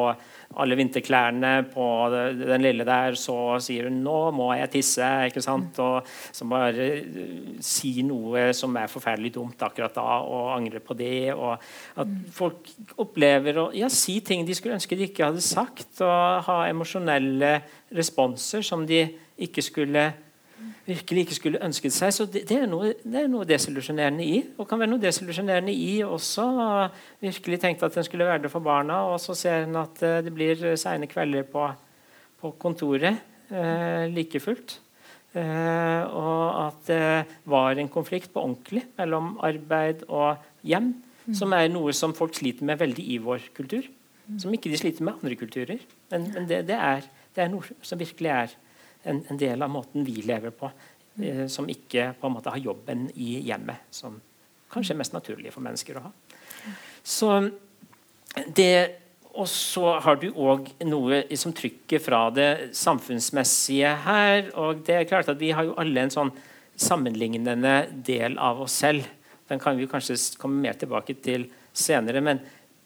alle 0.57 0.77
vinterklærne 0.79 1.53
på 1.73 1.87
den 2.13 2.65
lille 2.65 2.85
der, 2.89 3.17
så 3.19 3.59
sier 3.63 3.89
hun 3.89 4.03
'nå 4.05 4.31
må 4.37 4.53
jeg 4.57 4.71
tisse'. 4.71 5.27
ikke 5.27 5.43
sant? 5.43 5.79
Og 5.79 6.07
så 6.07 6.49
bare 6.49 6.89
sier 7.61 7.97
si 7.97 8.03
noe 8.07 8.51
som 8.57 8.77
er 8.77 8.91
forferdelig 8.91 9.35
dumt 9.35 9.63
akkurat 9.63 9.95
da, 9.95 10.21
og 10.25 10.55
angre 10.57 10.81
på 10.81 10.97
det. 10.97 11.35
Og 11.35 11.59
at 11.97 12.15
folk 12.33 12.69
opplever 12.99 13.61
å 13.63 13.67
ja, 13.75 13.89
si 13.89 14.21
ting 14.21 14.47
de 14.47 14.55
skulle 14.55 14.77
ønske 14.77 14.97
de 14.97 15.09
ikke 15.09 15.31
hadde 15.31 15.45
sagt, 15.45 16.01
og 16.01 16.47
ha 16.49 16.59
emosjonelle 16.69 17.61
responser 17.97 18.65
som 18.67 18.87
de 18.87 19.05
ikke 19.39 19.63
skulle 19.63 20.13
virkelig 20.87 21.24
ikke 21.26 21.39
skulle 21.41 21.62
ønsket 21.66 21.95
seg. 21.95 22.14
Så 22.14 22.26
det, 22.30 22.45
det 22.49 22.61
er 22.62 22.68
noe, 22.70 22.93
det 23.03 23.24
noe 23.30 23.47
desillusjonerende 23.49 24.26
i. 24.26 24.41
Og 24.57 24.68
kan 24.70 24.80
være 24.80 24.93
noe 24.93 25.03
desillusjonerende 25.03 25.74
i 25.74 25.99
også. 26.07 26.47
Virkelig 27.24 27.61
tenkte 27.62 27.89
at 27.89 27.99
den 27.99 28.07
skulle 28.07 28.28
være 28.28 28.45
det 28.47 28.53
for 28.53 28.64
barna, 28.64 29.03
og 29.11 29.20
så 29.22 29.34
ser 29.39 29.66
en 29.66 29.80
at 29.82 30.03
uh, 30.07 30.18
det 30.24 30.34
blir 30.34 30.62
seine 30.80 31.11
kvelder 31.11 31.47
på, 31.51 31.68
på 32.41 32.53
kontoret 32.62 33.18
eh, 33.51 34.07
like 34.12 34.41
fullt. 34.43 34.78
Eh, 35.37 36.03
og 36.16 36.45
at 36.66 36.87
det 36.89 37.41
var 37.51 37.76
en 37.76 37.91
konflikt 37.93 38.32
på 38.32 38.41
ordentlig 38.41 38.87
mellom 38.97 39.34
arbeid 39.45 40.07
og 40.09 40.41
hjem, 40.64 40.95
mm. 41.26 41.34
som 41.37 41.53
er 41.53 41.68
noe 41.72 41.93
som 41.97 42.14
folk 42.16 42.37
sliter 42.39 42.64
med 42.68 42.80
veldig 42.80 43.05
i 43.12 43.18
vår 43.22 43.51
kultur. 43.57 43.89
Som 44.43 44.55
ikke 44.57 44.72
de 44.72 44.78
sliter 44.80 45.05
med 45.07 45.20
andre 45.20 45.37
kulturer. 45.39 45.82
Men, 46.11 46.24
men 46.34 46.49
det, 46.51 46.64
det, 46.66 46.74
er, 46.74 47.05
det 47.37 47.45
er 47.45 47.51
noe 47.53 47.76
som 47.87 48.01
virkelig 48.01 48.32
er 48.32 48.55
en, 49.07 49.23
en, 49.31 49.41
del 49.41 49.63
av 49.63 49.73
måten 49.73 50.05
vi 50.07 50.21
lever 50.27 50.53
på, 50.57 50.71
eh, 51.23 51.47
som 51.53 51.69
ikke 51.71 52.13
på 52.21 52.29
en 52.29 52.37
måte 52.37 52.53
har 52.53 52.63
jobben 52.63 53.09
i 53.15 53.39
hjemmet, 53.47 53.87
som 53.95 54.19
kanskje 54.73 54.97
er 54.97 55.01
mest 55.01 55.15
naturlig 55.17 55.55
for 55.55 55.65
mennesker 55.65 55.99
å 55.99 56.09
ha. 56.09 56.13
Så 57.07 57.33
det 58.57 59.07
og 59.37 59.49
så 59.53 59.99
har 60.01 60.17
du 60.17 60.31
òg 60.33 60.71
noe 60.89 61.21
som 61.37 61.53
trykker 61.53 62.01
fra 62.01 62.23
det 62.33 62.51
samfunnsmessige 62.77 63.91
her. 64.07 64.51
og 64.57 64.81
det 64.87 64.95
er 64.95 65.09
klart 65.09 65.29
at 65.29 65.41
Vi 65.41 65.51
har 65.51 65.65
jo 65.65 65.75
alle 65.77 66.01
en 66.01 66.11
sånn 66.11 66.33
sammenlignende 66.77 67.87
del 67.93 68.39
av 68.39 68.63
oss 68.65 68.73
selv. 68.73 69.05
Den 69.49 69.61
kan 69.61 69.77
vi 69.77 69.87
kanskje 69.87 70.17
komme 70.41 70.63
mer 70.63 70.73
tilbake 70.73 71.15
til 71.21 71.51
senere. 71.73 72.21
Men 72.21 72.41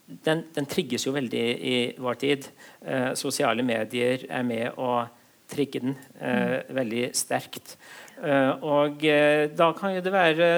den, 0.06 0.44
den 0.54 0.66
trigges 0.66 1.06
jo 1.06 1.14
veldig 1.14 1.44
i 1.62 1.94
vår 1.98 2.14
tid. 2.14 2.48
Eh, 2.82 3.12
sosiale 3.14 3.62
medier 3.62 4.26
er 4.28 4.42
med 4.42 4.74
å 4.78 5.06
trigge 5.50 5.82
den 5.82 5.96
eh, 6.20 6.60
veldig 6.74 7.10
sterkt. 7.16 7.76
Eh, 8.20 8.50
og 8.66 9.00
uh, 9.00 9.46
da 9.56 9.70
kan 9.76 9.96
det 9.96 10.12
være 10.12 10.48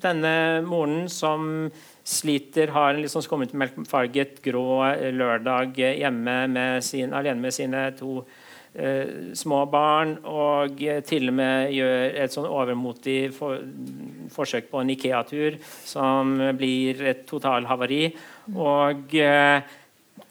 denne 0.00 0.36
moren 0.64 1.04
som 1.12 1.68
sliter, 2.04 2.72
har 2.72 2.94
en 2.94 3.02
litt 3.04 3.12
sånn 3.12 3.24
skummetmelkfarget 3.24 4.40
grå 4.44 4.80
lørdag 5.12 5.78
hjemme 5.80 6.38
med 6.52 6.84
sin, 6.84 7.14
alene 7.16 7.40
med 7.40 7.56
sine 7.56 7.86
to 7.96 8.18
eh, 8.76 9.32
små 9.36 9.62
barn, 9.72 10.18
og 10.28 10.80
til 11.08 11.32
og 11.32 11.38
med 11.40 11.72
gjør 11.72 12.18
et 12.24 12.36
sånn 12.36 12.48
overmotig 12.48 13.30
for, 13.36 13.64
forsøk 14.36 14.68
på 14.72 14.82
en 14.84 14.92
Ikea-tur 14.92 15.56
som 15.88 16.36
blir 16.60 17.00
et 17.08 17.24
totalhavari. 17.28 18.04
Og 18.52 19.16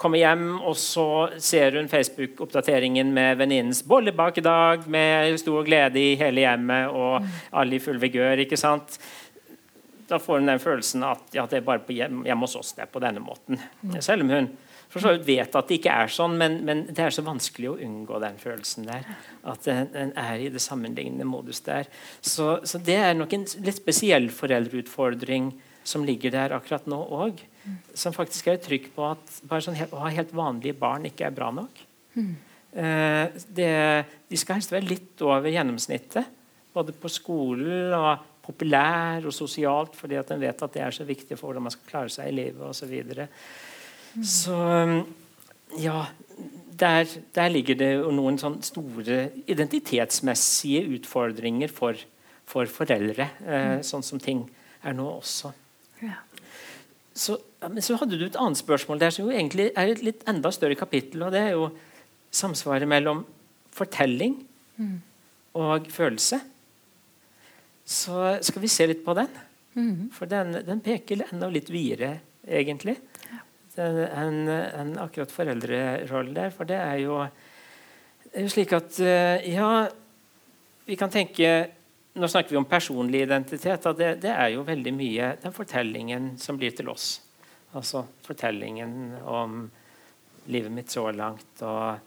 kommer 0.04 0.20
hjem, 0.20 0.48
og 0.60 0.76
så 0.80 1.08
ser 1.42 1.80
hun 1.80 1.90
Facebook-oppdateringen 1.92 3.14
med 3.16 3.40
venninnens 3.40 3.84
bollebakedag 3.88 4.88
med 4.92 5.38
stor 5.42 5.64
glede 5.68 6.02
i 6.02 6.18
hele 6.20 6.44
hjemmet 6.44 6.92
og 6.92 7.24
alle 7.56 7.80
i 7.80 7.84
full 7.84 8.02
vigør. 8.02 8.44
ikke 8.44 8.60
sant? 8.60 9.00
Da 10.10 10.20
får 10.20 10.42
hun 10.42 10.52
den 10.52 10.62
følelsen 10.62 11.08
at 11.08 11.34
ja, 11.34 11.48
det 11.48 11.62
er 11.62 11.66
bare 11.66 11.82
på 11.88 11.96
hjem, 11.96 12.26
hjemme 12.28 12.46
hos 12.46 12.60
oss 12.60 12.76
det 12.76 12.86
er 12.86 12.92
på 12.92 13.02
denne 13.04 13.24
måten. 13.24 13.62
Selv 14.04 14.28
om 14.28 14.36
hun 14.36 14.52
for 14.94 15.02
så 15.02 15.16
vidt 15.16 15.26
vet 15.26 15.56
at 15.58 15.70
det 15.70 15.80
ikke 15.80 15.94
er 16.04 16.12
sånn, 16.14 16.36
men, 16.38 16.60
men, 16.68 16.84
det 16.94 17.02
er 17.02 17.14
så 17.16 17.24
vanskelig 17.26 17.72
å 17.72 17.78
unngå 17.82 18.20
den 18.22 18.36
følelsen 18.38 18.86
der. 18.86 19.08
At 19.50 19.66
den, 19.66 20.12
er 20.20 20.44
i 20.44 20.52
det 20.54 20.62
sammenlignende 20.62 21.26
modus 21.26 21.64
der. 21.66 21.90
Så, 22.22 22.60
så 22.70 22.78
det 22.78 23.00
er 23.02 23.16
nok 23.18 23.34
en 23.34 23.48
litt 23.66 23.80
spesiell 23.80 24.30
foreldreutfordring 24.30 25.50
som 25.88 26.06
ligger 26.06 26.36
der 26.36 26.54
akkurat 26.60 26.86
nå 26.86 27.00
òg. 27.10 27.42
Som 27.96 28.16
faktisk 28.16 28.50
er 28.50 28.58
et 28.58 28.66
trykk 28.66 28.90
på 28.96 29.06
at 29.08 29.38
bare 29.48 29.64
sånn, 29.64 29.78
å 29.92 30.04
ha 30.04 30.12
helt 30.12 30.34
vanlige 30.36 30.76
barn 30.80 31.08
ikke 31.08 31.28
er 31.30 31.36
bra 31.36 31.50
nok. 31.56 31.82
Mm. 32.18 32.34
Eh, 32.84 33.42
det, 33.56 33.72
de 34.30 34.40
skal 34.40 34.60
helst 34.60 34.74
være 34.74 34.90
litt 34.90 35.24
over 35.24 35.52
gjennomsnittet, 35.54 36.30
både 36.74 36.96
på 36.98 37.12
skolen 37.12 37.94
og 37.96 38.30
populær 38.44 39.24
og 39.24 39.36
sosialt, 39.36 39.96
fordi 39.96 40.18
at 40.20 40.34
en 40.34 40.42
vet 40.42 40.66
at 40.66 40.74
det 40.74 40.82
er 40.84 40.96
så 40.96 41.06
viktig 41.08 41.38
for 41.38 41.50
hvordan 41.50 41.68
man 41.70 41.76
skal 41.76 41.92
klare 41.92 42.12
seg 42.12 42.32
i 42.32 42.38
livet 42.42 42.66
osv. 42.66 42.82
Så, 42.82 42.90
videre. 42.92 43.28
mm. 44.18 44.26
så 44.28 44.58
ja 45.80 46.02
der, 46.80 47.08
der, 47.36 47.52
ligger 47.54 47.78
det 47.78 47.92
noen 48.14 48.38
sånn 48.42 48.60
store 48.66 49.28
identitetsmessige 49.50 50.84
utfordringer 50.98 51.72
for, 51.72 51.98
for 52.50 52.70
foreldre, 52.70 53.30
eh, 53.46 53.68
mm. 53.78 53.84
sånn 53.86 54.06
som 54.06 54.22
ting 54.22 54.44
er 54.84 54.96
nå 54.98 55.06
også. 55.16 55.54
Ja. 56.04 56.20
Så, 57.14 57.38
ja, 57.64 57.70
men 57.72 57.84
så 57.86 57.96
hadde 57.96 58.18
du 58.20 58.26
et 58.28 58.40
annet 58.40 58.60
spørsmål 58.60 59.00
der 59.00 59.14
som 59.16 59.30
jo 59.30 59.32
egentlig 59.32 59.70
er 59.72 59.94
et 59.94 60.04
litt 60.04 60.24
enda 60.28 60.52
større 60.52 60.76
kapittel. 60.76 61.24
og 61.24 61.32
Det 61.32 61.40
er 61.40 61.54
jo 61.56 61.70
samsvaret 62.34 62.90
mellom 62.90 63.24
fortelling 63.72 64.36
mm. 64.76 64.98
og 65.62 65.88
følelse. 65.92 66.42
Så 67.88 68.20
skal 68.44 68.64
vi 68.64 68.72
se 68.72 68.88
litt 68.90 69.06
på 69.06 69.16
den. 69.16 69.32
Mm. 69.74 70.10
For 70.14 70.28
den, 70.30 70.60
den, 70.68 70.84
peker 70.84 71.24
enda 71.30 71.48
litt 71.50 71.72
videre, 71.72 72.18
egentlig, 72.44 72.98
enn 73.80 74.44
en 74.52 74.94
akkurat 75.02 75.32
foreldrerollen 75.34 76.36
der. 76.36 76.52
For 76.54 76.68
det 76.68 76.78
er 76.78 77.00
jo, 77.06 77.22
det 78.28 78.36
er 78.36 78.46
jo 78.46 78.54
slik 78.54 78.76
at 78.76 79.00
eh, 79.00 79.48
Ja, 79.56 79.88
vi 80.84 81.00
kan 81.00 81.12
tenke 81.14 81.56
nå 82.14 82.28
snakker 82.30 82.54
vi 82.54 82.60
om 82.60 82.68
personlig 82.70 83.24
identitet. 83.24 83.88
det, 83.98 84.16
det, 84.22 84.30
er 84.30 84.52
jo 84.54 84.68
veldig 84.68 84.94
mye 84.94 85.36
den 85.42 85.54
fortellingen 85.56 86.34
som 86.38 86.60
blir 86.60 86.76
til 86.76 86.92
oss. 86.92 87.23
Altså 87.74 88.04
fortellingen 88.26 89.16
om 89.26 89.64
livet 90.52 90.74
mitt 90.74 90.92
så 90.92 91.08
langt, 91.16 91.62
og 91.64 92.00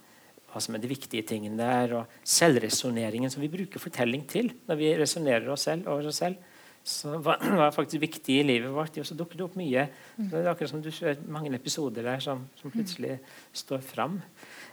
hva 0.51 0.63
som 0.63 0.77
er 0.77 0.83
de 0.83 0.91
viktige 0.91 1.27
tingene 1.27 1.59
der. 1.59 1.97
Og 2.01 2.19
selvresonneringen 2.27 3.33
som 3.33 3.43
vi 3.45 3.53
bruker 3.53 3.83
fortelling 3.83 4.27
til 4.31 4.53
når 4.69 4.81
vi 4.81 4.93
resonnerer 4.99 5.49
oss 5.53 5.67
selv 5.69 5.89
over 5.93 6.09
oss 6.11 6.23
selv. 6.23 6.39
Så 6.87 7.17
hva, 7.19 7.35
hva 7.43 7.67
er 7.67 7.75
faktisk 7.75 8.05
viktig 8.05 8.37
i 8.39 8.45
livet 8.47 8.71
vårt? 8.71 8.95
Og 9.03 9.09
så 9.09 9.17
dukker 9.19 9.41
det 9.41 9.47
opp 9.49 9.57
mye. 9.59 9.89
Så 10.15 10.29
det 10.31 10.45
er 10.45 10.53
akkurat 10.53 10.71
som 10.71 10.85
du 10.85 10.93
ser 10.95 11.19
mange 11.27 11.51
episoder 11.57 12.07
der 12.07 12.23
som, 12.23 12.45
som 12.61 12.71
plutselig 12.71 13.17
står 13.57 13.83
fram. 13.83 14.21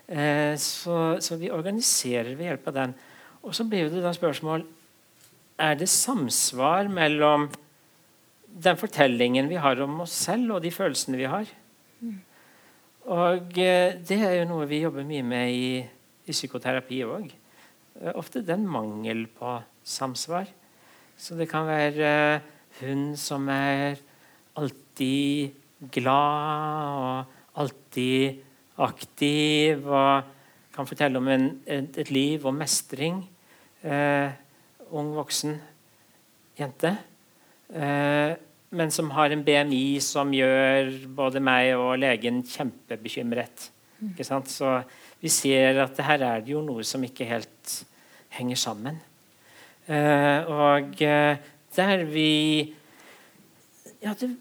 Eh, 0.05 0.53
så, 0.61 1.17
så 1.23 1.39
vi 1.41 1.49
organiserer 1.53 2.35
ved 2.37 2.51
hjelp 2.51 2.69
av 2.69 2.77
den. 2.77 2.95
Og 3.43 3.57
så 3.57 3.65
blir 3.67 3.89
det 3.89 4.03
da 4.05 4.13
spørsmål 4.13 4.67
er 5.63 5.75
det 5.77 5.89
samsvar 5.89 6.87
mellom 6.91 7.49
den 8.53 8.77
fortellingen 8.77 9.49
vi 9.49 9.57
har 9.61 9.79
om 9.81 10.03
oss 10.05 10.13
selv, 10.27 10.57
og 10.57 10.63
de 10.63 10.71
følelsene 10.73 11.17
vi 11.19 11.29
har. 11.29 11.49
Og 13.13 13.57
eh, 13.59 13.95
det 13.99 14.19
er 14.19 14.37
jo 14.39 14.49
noe 14.51 14.67
vi 14.69 14.83
jobber 14.83 15.07
mye 15.07 15.23
med 15.27 15.51
i, 15.51 15.69
i 15.81 16.35
psykoterapi 16.35 17.01
òg. 17.07 17.31
Eh, 17.99 18.13
ofte 18.15 18.43
den 18.45 18.67
mangel 18.69 19.25
på 19.27 19.57
samsvar. 19.83 20.47
Så 21.17 21.35
det 21.37 21.49
kan 21.51 21.67
være 21.67 22.13
uh, 22.39 22.45
hun 22.81 23.13
som 23.19 23.45
er 23.53 23.99
alltid 24.57 25.53
glad 25.93 26.87
og 26.97 27.59
alltid 27.61 28.39
aktiv 28.81 29.85
og 29.85 30.23
kan 30.73 30.89
fortelle 30.89 31.19
om 31.21 31.27
en, 31.29 31.45
et, 31.69 31.97
et, 32.01 32.09
liv 32.09 32.45
og 32.45 32.55
mestring. 32.57 33.21
Eh, 33.85 34.31
ung 34.89 35.13
voksen 35.13 35.59
jente. 36.57 36.95
Eh, 37.73 38.35
men 38.73 38.91
som 38.91 39.11
har 39.13 39.33
en 39.33 39.43
BMI 39.45 39.99
som 40.01 40.33
gjør 40.33 40.91
både 41.13 41.41
meg 41.43 41.73
og 41.77 41.97
legen 42.01 42.41
kjempebekymret. 42.45 43.69
Så 44.49 44.69
vi 45.21 45.31
ser 45.31 45.79
at 45.85 45.99
her 46.03 46.23
er 46.25 46.41
det 46.43 46.53
jo 46.55 46.61
noe 46.65 46.83
som 46.85 47.03
ikke 47.05 47.27
helt 47.29 47.75
henger 48.33 48.59
sammen. 48.59 48.97
Eh, 49.85 50.49
og 50.49 51.01
eh, 51.03 51.37
der 51.75 52.05
vi 52.07 52.73
Ja, 54.03 54.13
det, 54.19 54.35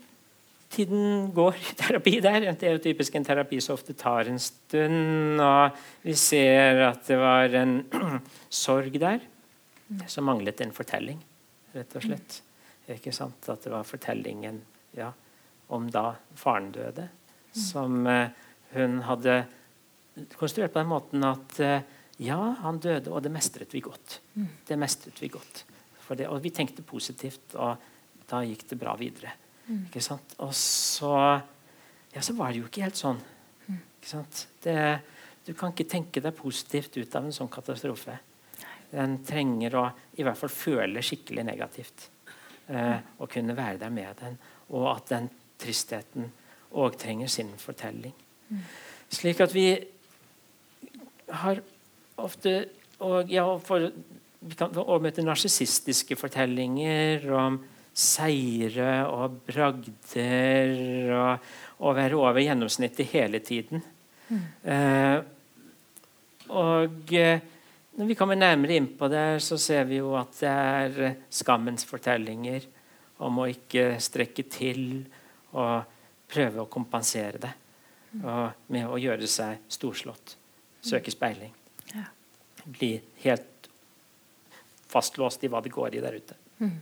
tiden 0.70 1.30
går 1.34 1.54
i 1.54 1.74
terapi 1.82 2.14
der. 2.20 2.48
Det 2.52 2.68
er 2.68 2.78
jo 2.78 2.82
typisk 2.82 3.14
en 3.14 3.26
terapi 3.26 3.60
som 3.60 3.76
ofte 3.76 3.94
tar 3.94 4.30
en 4.30 4.40
stund. 4.42 5.40
Og 5.40 5.82
vi 6.02 6.14
ser 6.18 6.82
at 6.88 7.04
det 7.06 7.18
var 7.20 7.54
en 7.62 7.82
sorg 8.64 8.96
der 9.00 9.20
som 10.08 10.24
manglet 10.24 10.62
en 10.64 10.72
fortelling, 10.72 11.18
rett 11.74 11.98
og 11.98 12.06
slett. 12.06 12.40
Ikke 12.90 13.12
sant? 13.14 13.48
At 13.48 13.62
det 13.64 13.72
var 13.72 13.86
fortellingen 13.86 14.62
ja, 14.96 15.12
om 15.72 15.88
da 15.92 16.12
faren 16.38 16.72
døde, 16.74 17.08
som 17.54 18.06
uh, 18.08 18.26
hun 18.74 19.00
hadde 19.06 19.42
konstruert 20.38 20.72
på 20.74 20.80
den 20.80 20.90
måten 20.90 21.24
at 21.24 21.60
uh, 21.62 21.78
ja, 22.22 22.38
han 22.62 22.80
døde, 22.82 23.10
og 23.12 23.22
det 23.24 23.32
mestret 23.32 23.72
vi 23.74 23.80
godt. 23.84 24.20
Det 24.68 24.78
mestret 24.78 25.22
vi 25.22 25.30
godt. 25.32 25.64
Det, 26.12 26.26
og 26.28 26.42
vi 26.44 26.50
tenkte 26.52 26.84
positivt, 26.84 27.54
og 27.56 27.80
da 28.28 28.42
gikk 28.44 28.66
det 28.68 28.76
bra 28.80 28.92
videre. 29.00 29.32
Ikke 29.70 30.02
sant? 30.04 30.36
Og 30.44 30.52
så 30.56 31.14
Ja, 32.12 32.20
så 32.20 32.34
var 32.36 32.52
det 32.52 32.60
jo 32.60 32.66
ikke 32.68 32.82
helt 32.84 32.98
sånn. 32.98 33.20
Ikke 33.70 34.10
sant? 34.10 34.42
Det, 34.60 34.74
du 35.46 35.54
kan 35.56 35.72
ikke 35.72 35.88
tenke 35.88 36.20
deg 36.20 36.34
positivt 36.36 36.98
ut 36.98 37.14
av 37.16 37.24
en 37.24 37.32
sånn 37.32 37.48
katastrofe. 37.48 38.18
Den 38.90 39.22
trenger 39.24 39.76
å 39.80 39.84
i 40.20 40.26
hvert 40.26 40.36
fall 40.36 40.52
føle 40.52 41.00
skikkelig 41.00 41.46
negativt. 41.48 42.10
Eh, 42.72 42.98
og 43.18 43.28
kunne 43.28 43.56
være 43.56 43.78
der 43.78 43.92
med 43.92 44.14
den. 44.20 44.38
Og 44.72 44.88
at 44.94 45.10
den 45.12 45.28
tristheten 45.60 46.30
òg 46.72 46.96
trenger 46.96 47.28
sin 47.28 47.50
fortelling. 47.60 48.14
Mm. 48.48 48.62
Slik 49.12 49.40
at 49.44 49.52
vi 49.54 49.66
har 51.28 51.60
ofte 52.16 52.54
og, 53.02 53.30
ja, 53.30 53.44
for, 53.58 53.90
Vi 54.42 54.56
kan 54.58 54.74
også 54.74 54.98
møte 54.98 55.22
narsissistiske 55.22 56.16
fortellinger 56.18 57.28
om 57.30 57.60
seire 57.94 59.06
og 59.06 59.36
bragder 59.46 61.12
og, 61.14 61.44
og 61.78 61.94
være 61.96 62.18
over 62.18 62.40
gjennomsnittet 62.40 63.06
hele 63.12 63.38
tiden. 63.38 63.84
Mm. 64.28 64.40
Eh, 64.66 65.20
og 66.48 67.14
eh, 67.14 67.38
når 67.98 68.08
vi 68.08 68.16
kommer 68.16 68.38
nærmere 68.38 68.76
inn 68.78 68.88
på 68.96 69.08
det, 69.12 69.42
så 69.44 69.58
ser 69.60 69.84
vi 69.88 69.98
jo 70.00 70.14
at 70.16 70.32
det 70.40 70.52
er 70.52 71.16
skammens 71.32 71.84
fortellinger 71.88 72.64
om 73.22 73.42
å 73.42 73.48
ikke 73.50 73.98
strekke 74.02 74.46
til 74.50 74.84
og 75.52 75.98
prøve 76.32 76.64
å 76.64 76.70
kompensere 76.72 77.42
det. 77.42 77.52
Mm. 78.12 78.24
Med 78.72 78.88
å 78.88 79.00
gjøre 79.00 79.28
seg 79.28 79.66
storslått. 79.72 80.36
Søke 80.82 81.12
speiling. 81.12 81.52
Bli 82.64 82.94
helt 83.24 83.68
fastlåst 84.92 85.44
i 85.44 85.50
hva 85.50 85.62
det 85.64 85.72
går 85.72 85.96
i 85.96 86.02
der 86.02 86.16
ute. 86.16 86.36
Mm. 86.62 86.76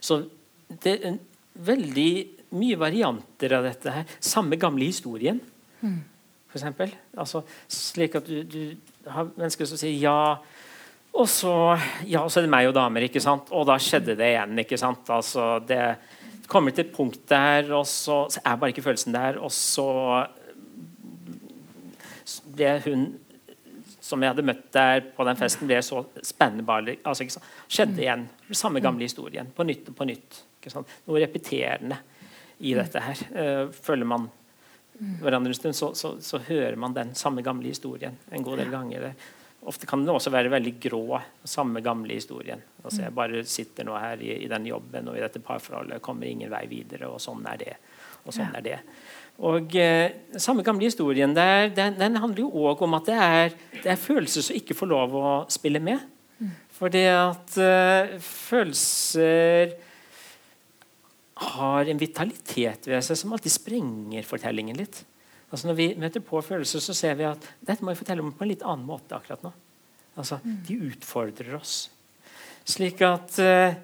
Så 0.00 0.20
det 0.68 0.94
er 0.96 1.18
veldig 1.68 2.12
mye 2.58 2.78
varianter 2.80 3.54
av 3.58 3.66
dette 3.68 3.92
her. 3.94 4.14
Samme 4.20 4.58
gamle 4.60 4.88
historien, 4.88 5.40
mm. 5.80 5.98
f.eks. 6.52 6.96
Altså, 7.18 7.44
slik 7.68 8.16
at 8.18 8.28
du, 8.28 8.42
du 8.44 8.62
har 9.12 9.30
mennesker 9.34 9.68
som 9.68 9.80
sier 9.80 9.96
ja, 9.98 10.38
og 11.18 11.28
så, 11.30 11.52
ja, 12.06 12.22
så 12.28 12.40
er 12.40 12.46
det 12.46 12.52
meg 12.52 12.68
og 12.68 12.76
damer, 12.76 13.06
ikke 13.08 13.22
sant? 13.22 13.48
Og 13.50 13.66
da 13.66 13.78
skjedde 13.82 14.14
det 14.18 14.32
igjen. 14.34 14.58
ikke 14.62 14.78
sant? 14.78 15.08
Altså, 15.10 15.56
det 15.66 15.82
kommer 16.48 16.74
til 16.74 16.86
et 16.86 16.92
punkt 16.94 17.24
der, 17.28 17.72
og 17.74 17.86
så, 17.88 18.26
så 18.30 18.42
er 18.44 18.60
bare 18.60 18.74
ikke 18.74 18.84
følelsen 18.84 19.16
der, 19.16 19.40
og 19.42 19.50
så 19.52 19.88
ble 22.54 22.76
hun 22.84 23.08
som 24.08 24.22
jeg 24.24 24.32
hadde 24.32 24.44
møtt 24.46 24.68
der 24.72 25.02
på 25.16 25.24
den 25.28 25.36
festen, 25.36 25.68
ble 25.68 25.80
så 25.84 26.00
spennende. 26.24 26.96
Altså, 27.04 27.26
Skjedde 27.68 28.00
igjen. 28.00 28.24
Samme 28.56 28.80
gamle 28.80 29.04
historien. 29.04 29.50
På 29.52 29.66
nytt 29.68 29.90
og 29.90 29.98
på 29.98 30.06
nytt. 30.08 30.38
Noe 31.08 31.20
repeterende 31.20 31.98
i 32.64 32.72
dette 32.76 33.02
her. 33.04 33.20
Uh, 33.34 33.74
følger 33.84 34.08
man 34.08 34.28
hverandre 34.98 35.52
en 35.52 35.58
stund, 35.58 35.76
så, 35.76 35.92
så, 35.94 36.14
så, 36.24 36.40
hører 36.48 36.76
man 36.80 36.94
den 36.96 37.14
samme 37.18 37.42
gamle 37.46 37.70
historien 37.70 38.16
en 38.30 38.46
god 38.46 38.62
del 38.62 38.72
ganger. 38.72 39.12
Ofte 39.68 39.86
kan 39.90 40.02
den 40.02 40.14
også 40.14 40.30
være 40.30 40.50
veldig 40.52 40.74
grå, 40.80 41.20
samme 41.44 41.82
gamle 41.84 42.14
historien. 42.14 42.62
Altså, 42.82 43.02
jeg 43.04 43.14
bare 43.14 43.44
sitter 43.46 43.86
nå 43.86 43.96
her 43.98 44.20
i, 44.22 44.32
i 44.44 44.50
den 44.50 44.68
jobben 44.70 45.10
og 45.10 45.18
i 45.18 45.22
dette 45.22 45.42
parforholdet, 45.44 46.02
kommer 46.02 46.30
ingen 46.30 46.50
vei 46.52 46.64
videre, 46.70 47.10
og 47.10 47.20
sånn 47.22 47.46
er 47.50 47.58
det. 47.60 47.74
Og 48.24 48.34
sånn 48.34 48.54
er 48.58 48.64
det. 48.64 48.76
Og 49.48 49.74
eh, 49.78 50.10
Samme 50.42 50.64
gamle 50.66 50.88
historien 50.88 51.34
der, 51.34 51.68
den, 51.74 51.98
den 51.98 52.18
handler 52.18 52.42
jo 52.42 52.66
òg 52.68 52.82
om 52.86 52.96
at 52.98 53.06
det 53.08 53.18
er, 53.18 53.58
det 53.82 53.92
er, 53.92 54.00
følelser 54.00 54.48
som 54.48 54.58
ikke 54.58 54.76
får 54.78 54.90
lov 54.90 55.14
å 55.14 55.34
spille 55.52 55.82
med. 55.82 56.02
Mm. 56.38 56.54
Fordi 56.78 57.04
at 57.10 57.58
eh, 57.62 58.16
følelser 58.22 59.76
har 61.38 61.86
en 61.86 62.00
vitalitet 62.00 62.88
ved 62.90 63.04
seg 63.04 63.18
som 63.20 63.32
alltid 63.34 63.54
sprenger 63.54 64.26
fortellingen 64.26 64.78
litt. 64.78 65.04
Altså 65.48 65.70
Når 65.70 65.76
vi 65.78 65.88
møter 66.00 66.24
på 66.24 66.40
følelser, 66.44 66.82
så 66.82 66.94
ser 66.96 67.14
vi 67.18 67.28
at 67.28 67.44
dette 67.64 67.84
må 67.84 67.94
vi 67.94 68.00
fortelle 68.00 68.24
om 68.24 68.34
på 68.34 68.44
en 68.44 68.50
litt 68.50 68.64
annen 68.66 68.88
måte 68.88 69.16
akkurat 69.16 69.44
nå. 69.46 69.52
Altså, 70.18 70.40
mm. 70.42 70.56
De 70.66 70.78
utfordrer 70.90 71.54
oss. 71.56 71.76
Slik 72.68 73.00
at 73.06 73.38
eh, 73.40 73.78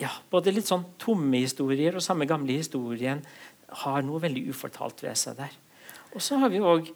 ja, 0.00 0.12
både 0.32 0.54
litt 0.54 0.70
sånn 0.70 0.86
tomme 1.02 1.42
historier 1.42 1.98
og 1.98 2.04
samme 2.04 2.28
gamle 2.30 2.56
historien 2.56 3.20
har 3.82 4.06
noe 4.06 4.22
veldig 4.22 4.46
ufortalt 4.54 5.02
ved 5.04 5.18
seg 5.18 5.36
der. 5.42 5.52
Og 6.14 6.24
så 6.24 6.38
har 6.40 6.50
vi 6.52 6.62
òg 6.62 6.88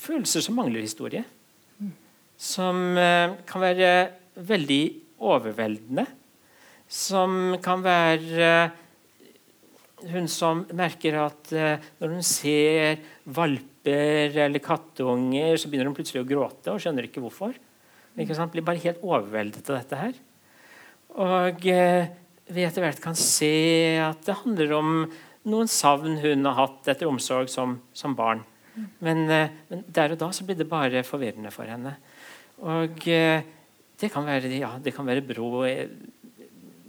følelser 0.00 0.44
som 0.44 0.56
mangler 0.60 0.84
historie. 0.84 1.24
Som 2.40 2.96
eh, 2.96 3.34
kan 3.48 3.64
være 3.64 3.90
veldig 4.38 4.84
overveldende. 5.20 6.06
Som 6.90 7.54
kan 7.62 7.84
være 7.84 8.46
eh, 8.46 8.78
hun 10.10 10.26
som 10.30 10.64
merker 10.74 11.20
at 11.22 11.52
eh, 11.54 11.90
når 12.00 12.16
hun 12.16 12.24
ser 12.26 12.98
valper 13.30 14.34
eller 14.46 14.62
kattunger, 14.64 15.54
så 15.54 15.70
begynner 15.70 15.90
hun 15.90 15.94
plutselig 15.94 16.24
å 16.24 16.28
gråte 16.28 16.74
og 16.74 16.82
skjønner 16.82 17.06
ikke 17.06 17.22
hvorfor. 17.22 17.54
Ikke 18.18 18.48
Blir 18.50 18.66
bare 18.66 18.82
helt 18.82 19.04
overveldet 19.06 19.70
av 19.70 19.78
dette 19.78 20.00
her. 20.00 20.18
Og 21.14 21.66
eh, 21.70 22.10
vi 22.50 22.66
etter 22.66 22.82
hvert 22.82 23.02
kan 23.02 23.14
se 23.14 23.54
at 24.02 24.26
det 24.26 24.40
handler 24.42 24.74
om 24.80 24.92
noen 25.46 25.70
savn 25.70 26.18
hun 26.24 26.42
har 26.48 26.58
hatt 26.58 26.90
etter 26.90 27.06
omsorg 27.06 27.48
som, 27.52 27.78
som 27.94 28.18
barn. 28.18 28.42
Men, 28.98 29.28
men, 29.30 29.86
der 29.86 30.16
og 30.16 30.18
da 30.18 30.32
så 30.34 30.42
blir 30.46 30.58
det 30.58 30.66
bare 30.70 31.04
forvirrende 31.06 31.52
for 31.54 31.70
henne. 31.70 31.94
Og 32.60 32.98
det 33.06 34.10
kan 34.12 34.26
være, 34.26 34.50
ja, 34.58 34.74
det 34.82 34.94
kan 34.96 35.06
være 35.08 35.24
brå, 35.26 35.50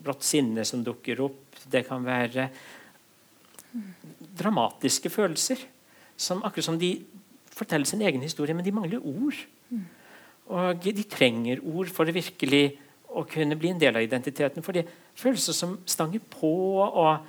brått 0.04 0.26
sinne 0.26 0.66
som 0.68 0.84
dukker 0.86 1.22
opp. 1.26 1.60
Det 1.72 1.84
kan 1.88 2.04
være 2.06 2.50
dramatiske 4.38 5.12
følelser. 5.14 5.62
Som, 6.22 6.44
akkurat 6.46 6.68
som 6.68 6.80
de 6.80 6.94
forteller 7.56 7.88
sin 7.90 8.04
egen 8.06 8.22
historie, 8.22 8.56
men 8.56 8.66
de 8.66 8.74
mangler 8.76 9.02
ord. 9.02 9.38
Og 10.52 10.82
de 10.84 11.06
trenger 11.10 11.62
ord 11.64 11.92
for 11.94 12.10
å 12.10 12.16
virkelig 12.16 12.66
å 13.12 13.26
kunne 13.28 13.58
bli 13.60 13.74
en 13.74 13.82
del 13.82 13.98
av 13.98 14.06
identiteten. 14.06 14.64
For 14.64 14.76
det 14.76 14.88
følelser 15.20 15.56
som 15.56 15.78
stanger 15.90 16.24
på 16.32 16.52
og 16.86 17.28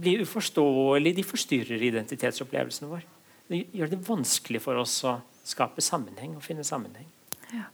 blir 0.00 0.22
uforståelig, 0.22 1.14
de 1.16 1.26
forstyrrer 1.26 1.82
identitetsopplevelsen 1.88 2.90
vår. 2.90 3.06
Det 3.50 3.64
gjør 3.74 3.90
det 3.90 4.04
vanskelig 4.06 4.60
for 4.62 4.78
oss 4.78 5.00
å 5.08 5.16
skape 5.46 5.82
sammenheng 5.82 6.36
og 6.38 6.44
finne 6.44 6.64
sammenheng. 6.66 7.08
Ja. 7.50 7.66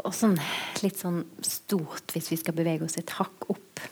Og 0.00 0.12
sånn, 0.16 0.38
litt 0.80 0.96
sånn 0.96 1.20
stort, 1.44 2.14
hvis 2.14 2.30
vi 2.32 2.38
skal 2.40 2.56
bevege 2.56 2.86
oss 2.86 2.96
et 2.96 3.12
hakk 3.18 3.50
opp 3.52 3.82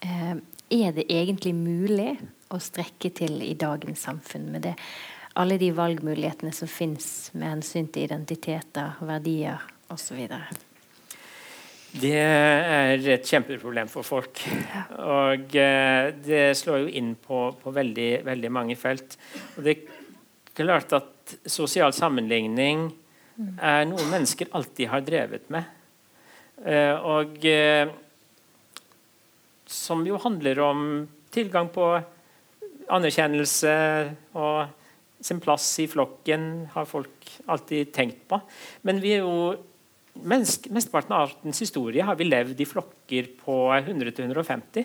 eh, 0.00 0.38
Er 0.72 0.94
det 0.96 1.04
egentlig 1.12 1.52
mulig 1.52 2.14
å 2.52 2.60
strekke 2.60 3.10
til 3.12 3.42
i 3.44 3.52
dagens 3.60 4.06
samfunn 4.08 4.48
med 4.54 4.64
det, 4.64 4.72
alle 5.36 5.58
de 5.60 5.70
valgmulighetene 5.76 6.52
som 6.56 6.68
fins 6.68 7.06
med 7.36 7.48
hensyn 7.48 7.88
til 7.92 8.08
identiteter, 8.08 8.96
verdier 9.04 9.60
osv.? 9.92 10.20
Det 11.92 12.16
er 12.16 13.04
et 13.12 13.28
kjempeproblem 13.28 13.88
for 13.92 14.04
folk. 14.04 14.40
Og 15.04 15.56
eh, 15.60 16.08
det 16.24 16.44
slår 16.56 16.86
jo 16.86 16.92
inn 17.00 17.12
på, 17.20 17.44
på 17.60 17.72
veldig, 17.76 18.10
veldig, 18.24 18.52
mange 18.52 18.76
felt. 18.80 19.18
Og 19.58 19.66
det 19.66 19.74
er 19.76 20.62
klart 20.62 20.96
at 20.96 21.36
sosial 21.44 21.92
sammenligning 21.96 22.88
er 23.60 23.86
noe 23.88 24.04
mennesker 24.10 24.50
alltid 24.56 24.90
har 24.92 25.04
drevet 25.06 25.48
med. 25.52 25.64
Eh, 26.62 26.94
og 26.94 27.42
eh, 27.48 27.90
som 29.66 30.04
jo 30.06 30.20
handler 30.22 30.60
om 30.62 30.86
tilgang 31.32 31.70
på 31.72 31.88
anerkjennelse 32.92 33.74
og 34.36 34.78
sin 35.22 35.40
plass 35.42 35.66
i 35.82 35.88
flokken, 35.90 36.66
har 36.74 36.88
folk 36.88 37.30
alltid 37.50 37.92
tenkt 37.94 38.24
på. 38.30 38.40
Men 38.86 39.02
vi 39.02 39.18
er 39.18 39.26
jo 39.26 39.52
Mesteparten 40.12 41.14
av 41.16 41.30
artens 41.30 41.62
historie 41.62 42.04
har 42.04 42.18
vi 42.20 42.26
levd 42.26 42.58
i 42.60 42.66
flokker 42.68 43.30
på 43.38 43.54
100-150. 43.72 44.84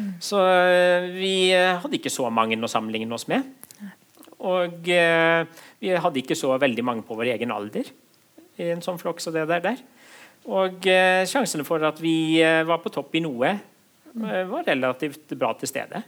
Mm. 0.00 0.06
Så 0.24 0.40
uh, 0.40 1.04
vi 1.12 1.52
hadde 1.52 1.98
ikke 1.98 2.08
så 2.08 2.30
mange 2.32 2.56
å 2.56 2.70
sammenligne 2.72 3.12
oss 3.12 3.26
med. 3.28 3.44
Og 4.42 4.88
eh, 4.90 5.46
vi 5.80 5.92
hadde 5.94 6.20
ikke 6.20 6.38
så 6.38 6.54
veldig 6.60 6.84
mange 6.84 7.06
på 7.06 7.16
vår 7.18 7.34
egen 7.36 7.54
alder 7.54 7.90
i 8.58 8.70
en 8.70 8.82
sånn 8.84 9.00
flokk 9.00 9.22
Så 9.22 9.32
det 9.34 9.46
der. 9.50 9.62
der. 9.62 9.82
Og 10.44 10.86
eh, 10.90 11.24
sjansene 11.28 11.66
for 11.66 11.82
at 11.86 12.00
vi 12.02 12.40
var 12.40 12.82
på 12.82 12.92
topp 12.92 13.14
i 13.16 13.24
noe, 13.24 13.54
var 14.14 14.62
relativt 14.68 15.32
bra 15.34 15.48
til 15.58 15.66
stede. 15.66 15.98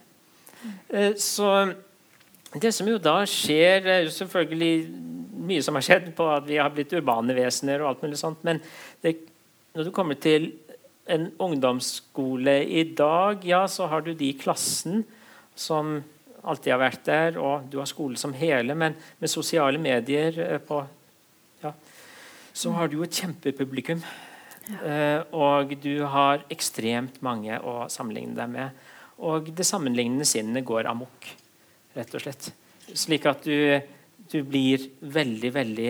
så 1.18 1.48
det 2.54 2.70
som 2.74 2.86
jo 2.86 3.00
da 3.02 3.16
skjer, 3.26 3.82
er 3.82 4.04
jo 4.04 4.12
selvfølgelig 4.14 4.74
mye 5.46 5.64
som 5.64 5.76
har 5.78 5.84
skjedd 5.84 6.12
på 6.16 6.26
at 6.30 6.46
vi 6.48 6.60
har 6.60 6.70
blitt 6.74 6.94
urbane 6.96 7.34
vesener 7.36 7.82
og 7.82 7.90
alt 7.90 8.04
mulig 8.06 8.20
sånt, 8.20 8.42
men 8.46 8.60
det, 9.04 9.16
når 9.74 9.88
du 9.88 9.92
kommer 9.94 10.18
til 10.20 10.52
en 11.12 11.28
ungdomsskole 11.42 12.58
i 12.64 12.82
dag, 12.98 13.44
ja, 13.46 13.64
så 13.70 13.86
har 13.90 14.02
du 14.02 14.12
de 14.14 14.32
i 14.32 14.38
klassen 14.38 15.04
som 15.56 16.00
alltid 16.46 16.72
har 16.74 16.82
vært 16.82 17.04
der, 17.08 17.38
og 17.42 17.66
du 17.70 17.78
har 17.80 17.90
skole 17.90 18.18
som 18.20 18.34
hele, 18.36 18.76
men 18.78 18.96
med 19.20 19.32
sosiale 19.32 19.80
medier 19.82 20.38
eh, 20.44 20.60
på 20.62 20.80
ja, 21.62 21.72
Så 22.56 22.72
har 22.72 22.88
du 22.88 22.98
jo 22.98 23.06
et 23.06 23.18
kjempepublikum. 23.20 24.00
Ja. 24.66 24.78
Uh, 24.82 25.20
og 25.38 25.76
du 25.78 26.00
har 26.10 26.40
ekstremt 26.50 27.20
mange 27.22 27.54
å 27.62 27.84
sammenligne 27.92 28.34
deg 28.34 28.48
med. 28.50 28.86
Og 29.22 29.52
det 29.54 29.66
sammenlignende 29.68 30.26
sinnet 30.26 30.66
går 30.66 30.88
amok, 30.90 31.28
rett 31.94 32.16
og 32.18 32.24
slett. 32.24 32.48
Slik 32.90 33.28
at 33.30 33.46
du 33.46 33.78
du 34.30 34.42
blir 34.42 34.82
veldig 35.00 35.52
veldig 35.54 35.88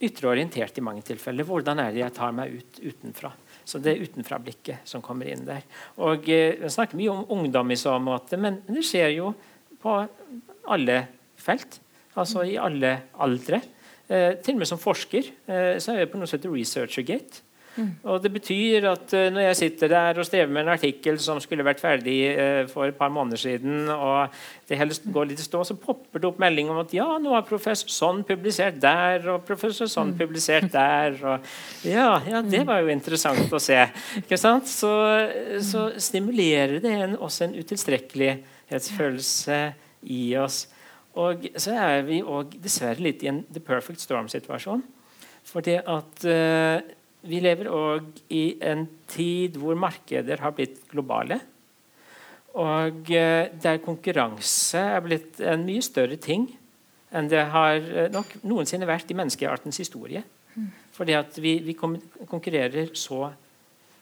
ytre 0.00 0.30
orientert 0.32 0.78
i 0.78 0.84
mange 0.84 1.04
tilfeller. 1.04 1.44
Hvordan 1.44 1.82
er 1.82 1.92
det 1.92 2.04
jeg 2.04 2.16
tar 2.16 2.32
meg 2.36 2.56
ut 2.56 2.80
utenfra? 2.80 3.32
Så 3.64 3.78
det 3.82 3.92
er 3.92 4.06
utenfra-blikket 4.06 4.88
som 4.88 5.02
kommer 5.04 5.28
inn 5.28 5.44
der. 5.46 5.66
Og 6.00 6.28
eh, 6.32 6.56
Vi 6.62 6.70
snakker 6.72 6.98
mye 6.98 7.12
om 7.12 7.26
ungdom 7.36 7.70
i 7.70 7.78
så 7.78 7.98
måte, 8.02 8.38
men 8.40 8.62
det 8.66 8.84
skjer 8.86 9.12
jo 9.18 9.34
på 9.82 9.98
alle 10.70 11.02
felt. 11.40 11.80
Altså 12.18 12.44
i 12.46 12.56
alle 12.60 12.96
aldre. 13.22 13.60
Eh, 14.10 14.32
til 14.42 14.56
og 14.56 14.64
med 14.64 14.68
som 14.68 14.80
forsker 14.80 15.22
eh, 15.30 15.76
så 15.78 15.94
er 15.94 16.02
jeg 16.02 16.10
på 16.10 16.18
noe 16.18 16.28
som 16.28 16.40
heter 16.40 16.52
Researchergate. 16.52 17.44
Mm. 17.76 17.90
Og 18.02 18.22
Det 18.22 18.32
betyr 18.34 18.86
at 18.90 19.12
uh, 19.14 19.28
når 19.30 19.44
jeg 19.44 19.56
sitter 19.56 19.90
der 19.92 20.18
og 20.18 20.26
strever 20.26 20.50
med 20.50 20.64
en 20.64 20.72
artikkel 20.74 21.18
som 21.22 21.38
skulle 21.42 21.64
vært 21.64 21.80
ferdig 21.80 22.16
uh, 22.34 22.64
for 22.70 22.90
et 22.90 22.98
par 22.98 23.12
måneder 23.14 23.38
siden, 23.38 23.88
og 23.94 24.34
det 24.68 24.78
helst 24.80 25.06
går 25.12 25.30
litt 25.30 25.42
i 25.42 25.46
stå, 25.46 25.62
så 25.64 25.78
popper 25.78 26.20
det 26.20 26.28
opp 26.28 26.40
melding 26.42 26.70
om 26.72 26.80
at 26.82 26.92
ja, 26.94 27.06
nå 27.22 27.34
har 27.34 27.46
professor 27.46 27.92
sånn 27.94 28.24
publisert 28.26 28.80
der, 28.82 29.22
og 29.30 29.46
professor 29.46 29.90
sånn 29.90 30.12
mm. 30.12 30.18
publisert 30.18 30.70
der. 30.74 31.16
Og, 31.22 31.50
ja, 31.86 32.10
ja, 32.26 32.42
det 32.42 32.64
var 32.68 32.82
jo 32.82 32.90
interessant 32.92 33.52
å 33.54 33.62
se. 33.62 33.78
Så, 34.66 34.92
så 35.70 35.88
stimulerer 35.94 36.80
det 36.82 36.96
en, 37.06 37.18
også 37.22 37.46
en 37.46 37.58
utilstrekkelighetsfølelse 38.70 39.74
i 40.10 40.36
oss. 40.38 40.68
Og 41.18 41.48
så 41.58 41.74
er 41.74 42.04
vi 42.06 42.22
òg 42.22 42.54
dessverre 42.62 43.02
litt 43.02 43.24
i 43.24 43.30
en 43.30 43.42
the 43.50 43.60
perfect 43.60 44.00
storm-situasjon. 44.00 44.82
Fordi 45.50 45.76
at 45.80 46.26
uh, 46.28 46.78
vi 47.26 47.40
lever 47.42 47.70
òg 47.72 48.20
i 48.30 48.56
en 48.62 48.86
tid 49.10 49.58
hvor 49.58 49.74
markeder 49.74 50.40
har 50.40 50.54
blitt 50.54 50.84
globale. 50.90 51.40
Og 52.54 53.10
uh, 53.10 53.50
der 53.50 53.82
konkurranse 53.82 54.78
er 54.78 55.04
blitt 55.04 55.40
en 55.42 55.66
mye 55.66 55.82
større 55.82 56.20
ting 56.20 56.48
enn 57.10 57.26
det 57.26 57.40
har 57.50 57.80
eh, 57.82 58.06
nok 58.06 58.36
noensinne 58.46 58.86
vært 58.86 59.08
i 59.10 59.16
menneskeartens 59.18 59.80
historie. 59.82 60.20
Fordi 60.94 61.16
at 61.18 61.40
vi, 61.42 61.56
vi 61.66 61.74
konkurrerer 61.74 62.92
så, 62.94 63.32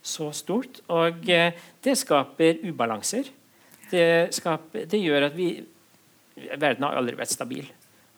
så, 0.05 0.27
stort. 0.37 0.83
Og 0.93 1.25
uh, 1.25 1.63
det 1.85 1.95
skaper 1.97 2.61
ubalanser. 2.69 3.31
Det, 3.91 4.07
skaper, 4.37 4.87
det 4.91 5.01
gjør 5.03 5.31
at 5.31 5.37
vi 5.37 5.51
Verden 6.39 6.85
har 6.87 6.95
aldri 7.01 7.17
vært 7.19 7.33
stabil. 7.35 7.67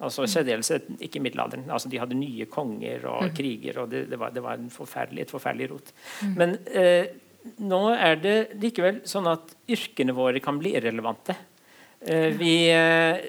Altså 0.01 0.25
særdeleshet 0.29 0.87
ikke 1.05 1.19
i 1.21 1.23
middelalderen. 1.25 1.67
Altså, 1.73 1.89
de 1.93 1.99
hadde 2.01 2.17
nye 2.17 2.47
konger 2.53 3.05
og 3.09 3.27
mm. 3.29 3.33
kriger, 3.37 3.83
og 3.83 3.91
det, 3.93 4.07
det, 4.11 4.19
var, 4.21 4.33
det 4.33 4.43
var 4.45 4.61
forferdelig, 4.73 5.27
et 5.27 5.33
forferdelig 5.33 5.71
rot. 5.73 5.93
Mm. 6.25 6.35
Men 6.37 6.55
eh, 6.69 7.11
nå 7.65 7.81
er 7.93 8.21
det 8.21 8.37
likevel 8.61 9.03
sånn 9.09 9.29
at 9.29 9.53
yrkene 9.69 10.17
våre 10.17 10.41
kan 10.45 10.61
bli 10.61 10.73
irrelevante. 10.77 11.37
Eh, 12.01 12.31
vi, 12.37 12.55
eh, 12.73 13.27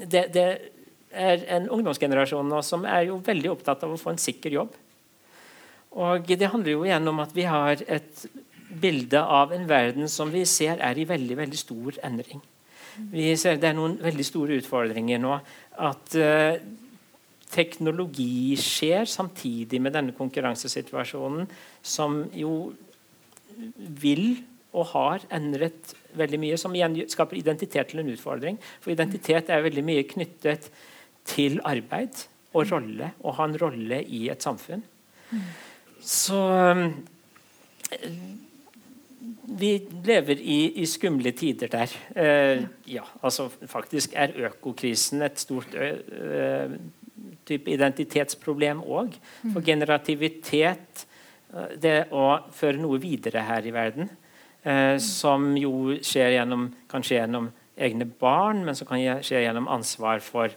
det, 0.00 0.26
det, 0.32 0.46
er 1.12 1.42
en 1.52 1.68
ungdomsgenerasjon 1.68 2.48
nå 2.48 2.62
som 2.64 2.86
er 2.88 3.10
jo 3.10 3.18
veldig 3.20 3.50
opptatt 3.52 3.82
av 3.84 3.92
å 3.92 4.00
få 4.00 4.14
en 4.14 4.20
sikker 4.20 4.54
jobb. 4.56 4.76
Og 6.00 6.24
det 6.24 6.48
handler 6.48 6.72
jo 6.72 6.86
igjen 6.86 7.10
om 7.10 7.20
at 7.20 7.34
vi 7.36 7.44
har 7.44 7.84
et 7.84 8.22
bilde 8.80 9.20
av 9.20 9.52
en 9.52 9.66
verden 9.68 10.08
som 10.08 10.30
vi 10.32 10.44
ser 10.48 10.80
er 10.80 10.98
i 10.98 11.08
veldig, 11.08 11.36
veldig 11.42 11.58
stor 11.60 11.98
endring. 12.06 12.40
Vi 13.12 13.32
ser 13.40 13.56
Det 13.56 13.70
er 13.70 13.76
noen 13.76 13.96
veldig 14.00 14.24
store 14.24 14.58
utfordringer 14.60 15.20
nå 15.20 15.32
at 15.80 16.16
uh, 16.20 16.60
teknologi 17.52 18.56
skjer 18.60 19.08
samtidig 19.08 19.80
med 19.80 19.94
denne 19.96 20.14
konkurransesituasjonen, 20.16 21.46
som 21.82 22.24
jo 22.36 22.72
vil 24.02 24.42
og 24.72 24.86
har 24.94 25.24
endret 25.36 25.92
veldig 26.16 26.38
mye, 26.40 26.56
som 26.60 26.72
igjen 26.76 26.96
skaper 27.12 27.36
identitet 27.36 27.90
til 27.90 28.00
en 28.00 28.12
utfordring. 28.12 28.56
For 28.80 28.94
identitet 28.94 29.50
er 29.52 29.64
veldig 29.66 29.84
mye 29.84 30.06
knyttet 30.08 30.70
til 31.28 31.60
arbeid 31.68 32.24
og 32.56 32.72
rolle, 32.72 33.12
og 33.20 33.36
ha 33.36 33.48
en 33.48 33.58
rolle 33.60 34.00
i 34.04 34.26
et 34.32 34.44
samfunn. 34.44 34.84
Så 36.00 36.40
vi 39.42 39.72
lever 40.06 40.38
i, 40.38 40.58
i, 40.82 40.86
skumle 40.86 41.32
tider 41.34 41.70
der. 41.72 41.94
Eh, 42.14 42.64
ja, 42.86 43.02
altså 43.22 43.48
Faktisk 43.66 44.14
er 44.14 44.36
økokrisen 44.48 45.22
et 45.26 45.40
stort 45.42 45.74
eh, 45.74 46.76
type 47.48 47.70
identitetsproblem 47.70 48.84
òg. 48.86 49.16
For 49.42 49.58
mm. 49.58 49.66
generativitet, 49.66 51.06
det 51.82 52.06
å 52.14 52.26
føre 52.54 52.80
noe 52.80 53.00
videre 53.02 53.42
her 53.44 53.66
i 53.66 53.74
verden, 53.74 54.08
eh, 54.64 54.96
som 55.02 55.50
jo 55.58 55.98
skjer 56.00 56.38
gjennom, 56.38 56.70
kan 56.88 57.04
skje 57.04 57.18
gjennom 57.20 57.50
egne 57.76 58.06
barn, 58.06 58.62
men 58.64 58.76
som 58.78 58.88
kan 58.88 59.02
skje 59.24 59.42
gjennom 59.44 59.68
ansvar 59.72 60.22
for, 60.24 60.54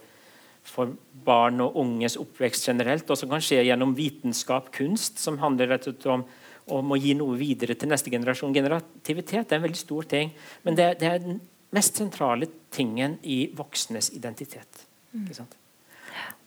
for 0.68 0.94
barn 1.26 1.64
og 1.64 1.78
unges 1.82 2.20
oppvekst 2.22 2.70
generelt, 2.70 3.10
og 3.10 3.20
som 3.20 3.32
kan 3.32 3.44
skje 3.44 3.64
gjennom 3.66 3.96
vitenskap, 3.98 4.72
kunst, 4.76 5.20
som 5.20 5.42
handler 5.42 5.74
rett 5.74 5.88
og 5.90 5.96
slett 5.96 6.12
om 6.14 6.26
om 6.74 6.94
å 6.94 6.98
gi 6.98 7.14
noe 7.18 7.38
videre 7.38 7.76
til 7.78 7.92
neste 7.92 8.10
generasjon. 8.14 8.54
Generativitet 8.56 9.52
er 9.52 9.60
en 9.60 9.66
veldig 9.66 9.82
stor 9.82 10.08
ting, 10.10 10.32
men 10.66 10.78
det, 10.78 10.96
det 11.02 11.10
er 11.10 11.22
den 11.22 11.40
mest 11.76 12.00
sentrale 12.00 12.50
tingen 12.74 13.20
i 13.24 13.46
voksnes 13.56 14.12
identitet. 14.16 14.86
Mm. 15.14 15.30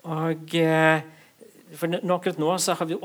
Og 0.09 0.59
eh, 0.59 1.07
for 1.77 1.99
Akkurat 2.17 2.41
nå 2.41 2.53
så 2.63 2.77
har 2.79 2.89
vi 2.89 2.99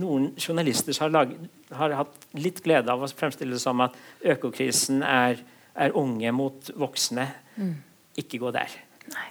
noen 0.00 0.30
journalister 0.38 0.94
som 0.96 1.08
har, 1.08 1.14
laget, 1.20 1.48
har, 1.74 1.96
hatt 2.02 2.28
litt 2.38 2.62
glede 2.64 2.92
av 2.92 3.02
å 3.02 3.10
fremstille 3.10 3.56
det 3.56 3.62
som 3.62 3.82
at 3.84 3.96
økokrisen 4.34 5.02
er, 5.06 5.40
er 5.74 5.96
unge 5.98 6.32
mot 6.34 6.70
voksne. 6.78 7.26
Mm. 7.56 7.74
Ikke 8.22 8.40
gå 8.42 8.52
der. 8.54 8.72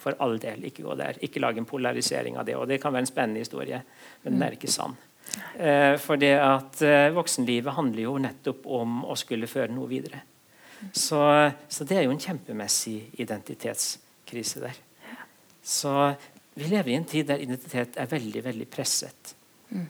For 0.03 0.17
all 0.23 0.35
del, 0.41 0.65
ikke 0.67 0.83
gå 0.83 0.95
der. 0.99 1.19
Ikke 1.23 1.41
lag 1.41 1.57
en 1.57 1.67
polarisering 1.67 2.37
av 2.37 2.47
det. 2.47 2.57
og 2.59 2.67
Det 2.67 2.81
kan 2.81 2.93
være 2.93 3.07
en 3.07 3.11
spennende 3.11 3.45
historie, 3.45 3.81
men 4.23 4.35
den 4.35 4.43
er 4.43 4.57
ikke 4.57 4.71
sann. 4.71 4.97
Eh, 5.59 5.95
for 5.99 6.19
det 6.21 6.33
at 6.39 6.81
eh, 6.85 7.09
voksenlivet 7.15 7.75
handler 7.75 8.05
jo 8.05 8.17
nettopp 8.21 8.67
om 8.79 9.01
å 9.05 9.17
skulle 9.19 9.49
føre 9.49 9.73
noe 9.73 9.89
videre. 9.91 10.23
Så, 10.95 11.19
så 11.67 11.83
det 11.83 11.97
er 11.99 12.05
jo 12.05 12.13
en 12.13 12.21
kjempemessig 12.23 13.19
identitetskrise 13.19 14.63
der. 14.63 14.77
Så 15.59 15.91
vi 16.55 16.69
lever 16.71 16.93
i 16.93 16.97
en 16.97 17.07
tid 17.07 17.27
der 17.27 17.43
identitet 17.43 17.99
er 17.99 18.09
veldig, 18.09 18.43
veldig 18.45 18.67
presset. 18.71 19.33
Mm. 19.69 19.87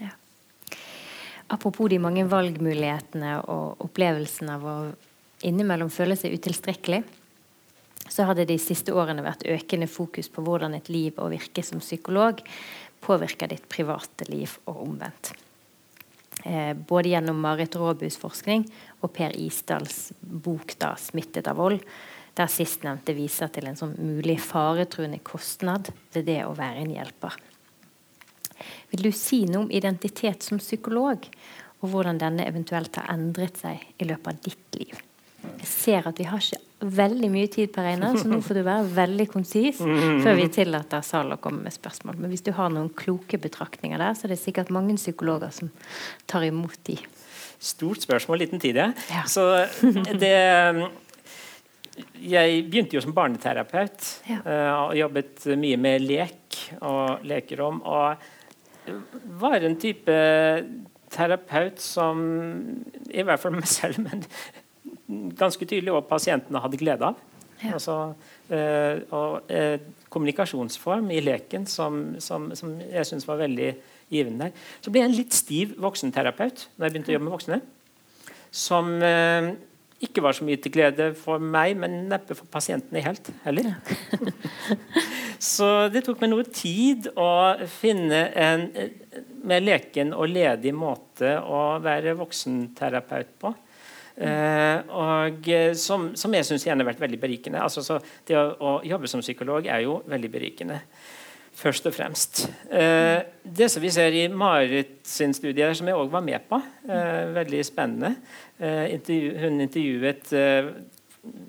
Ja. 0.00 0.14
Apropos 1.52 1.92
de 1.92 2.00
mange 2.00 2.24
valgmulighetene 2.28 3.38
og 3.52 3.84
opplevelsen 3.84 4.50
av 4.52 4.64
å 4.64 4.76
innimellom 5.44 5.92
føle 5.92 6.16
seg 6.16 6.34
utilstrekkelig, 6.38 7.02
så 8.08 8.26
har 8.28 8.36
det 8.36 8.48
de 8.50 8.58
siste 8.60 8.92
årene 8.92 9.24
vært 9.24 9.46
økende 9.48 9.88
fokus 9.88 10.28
på 10.32 10.42
hvordan 10.44 10.74
et 10.76 10.88
liv 10.92 11.16
og 11.16 11.32
virke 11.32 11.64
som 11.64 11.80
psykolog 11.80 12.42
påvirker 13.02 13.50
ditt 13.50 13.68
private 13.70 14.28
liv 14.30 14.54
og 14.70 14.82
omvendt. 14.86 15.32
Eh, 16.44 16.72
både 16.74 17.12
gjennom 17.12 17.38
Marit 17.42 17.76
Råbus 17.78 18.16
forskning 18.18 18.64
og 19.00 19.12
Per 19.14 19.34
Isdals 19.38 20.12
bok 20.20 20.74
da, 20.78 20.94
'Smittet 20.96 21.46
av 21.46 21.60
vold', 21.60 21.84
der 22.34 22.48
sistnevnte 22.48 23.14
viser 23.14 23.52
til 23.52 23.68
en 23.68 23.76
sånn 23.76 23.94
mulig 23.98 24.38
faretruende 24.40 25.20
kostnad 25.22 25.92
ved 26.14 26.26
det 26.26 26.40
å 26.46 26.56
være 26.56 26.82
en 26.82 26.94
hjelper. 26.96 27.36
Vil 28.90 29.02
du 29.02 29.12
si 29.12 29.44
noe 29.44 29.66
om 29.66 29.70
identitet 29.70 30.42
som 30.42 30.58
psykolog, 30.58 31.28
og 31.82 31.90
hvordan 31.90 32.18
denne 32.18 32.46
eventuelt 32.46 32.96
har 32.96 33.10
endret 33.12 33.58
seg 33.58 33.82
i 33.98 34.08
løpet 34.08 34.28
av 34.28 34.40
ditt 34.46 34.78
liv? 34.80 35.11
Jeg 35.62 35.70
ser 35.70 36.08
at 36.10 36.18
vi 36.18 36.26
har 36.26 36.42
ikke 36.42 36.60
veldig 36.98 37.28
mye 37.30 37.48
tid 37.54 37.70
per 37.70 37.86
Einar, 37.92 38.16
så 38.18 38.26
nå 38.26 38.40
får 38.42 38.58
du 38.58 38.62
være 38.66 38.88
veldig 38.96 39.26
konsis 39.30 39.78
før 40.24 40.34
vi 40.38 40.48
tillater 40.50 41.04
Sal 41.06 41.30
å 41.30 41.38
komme 41.42 41.62
med 41.68 41.74
spørsmål. 41.74 42.18
Men 42.18 42.32
hvis 42.34 42.42
du 42.42 42.50
har 42.56 42.72
noen 42.74 42.90
kloke 42.98 43.38
betraktninger 43.38 44.02
der, 44.02 44.16
så 44.18 44.26
er 44.26 44.34
det 44.34 44.40
sikkert 44.42 44.72
mange 44.74 44.96
psykologer 44.98 45.54
som 45.54 45.70
tar 46.30 46.48
imot 46.48 46.80
de. 46.90 46.96
Stort 47.62 48.02
spørsmål, 48.02 48.42
liten 48.42 48.58
tid, 48.62 48.80
ja. 48.82 48.88
Ja. 49.12 49.22
Så 49.30 49.44
det 50.18 50.34
Jeg 52.18 52.62
begynte 52.72 52.96
jo 52.96 53.02
som 53.04 53.14
barneterapeut 53.14 54.08
Ja. 54.26 54.40
eh, 54.42 54.70
og 54.88 54.96
jobbet 54.98 55.46
mye 55.60 55.78
med 55.78 56.02
lek 56.02 56.58
og 56.80 57.22
lekerom. 57.22 57.82
Og 57.86 58.16
var 59.38 59.62
en 59.62 59.76
type 59.78 60.16
terapeut 61.12 61.78
som 61.78 62.22
i 63.12 63.22
hvert 63.22 63.38
fall 63.42 63.54
meg 63.54 63.68
selv, 63.70 64.00
men 64.08 64.24
ganske 65.38 65.66
tydelig 65.68 65.94
og 65.94 66.06
pasientene 66.10 66.62
hadde 66.62 66.80
glede 66.80 67.12
av. 67.12 67.20
Ja. 67.62 67.76
Altså, 67.76 67.96
eh, 68.50 69.02
og 69.14 69.50
eh, 69.52 69.78
kommunikasjonsform 70.12 71.10
i 71.14 71.20
leken 71.22 71.66
som, 71.70 72.16
som, 72.22 72.50
som 72.58 72.74
jeg 72.82 73.06
syns 73.08 73.28
var 73.28 73.40
veldig 73.44 73.70
givende. 74.12 74.48
der. 74.48 74.70
Så 74.82 74.92
ble 74.92 75.02
jeg 75.02 75.10
en 75.10 75.18
litt 75.18 75.36
stiv 75.36 75.76
voksenterapeut 75.80 76.66
når 76.74 76.86
jeg 76.86 76.94
begynte 76.94 77.12
å 77.12 77.16
jobbe 77.16 77.28
med 77.28 77.36
voksne. 77.36 77.60
Som 78.52 78.96
eh, 79.06 79.52
ikke 80.02 80.24
var 80.24 80.34
så 80.36 80.44
mye 80.46 80.58
til 80.60 80.74
glede 80.74 81.12
for 81.18 81.42
meg, 81.42 81.76
men 81.78 82.08
neppe 82.10 82.34
for 82.36 82.50
pasientene 82.50 83.04
helt 83.04 83.30
heller. 83.44 83.70
så 85.52 85.88
det 85.94 86.02
tok 86.06 86.22
meg 86.22 86.32
noe 86.32 86.46
tid 86.50 87.06
å 87.14 87.30
finne 87.70 88.24
en 88.34 88.66
mer 89.46 89.62
leken 89.62 90.10
og 90.16 90.30
ledig 90.30 90.74
måte 90.74 91.36
å 91.38 91.78
være 91.82 92.16
voksenterapeut 92.18 93.36
på. 93.42 93.54
Eh, 94.16 94.78
og 94.92 95.48
eh, 95.48 95.72
som, 95.78 96.10
som 96.18 96.34
jeg 96.36 96.46
syns 96.48 96.66
har 96.68 96.84
vært 96.84 97.00
veldig 97.02 97.20
berikende. 97.20 97.62
Altså, 97.62 97.84
så 97.84 97.98
det 98.28 98.36
å, 98.38 98.46
å 98.60 98.72
jobbe 98.86 99.10
som 99.10 99.24
psykolog 99.24 99.66
er 99.66 99.84
jo 99.86 100.00
veldig 100.10 100.32
berikende. 100.32 100.80
Først 101.62 101.84
og 101.88 101.92
fremst. 101.92 102.46
Eh, 102.72 103.18
det 103.44 103.68
som 103.68 103.82
vi 103.84 103.90
ser 103.92 104.14
i 104.16 104.24
Marit 104.32 105.02
sin 105.06 105.34
studie, 105.36 105.68
som 105.76 105.88
jeg 105.88 105.98
òg 105.98 106.12
var 106.12 106.24
med 106.24 106.48
på, 106.48 106.60
eh, 106.88 107.28
veldig 107.36 107.60
spennende 107.68 108.16
intervju, 108.62 109.30
Hun 109.42 109.60
intervjuet 109.60 110.28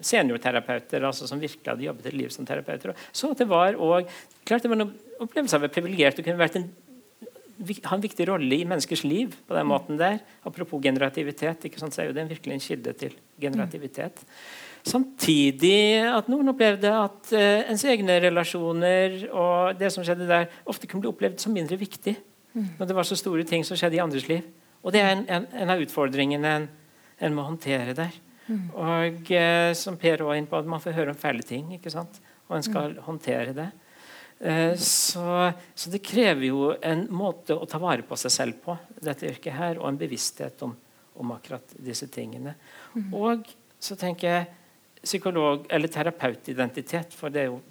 seniorterapeuter 0.01 1.05
altså 1.05 1.28
som 1.30 1.41
virkelig 1.41 1.70
hadde 1.70 1.86
jobbet 1.86 2.07
et 2.09 2.18
liv 2.18 2.32
som 2.34 2.45
terapeuter. 2.45 2.89
og 2.89 2.95
Så 3.11 3.32
at 3.32 3.41
det 3.41 3.47
var 3.49 3.78
og, 3.78 4.09
klart 4.45 4.66
det 4.66 4.72
var 4.72 4.80
noen 4.82 4.93
opplevelse 5.22 5.55
av 5.55 5.61
å 5.61 5.66
være 5.68 5.76
privilegert 5.78 6.20
å 6.20 6.26
kunne 6.26 6.41
vært 6.41 6.57
en 6.59 6.68
ha 7.86 7.95
en 7.95 8.04
viktig 8.04 8.28
rolle 8.28 8.58
i 8.58 8.66
menneskers 8.68 9.04
liv 9.06 9.36
på 9.47 9.56
den 9.56 9.68
måten 9.70 9.99
der. 9.99 10.20
Apropos 10.47 10.82
generativitet, 10.84 11.68
ikke 11.70 11.82
sant, 11.82 11.95
så 11.95 12.04
er 12.04 12.10
jo 12.10 12.18
det 12.18 12.28
virkelig 12.30 12.56
en 12.56 12.64
kilde 12.64 12.93
til 12.97 13.16
generativitet. 13.41 14.24
Samtidig 14.84 16.04
at 16.10 16.28
noen 16.32 16.51
opplevde 16.51 16.91
at 16.91 17.32
uh, 17.32 17.72
ens 17.72 17.86
egne 17.88 18.18
relasjoner 18.26 19.22
og 19.32 19.80
det 19.80 19.93
som 19.95 20.04
skjedde 20.04 20.28
der, 20.28 20.49
ofte 20.68 20.89
kunne 20.89 21.06
bli 21.06 21.12
opplevd 21.14 21.39
som 21.39 21.56
mindre 21.56 21.80
viktig 21.80 22.18
når 22.54 22.86
det 22.86 22.93
var 22.93 23.08
så 23.08 23.16
store 23.18 23.45
ting 23.49 23.64
som 23.66 23.78
skjedde 23.80 23.97
i 23.97 24.01
andres 24.04 24.28
liv. 24.30 24.43
Og 24.86 24.93
det 24.93 24.99
er 25.01 25.16
en, 25.16 25.24
en, 25.26 25.47
en 25.64 25.72
av 25.74 25.82
utfordringene 25.82 26.51
en, 26.60 26.68
en 27.26 27.34
må 27.34 27.45
håndtere 27.47 27.95
der. 27.97 28.20
Og 28.76 29.32
uh, 29.32 29.72
som 29.78 29.97
Per 29.97 30.26
var 30.28 30.38
inne 30.38 30.51
på, 30.51 30.60
at 30.60 30.70
man 30.70 30.84
får 30.84 30.97
høre 30.99 31.16
om 31.16 31.20
fæle 31.20 31.45
ting, 31.47 31.72
ikke 31.78 31.93
sant? 31.93 32.20
og 32.49 32.58
en 32.58 32.66
skal 32.66 32.97
håndtere 33.06 33.56
det. 33.56 33.70
Eh, 34.43 34.75
Så, 34.75 35.51
så 35.75 35.89
det 35.89 36.03
krever 36.03 36.49
jo 36.49 36.73
en 36.83 37.05
måte 37.11 37.55
å 37.55 37.67
ta 37.69 37.79
vare 37.79 38.03
på 38.03 38.17
seg 38.19 38.31
selv 38.33 38.59
på, 38.65 38.75
dette 38.99 39.29
yrket 39.29 39.55
her, 39.55 39.79
og 39.79 39.87
en 39.87 39.99
bevissthet 39.99 40.65
om, 40.67 40.73
om 41.15 41.31
akkurat 41.35 41.75
disse 41.79 42.09
tingene. 42.11 42.55
Og 43.15 43.47
så 43.79 43.95
tenker 43.99 44.27
jeg 44.27 44.49
psykolog- 45.03 45.67
eller 45.69 45.91
terapeutidentitet, 45.91 47.15
for 47.15 47.31
det 47.31 47.45
er 47.45 47.53
jo 47.53 47.61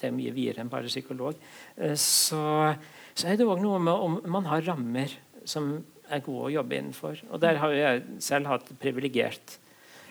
det 0.00 0.08
er 0.08 0.16
mye 0.16 0.32
videre 0.32 0.62
enn 0.62 0.70
bare 0.72 0.88
psykolog, 0.88 1.36
eh, 1.76 1.96
så, 1.98 2.74
så 3.12 3.28
er 3.28 3.36
det 3.36 3.44
òg 3.44 3.60
noe 3.60 3.80
med 3.82 4.06
om 4.06 4.20
man 4.32 4.46
har 4.48 4.64
rammer 4.64 5.12
som 5.44 5.74
er 6.10 6.22
gode 6.24 6.46
å 6.46 6.54
jobbe 6.54 6.78
innenfor. 6.78 7.20
Og 7.30 7.42
der 7.42 7.58
har 7.60 7.74
jeg 7.74 8.06
selv 8.22 8.48
hatt 8.50 8.70
privilegert 8.80 9.58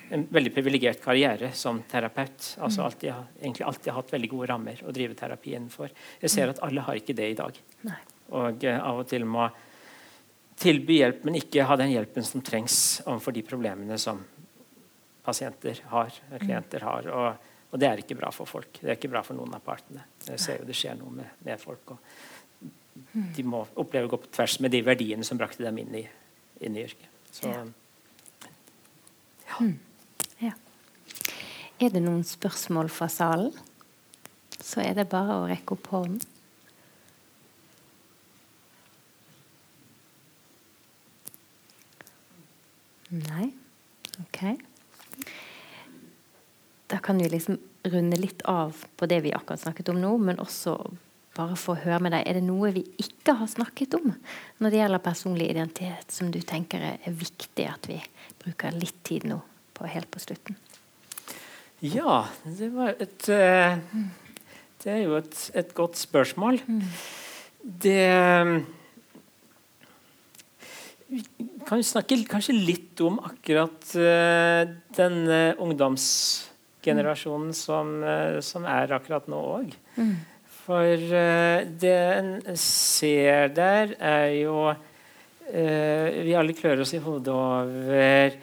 en 0.10 0.26
veldig 0.34 0.52
privilegert 0.54 1.02
karriere 1.04 1.52
som 1.54 1.82
terapeut. 1.90 2.56
altså 2.58 2.84
alltid, 2.84 3.14
egentlig 3.42 3.66
alltid 3.66 3.94
hatt 3.94 4.14
veldig 4.14 4.30
gode 4.30 4.48
rammer 4.50 4.84
å 4.86 4.94
drive 4.94 5.16
terapi 5.16 5.54
innenfor. 5.54 5.90
Jeg 6.22 6.34
ser 6.34 6.54
at 6.54 6.62
alle 6.66 6.82
har 6.86 6.98
ikke 6.98 7.16
det 7.18 7.30
i 7.30 7.38
dag. 7.38 7.60
Nei. 7.86 8.00
Og 8.40 8.66
uh, 8.66 8.78
av 8.78 9.02
og 9.02 9.10
til 9.10 9.26
må 9.26 9.48
tilby 10.60 11.00
hjelp, 11.00 11.24
men 11.26 11.40
ikke 11.40 11.66
ha 11.66 11.78
den 11.80 11.94
hjelpen 11.94 12.26
som 12.26 12.44
trengs 12.46 13.02
overfor 13.06 13.36
de 13.36 13.46
problemene 13.48 13.98
som 14.02 14.20
pasienter 15.24 15.80
har, 15.94 16.12
eh, 16.32 16.40
klienter 16.42 16.84
har. 16.84 17.08
Og, 17.08 17.52
og 17.72 17.80
det 17.80 17.88
er 17.88 18.02
ikke 18.02 18.18
bra 18.20 18.32
for 18.36 18.50
folk. 18.50 18.82
Det 18.82 18.90
er 18.90 18.98
ikke 18.98 19.12
bra 19.14 19.24
for 19.24 19.38
noen 19.40 19.56
av 19.56 19.64
partene. 19.64 20.04
Jeg 20.28 20.42
ser 20.44 20.60
jo 20.60 20.68
det 20.68 20.76
skjer 20.76 20.98
noe 21.00 21.14
med, 21.22 21.38
med 21.46 21.62
folk. 21.62 21.94
og 21.96 22.00
De 23.38 23.46
må 23.48 23.62
oppleve 23.80 24.10
å 24.10 24.14
gå 24.16 24.24
på 24.26 24.34
tvers 24.36 24.58
med 24.66 24.74
de 24.76 24.82
verdiene 24.84 25.28
som 25.28 25.40
brakte 25.40 25.64
dem 25.64 25.80
inn 25.86 26.02
i, 26.02 26.04
inn 26.66 26.76
i 26.76 26.84
yrket. 26.90 27.08
Så. 27.32 27.54
Ja. 27.54 27.64
Er 31.80 31.94
det 31.94 32.02
noen 32.04 32.26
spørsmål 32.28 32.90
fra 32.92 33.08
salen, 33.08 33.54
så 34.60 34.84
er 34.84 34.98
det 34.98 35.08
bare 35.12 35.38
å 35.40 35.48
rekke 35.48 35.78
opp 35.78 35.88
hånden. 35.94 36.20
Nei? 43.10 43.48
Ok. 44.22 44.42
Da 46.92 47.00
kan 47.02 47.18
vi 47.18 47.30
liksom 47.32 47.58
runde 47.90 48.20
litt 48.20 48.44
av 48.50 48.76
på 49.00 49.08
det 49.10 49.22
vi 49.24 49.34
akkurat 49.34 49.64
snakket 49.64 49.90
om 49.94 50.02
nå, 50.02 50.12
men 50.20 50.44
også 50.44 50.76
bare 51.38 51.56
få 51.58 51.78
høre 51.80 52.02
med 52.04 52.14
deg. 52.14 52.28
Er 52.28 52.38
det 52.38 52.46
noe 52.46 52.74
vi 52.76 52.84
ikke 53.00 53.38
har 53.40 53.50
snakket 53.50 53.96
om 53.98 54.12
når 54.60 54.68
det 54.74 54.82
gjelder 54.82 55.06
personlig 55.08 55.48
identitet, 55.54 56.12
som 56.12 56.28
du 56.34 56.42
tenker 56.44 56.84
er 56.92 57.22
viktig 57.24 57.70
at 57.72 57.88
vi 57.88 58.02
bruker 58.44 58.76
litt 58.76 59.00
tid 59.08 59.30
nå 59.32 59.40
på 59.80 59.88
helt 59.90 60.12
på 60.12 60.22
slutten? 60.28 60.60
Ja, 61.80 62.26
det 62.44 62.68
var 62.76 62.98
et 63.00 63.30
eh, 63.32 63.78
Det 64.84 64.92
er 64.92 65.04
jo 65.06 65.16
et, 65.16 65.38
et 65.56 65.70
godt 65.76 65.96
spørsmål. 66.00 66.60
Det 67.64 68.04
Vi 71.08 71.22
kan 71.68 71.80
jo 71.80 71.88
snakke 71.88 72.20
kanskje 72.28 72.58
litt 72.58 73.00
om 73.02 73.22
akkurat 73.24 73.94
uh, 73.96 74.68
denne 74.96 75.40
ungdomsgenerasjonen 75.58 77.56
som, 77.56 77.96
eh, 78.04 78.40
som 78.46 78.68
er 78.68 78.92
akkurat 79.00 79.32
nå 79.32 79.40
òg. 79.56 79.72
For 80.68 81.08
det 81.82 81.96
en 82.20 82.36
ser 82.62 83.50
der, 83.56 83.96
er 83.98 84.28
jo 84.38 84.68
Vi 85.50 86.36
alle 86.38 86.54
klør 86.54 86.84
oss 86.84 86.94
i 86.94 87.02
hodet 87.02 87.34
over 87.34 88.36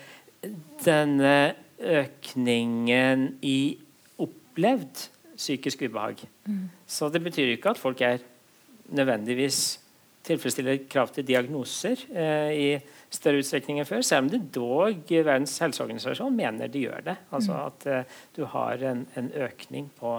denne 0.82 1.36
økningen 1.80 3.26
i 3.44 3.76
opplevd 4.22 5.08
psykisk 5.36 5.82
ubehag. 5.86 6.22
Så 6.86 7.10
det 7.12 7.22
betyr 7.22 7.52
ikke 7.54 7.74
at 7.74 7.80
folk 7.80 8.00
er 8.00 8.22
nødvendigvis 8.88 9.80
tilfredsstiller 10.26 10.86
krav 10.90 11.12
til 11.14 11.26
diagnoser 11.26 12.00
eh, 12.10 12.52
i 12.56 12.68
større 13.14 13.42
utstrekning 13.42 13.78
enn 13.78 13.88
før, 13.88 14.02
selv 14.02 14.26
om 14.26 14.30
det 14.32 14.40
dog 14.54 15.04
Verdens 15.10 15.54
helseorganisasjon 15.62 16.34
mener 16.34 16.70
de 16.72 16.86
gjør 16.86 17.04
det. 17.06 17.16
Altså 17.30 17.58
at 17.60 17.86
eh, 17.86 18.16
du 18.36 18.44
har 18.50 18.82
en, 18.90 19.04
en 19.14 19.30
økning 19.46 19.90
på, 19.98 20.16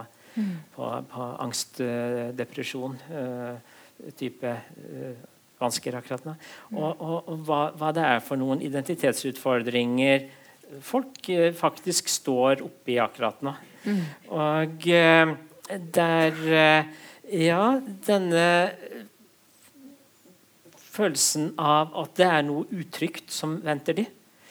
på, 0.76 0.92
på 1.12 1.28
angst, 1.44 1.82
eh, 1.84 2.30
depresjon, 2.38 2.96
eh, 3.12 3.76
type 4.16 4.48
eh, 4.48 5.26
vansker 5.60 5.98
akkurat 6.00 6.28
nå. 6.28 6.36
Og, 6.78 6.90
og, 7.02 7.18
og 7.28 7.46
hva, 7.48 7.62
hva 7.76 7.94
det 7.96 8.06
er 8.06 8.20
for 8.24 8.40
noen 8.40 8.62
identitetsutfordringer 8.64 10.28
folk 10.84 11.30
eh, 11.30 11.52
faktisk 11.56 12.10
står 12.12 12.64
oppi 12.66 12.98
akkurat 13.02 13.44
nå. 13.46 13.54
Og 14.36 14.88
eh, 14.92 15.36
der 15.94 16.42
eh, 16.64 16.96
Ja, 17.28 17.82
denne 18.08 18.72
følelsen 20.80 21.50
av 21.60 21.92
at 22.00 22.14
det 22.16 22.28
er 22.32 22.46
noe 22.48 22.64
utrygt 22.72 23.34
som 23.36 23.58
venter 23.66 23.98
de, 23.98 24.06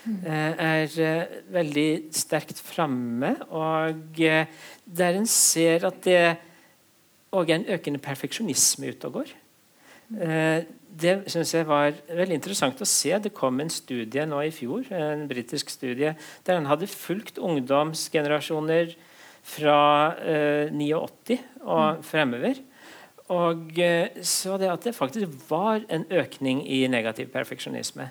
eh, 0.05 0.61
er 0.61 1.31
veldig 1.55 1.87
sterkt 2.12 2.61
framme. 2.61 3.33
Og 3.49 4.21
der 4.21 5.17
en 5.17 5.25
ser 5.25 5.89
at 5.89 6.03
det 6.05 6.21
òg 7.33 7.49
er 7.49 7.62
en 7.62 7.69
økende 7.79 8.03
perfeksjonisme 8.05 8.93
ute 8.93 9.09
og 9.09 9.23
går. 9.23 9.33
Det 10.97 11.16
synes 11.32 11.53
jeg 11.53 11.66
var 11.68 11.97
veldig 12.09 12.38
interessant 12.38 12.80
å 12.80 12.88
se. 12.88 13.12
Det 13.20 13.34
kom 13.36 13.61
en 13.61 13.72
studie 13.72 14.24
nå 14.28 14.40
i 14.47 14.53
fjor, 14.55 14.86
en 14.94 15.26
britisk 15.28 15.72
studie, 15.72 16.14
der 16.47 16.61
en 16.61 16.68
hadde 16.70 16.88
fulgt 16.88 17.40
ungdomsgenerasjoner 17.42 18.94
fra 19.47 19.80
eh, 20.24 20.72
89 20.72 21.36
og 21.66 22.05
fremover. 22.07 22.62
Og 23.34 23.78
eh, 23.82 24.22
så 24.22 24.57
det 24.61 24.70
at 24.70 24.86
det 24.86 24.94
faktisk 24.94 25.51
var 25.51 25.82
en 25.90 26.07
økning 26.14 26.62
i 26.64 26.84
negativ 26.90 27.28
perfeksjonisme. 27.34 28.09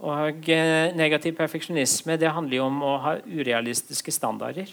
Og 0.00 0.48
eh, 0.48 0.94
Negativ 0.96 1.36
perfeksjonisme 1.36 2.16
det 2.20 2.32
handler 2.32 2.56
jo 2.56 2.68
om 2.70 2.78
å 2.86 2.94
ha 3.04 3.16
urealistiske 3.26 4.14
standarder 4.14 4.70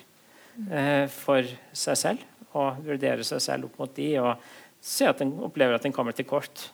eh, 0.71 1.05
for 1.11 1.47
seg 1.75 1.99
selv. 1.99 2.23
Og 2.55 2.79
vurdere 2.85 3.25
seg 3.27 3.43
selv 3.43 3.67
opp 3.67 3.81
mot 3.81 3.95
de 3.97 4.13
og 4.21 4.39
se 4.85 5.07
at 5.09 5.19
en 5.23 5.33
opplever 5.43 5.75
at 5.75 5.87
en 5.87 5.95
kommer 5.95 6.15
til 6.15 6.27
kort. 6.29 6.69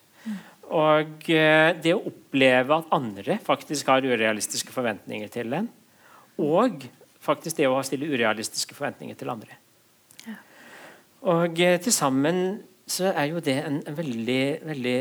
Og 0.72 1.30
eh, 1.34 1.74
det 1.84 1.94
å 1.96 2.04
oppleve 2.08 2.78
at 2.78 2.96
andre 2.96 3.38
faktisk 3.44 3.92
har 3.92 4.06
urealistiske 4.08 4.72
forventninger 4.72 5.32
til 5.32 5.52
en, 5.58 5.68
og 6.42 6.86
faktisk 7.22 7.60
det 7.60 7.68
å 7.70 7.82
stille 7.86 8.10
urealistiske 8.10 8.76
forventninger 8.78 9.18
til 9.20 9.34
andre. 9.34 9.58
Ja. 10.26 10.38
Og 11.34 11.60
eh, 11.60 11.78
til 11.84 11.96
sammen 11.96 12.62
så 12.92 13.12
er 13.12 13.30
jo 13.32 13.42
det 13.44 13.58
en, 13.62 13.80
en 13.88 13.98
veldig, 13.98 14.44
veldig, 14.68 14.98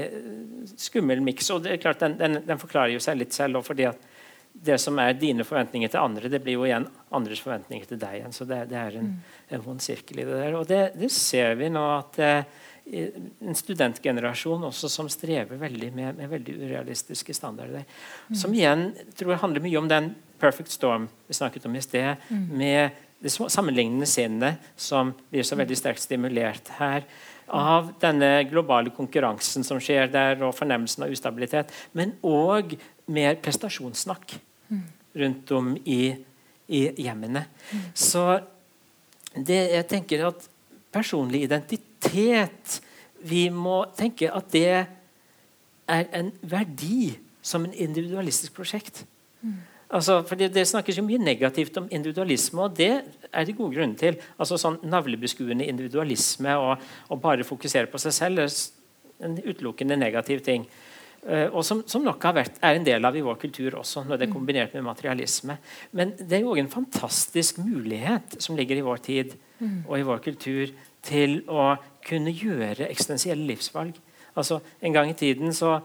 skummel 0.78 1.22
miks. 1.24 1.48
Og 1.54 1.64
det 1.64 1.74
er 1.74 1.82
klart 1.82 2.02
den, 2.02 2.16
den, 2.20 2.38
den, 2.46 2.60
forklarer 2.60 2.94
jo 2.94 3.02
seg 3.02 3.18
litt 3.18 3.34
selv. 3.34 3.62
fordi 3.66 3.88
at 3.88 4.08
det 4.52 4.76
som 4.82 4.98
er 4.98 5.14
dine 5.18 5.46
forventninger 5.46 5.90
til 5.90 6.02
andre, 6.02 6.28
det 6.30 6.42
blir 6.42 6.58
jo 6.58 6.66
igjen 6.66 6.86
andres 7.14 7.42
forventninger 7.42 7.86
til 7.88 8.00
deg 8.02 8.18
igjen. 8.18 8.34
Så 8.36 8.46
det, 8.46 8.64
det 8.70 8.78
er 8.78 8.98
en, 9.00 9.12
mm. 9.14 9.38
en 9.56 9.64
vond 9.64 9.82
sirkel 9.82 10.20
i 10.20 10.26
det 10.28 10.38
der. 10.42 10.58
Og 10.58 10.66
det, 10.68 10.82
det 10.98 11.10
ser 11.14 11.56
vi 11.58 11.70
nå 11.72 11.84
at 11.96 12.20
eh, 12.22 12.60
en 12.90 13.54
studentgenerasjon 13.54 14.64
også 14.66 14.88
som 14.90 15.08
strever 15.12 15.60
veldig 15.60 15.92
med, 15.94 16.16
med 16.18 16.30
veldig 16.30 16.56
urealistiske 16.62 17.34
standarder. 17.36 17.84
Mm. 18.28 18.38
Som 18.42 18.54
igjen 18.56 18.88
tror 19.18 19.34
jeg 19.34 19.42
handler 19.44 19.64
mye 19.64 19.78
om 19.78 19.90
den 19.90 20.10
perfect 20.40 20.72
storm 20.74 21.08
vi 21.28 21.36
snakket 21.36 21.68
om 21.68 21.76
i 21.76 21.84
sted. 21.84 22.16
Mm. 22.30 22.46
med 22.58 23.06
det 23.20 23.30
sammenlignende 23.30 24.06
sinnet 24.08 24.70
som 24.80 25.12
blir 25.28 25.44
så 25.44 25.58
veldig 25.60 25.76
sterkt 25.76 26.00
stimulert 26.00 26.70
her 26.78 27.04
av 27.52 27.90
denne 28.00 28.44
globale 28.48 28.92
konkurransen 28.94 29.66
som 29.66 29.80
skjer 29.82 30.08
der, 30.12 30.38
og 30.40 30.54
fornemmelsen 30.56 31.04
av 31.04 31.12
ustabilitet. 31.12 31.74
Men 31.92 32.14
òg 32.24 32.76
mer 33.10 33.36
prestasjonssnakk 33.42 34.38
rundt 35.20 35.52
om 35.52 35.74
i, 35.84 36.14
i 36.70 36.82
hjemmene. 37.04 37.44
Så 37.92 38.24
det, 39.34 39.60
jeg 39.74 39.88
tenker 39.90 40.28
at 40.30 40.48
personlig 40.94 41.44
identitet 41.46 41.89
Vi 43.20 43.48
må 43.52 43.82
tenke 43.96 44.30
at 44.32 44.48
det 44.52 44.68
er 45.90 46.06
en 46.16 46.32
verdi 46.42 47.18
som 47.42 47.64
en 47.64 47.74
individualistisk 47.74 48.54
prosjekt. 48.56 49.04
Altså, 49.90 50.20
for 50.22 50.38
det, 50.38 50.52
det, 50.54 50.68
snakkes 50.70 51.00
jo 51.00 51.02
mye 51.02 51.18
negativt 51.18 51.76
om 51.80 51.88
individualisme, 51.90 52.62
og 52.62 52.76
det 52.78 52.92
er 53.32 53.46
det 53.46 53.56
gode 53.58 53.74
grunner 53.74 53.98
til. 53.98 54.20
Altså 54.38 54.58
sånn 54.60 54.78
Navlebeskuende 54.86 55.66
individualisme 55.66 56.54
og, 56.62 56.84
og 57.10 57.18
bare 57.22 57.46
fokusere 57.46 57.90
på 57.90 57.98
seg 57.98 58.14
selv 58.14 58.44
er 58.44 58.54
en 59.26 59.34
utelukkende 59.42 59.98
negativ 59.98 60.44
ting. 60.46 60.68
Uh, 61.20 61.50
og 61.50 61.64
som, 61.66 61.82
som, 61.90 62.04
nok 62.06 62.22
har 62.24 62.36
vært, 62.38 62.60
er 62.64 62.78
en 62.78 62.86
del 62.86 63.04
av 63.04 63.18
i 63.18 63.24
vår 63.24 63.36
kultur 63.42 63.80
også, 63.82 64.06
når 64.06 64.20
det 64.20 64.28
er 64.28 64.32
kombinert 64.32 64.76
med 64.78 64.86
materialisme. 64.86 65.58
Men 65.98 66.14
det 66.16 66.38
er 66.38 66.46
jo 66.46 66.54
en 66.54 66.70
fantastisk 66.70 67.58
mulighet 67.60 68.38
som 68.40 68.56
ligger 68.56 68.78
i 68.78 68.86
vår 68.86 69.02
tid 69.04 69.34
mm. 69.58 69.82
og 69.88 69.98
i 69.98 70.06
vår 70.06 70.22
kultur 70.30 70.70
til 71.04 71.40
å 71.50 71.74
kunne 72.06 72.32
gjøre 72.34 72.88
eksistensielle 72.90 73.46
livsvalg. 73.46 73.98
Altså 74.36 74.60
En 74.82 74.92
gang 74.92 75.10
i 75.10 75.18
tiden 75.18 75.52
så 75.52 75.80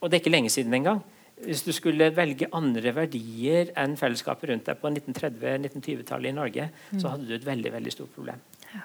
Og 0.00 0.10
det 0.10 0.16
er 0.16 0.20
ikke 0.20 0.30
lenge 0.30 0.50
siden 0.50 0.74
engang 0.74 1.00
hvis 1.44 1.62
du 1.62 1.72
skulle 1.72 2.10
velge 2.16 2.48
andre 2.54 2.92
verdier 2.94 3.72
enn 3.78 3.96
fellesskapet 3.98 4.50
rundt 4.50 4.66
deg 4.66 4.78
på 4.80 4.90
1930-1920-tallet 4.90 6.32
i 6.32 6.34
Norge, 6.34 6.68
mm. 6.90 7.00
så 7.00 7.12
hadde 7.12 7.28
du 7.28 7.34
et 7.36 7.46
veldig 7.46 7.72
veldig 7.72 7.92
stort 7.94 8.14
problem. 8.14 8.40
Ja. 8.72 8.82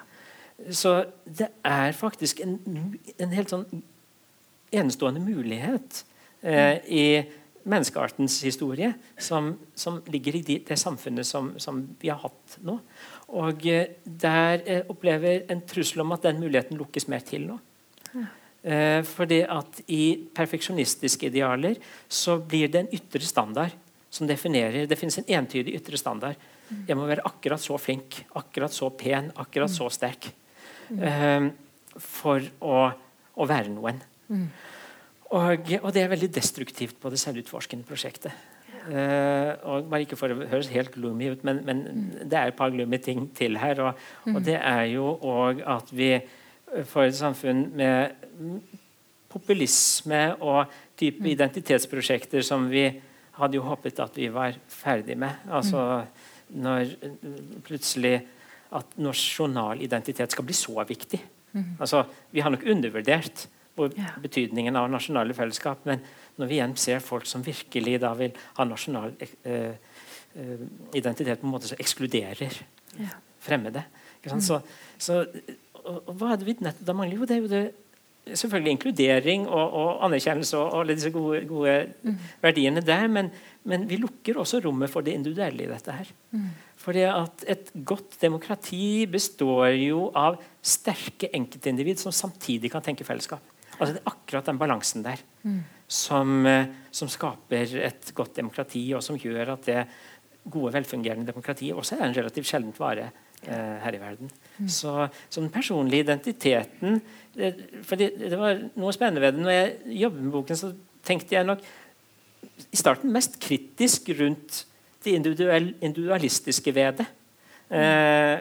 Så 0.70 0.92
det 1.26 1.50
er 1.66 1.96
faktisk 1.98 2.44
en, 2.44 2.58
en 3.18 3.34
helt 3.34 3.50
sånn 3.50 3.66
enestående 4.74 5.22
mulighet 5.22 6.04
eh, 6.42 6.78
mm. 6.78 6.86
i 6.94 7.06
menneskeartens 7.64 8.42
historie 8.44 8.92
som, 9.18 9.54
som 9.74 10.00
ligger 10.12 10.36
i 10.36 10.42
de, 10.44 10.58
det 10.68 10.76
samfunnet 10.78 11.26
som, 11.26 11.54
som, 11.58 11.80
vi 12.00 12.10
har 12.12 12.20
hatt 12.22 12.58
nå. 12.64 12.76
Og 13.32 13.66
eh, 13.66 13.96
der 14.04 14.64
eh, 14.66 14.82
opplever 14.90 15.46
en 15.50 15.62
trussel 15.68 16.04
om 16.04 16.12
at 16.16 16.26
den 16.26 16.42
muligheten 16.42 16.78
lukkes 16.78 17.08
mer 17.08 17.24
til 17.24 17.46
nå. 17.48 17.58
Ja. 18.12 18.26
Eh, 18.64 19.00
fordi 19.04 19.42
at 19.44 19.80
I 19.92 20.16
perfeksjonistiske 20.34 21.28
idealer 21.28 21.76
så 22.08 22.38
blir 22.40 22.70
det 22.72 22.80
en 22.80 22.94
ytre 22.96 23.20
standard 23.20 23.74
som 24.14 24.28
definerer 24.30 24.86
Det 24.86 24.96
finnes 24.96 25.18
en 25.18 25.26
entydig 25.40 25.74
ytre 25.74 25.98
standard. 25.98 26.38
Jeg 26.86 26.96
må 26.96 27.04
være 27.04 27.24
akkurat 27.26 27.60
så 27.60 27.76
flink, 27.82 28.22
akkurat 28.38 28.72
så 28.72 28.88
pen, 28.94 29.32
akkurat 29.36 29.70
så 29.70 29.88
sterk 29.92 30.30
eh, 30.96 31.50
for 31.98 32.46
å, 32.62 32.78
å, 33.34 33.46
være 33.50 33.74
noen. 33.74 34.00
Og, 35.34 35.72
og, 35.82 35.90
det 35.92 36.04
er 36.04 36.12
veldig 36.14 36.30
destruktivt 36.32 36.96
på 37.02 37.10
det 37.12 37.20
selvutforskende 37.20 37.84
prosjektet. 37.88 38.32
Uh, 38.84 39.54
og 39.64 39.88
bare 39.88 40.04
ikke 40.04 40.18
for 40.20 40.32
å 40.32 40.46
høres 40.50 40.68
helt 40.74 40.92
gloomy 40.92 41.30
ut, 41.32 41.44
men, 41.46 41.62
men 41.64 41.84
det 42.20 42.36
er 42.36 42.50
et 42.50 42.58
par 42.58 42.72
gloomy 42.74 42.98
ting 43.00 43.26
til 43.36 43.58
her. 43.60 43.80
Og, 43.80 44.02
og 44.34 44.40
det 44.44 44.58
er 44.60 44.84
jo 44.92 45.14
òg 45.24 45.62
at 45.76 45.92
vi 45.94 46.10
får 46.90 47.08
et 47.08 47.16
samfunn 47.16 47.66
med 47.76 48.12
populisme 49.32 50.20
og 50.44 50.70
type 50.98 51.26
identitetsprosjekter 51.26 52.44
som 52.46 52.68
vi 52.70 52.86
hadde 53.38 53.58
jo 53.58 53.64
håpet 53.66 53.98
at 54.02 54.14
vi 54.18 54.28
var 54.30 54.54
ferdig 54.70 55.16
med. 55.18 55.42
Altså 55.50 56.04
når 56.54 56.94
plutselig 57.66 58.18
at 58.74 58.96
nasjonal 59.00 59.82
identitet 59.82 60.34
skal 60.34 60.46
bli 60.46 60.56
så 60.56 60.84
viktig. 60.86 61.20
Mm. 61.54 61.76
Altså, 61.78 62.04
vi 62.34 62.42
har 62.42 62.50
nok 62.50 62.66
undervurdert 62.70 63.46
betydningen 64.22 64.76
av 64.78 64.90
nasjonale 64.90 65.34
fellesskap, 65.34 65.82
men 65.86 66.02
når 66.40 66.50
vi 66.50 66.58
igjen 66.58 66.76
ser 66.80 67.04
folk 67.04 67.26
som 67.30 67.44
virkelig 67.44 67.98
da 68.02 68.12
vil 68.18 68.34
ha 68.58 68.66
nasjonal 68.68 69.14
eh, 69.20 69.74
eh 70.34 70.64
identitet 70.98 71.40
på 71.40 71.46
en 71.46 71.52
måte 71.52 71.68
som 71.70 71.78
ekskluderer 71.78 72.56
fremmede. 73.38 73.84
Mm. 74.24 74.40
Så, 74.42 74.58
så 74.98 75.20
og, 75.84 76.10
hva 76.16 76.32
er 76.32 76.40
det 76.40 76.48
vi 76.48 76.56
nettopp 76.58 76.86
da 76.88 76.96
mangler? 76.96 77.20
Jo, 77.20 77.28
det 77.28 77.36
er 77.36 77.42
jo 77.42 77.50
det, 77.52 77.62
selvfølgelig 78.32 78.72
inkludering 78.74 79.46
og, 79.48 79.74
og 79.80 80.04
anerkjennelse 80.06 80.58
og, 80.60 80.78
alle 80.80 80.96
disse 80.96 81.12
gode, 81.14 81.42
gode 81.48 81.74
mm. 82.02 82.16
verdiene 82.42 82.82
der. 82.84 83.06
Men, 83.12 83.30
men, 83.68 83.86
vi 83.90 83.98
lukker 84.00 84.40
også 84.40 84.62
rommet 84.64 84.92
for 84.92 85.04
det 85.04 85.16
individuelle 85.18 85.66
i 85.66 85.70
dette 85.70 85.96
her. 85.98 86.12
Mm. 86.32 86.48
Fordi 86.84 87.04
at 87.08 87.44
Et 87.48 87.70
godt 87.84 88.18
demokrati 88.20 89.06
består 89.10 89.74
jo 89.76 90.08
av 90.16 90.40
sterke 90.62 91.30
enkeltindivid 91.36 92.00
som 92.00 92.12
samtidig 92.12 92.72
kan 92.72 92.84
tenke 92.84 93.04
fellesskap. 93.04 93.42
Altså 93.78 93.94
Det 93.94 94.00
er 94.00 94.10
akkurat 94.12 94.46
den 94.46 94.58
balansen 94.58 95.04
der 95.04 95.20
mm. 95.42 95.62
Som, 95.94 96.46
eh, 96.46 96.66
som, 96.90 97.10
skaper 97.10 97.76
et 97.86 98.10
godt 98.16 98.36
demokrati, 98.40 98.82
og 98.96 99.04
som 99.04 99.18
gjør 99.20 99.54
at 99.54 99.68
det 99.68 99.84
gode, 100.44 100.74
velfungerende 100.74 101.26
demokratiet 101.28 101.76
også 101.76 101.96
er 101.96 102.08
en 102.08 102.16
relativt 102.16 102.48
sjeldent 102.50 102.80
vare 102.80 103.06
eh, 103.46 103.76
her 103.84 103.96
i 103.96 104.02
verden. 104.02 104.32
Mm. 104.58 104.68
Så, 104.68 105.08
så, 105.28 105.40
den 105.40 105.52
personlige 105.54 106.04
identiteten 106.04 107.00
det, 107.34 107.54
for 107.86 108.00
det, 108.00 108.12
det, 108.20 108.36
var 108.38 108.60
noe 108.74 108.92
spennende 108.94 109.24
ved 109.24 109.36
det. 109.36 109.44
Når 109.44 109.56
jeg 109.56 109.98
jobbet 110.04 110.26
med 110.26 110.36
boken, 110.36 110.60
så 110.60 110.72
tenkte 111.04 111.36
jeg 111.36 111.48
nok 111.48 111.64
i 112.70 112.78
starten 112.78 113.12
mest 113.14 113.38
kritisk 113.42 114.10
rundt 114.20 114.64
det 115.04 115.16
individualistiske 115.16 116.74
ved 116.74 117.00
det. 117.00 117.06
Eh, 117.74 118.36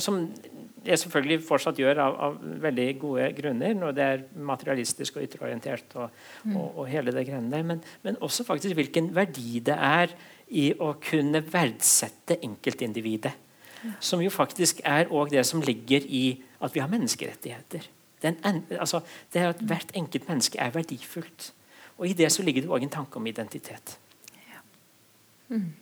som 0.00 0.26
jeg 0.86 0.98
selvfølgelig 1.02 1.42
fortsatt 1.46 1.78
gjør 1.80 2.00
av, 2.02 2.16
av, 2.26 2.38
veldig 2.62 2.86
gode 3.00 3.28
grunner, 3.36 3.74
når 3.74 3.94
det 3.96 4.04
er 4.04 4.24
materialistisk 4.34 5.18
og 5.18 5.26
ytterorientert. 5.26 5.94
og, 5.94 6.10
mm. 6.44 6.56
og, 6.56 6.78
og 6.78 6.88
hele 6.88 7.14
det 7.14 7.26
greiene 7.26 7.52
der, 7.52 7.62
men, 7.62 7.82
men, 8.02 8.18
også 8.20 8.44
faktisk 8.44 8.74
hvilken 8.78 9.10
verdi 9.16 9.60
det 9.64 9.76
er 9.76 10.14
i 10.48 10.70
å 10.80 10.94
kunne 11.02 11.42
verdsette 11.44 12.38
enkeltindividet. 12.42 13.34
Som 14.02 14.22
jo 14.24 14.30
faktisk 14.30 14.80
er 14.84 15.06
det 15.30 15.44
som 15.46 15.62
ligger 15.62 16.02
i 16.02 16.42
at 16.60 16.74
vi 16.74 16.80
har 16.82 16.90
menneskerettigheter. 16.90 17.86
En, 18.26 18.64
altså, 18.74 19.00
det 19.32 19.42
er 19.42 19.52
at 19.52 19.60
Hvert 19.62 19.92
enkelt 19.94 20.28
menneske 20.28 20.58
er 20.58 20.74
verdifullt. 20.74 21.52
Og 21.98 22.08
I 22.08 22.12
det 22.12 22.32
så 22.32 22.42
ligger 22.42 22.62
det 22.62 22.70
òg 22.70 22.82
en 22.82 22.90
tanke 22.90 23.16
om 23.16 23.26
identitet. 23.26 23.98
Ja. 24.34 24.60
Mm. 25.48 25.72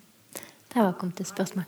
Der 0.75 0.83
var 0.83 0.93
kommet 0.93 1.21
et 1.21 1.27
spørsmål. 1.27 1.65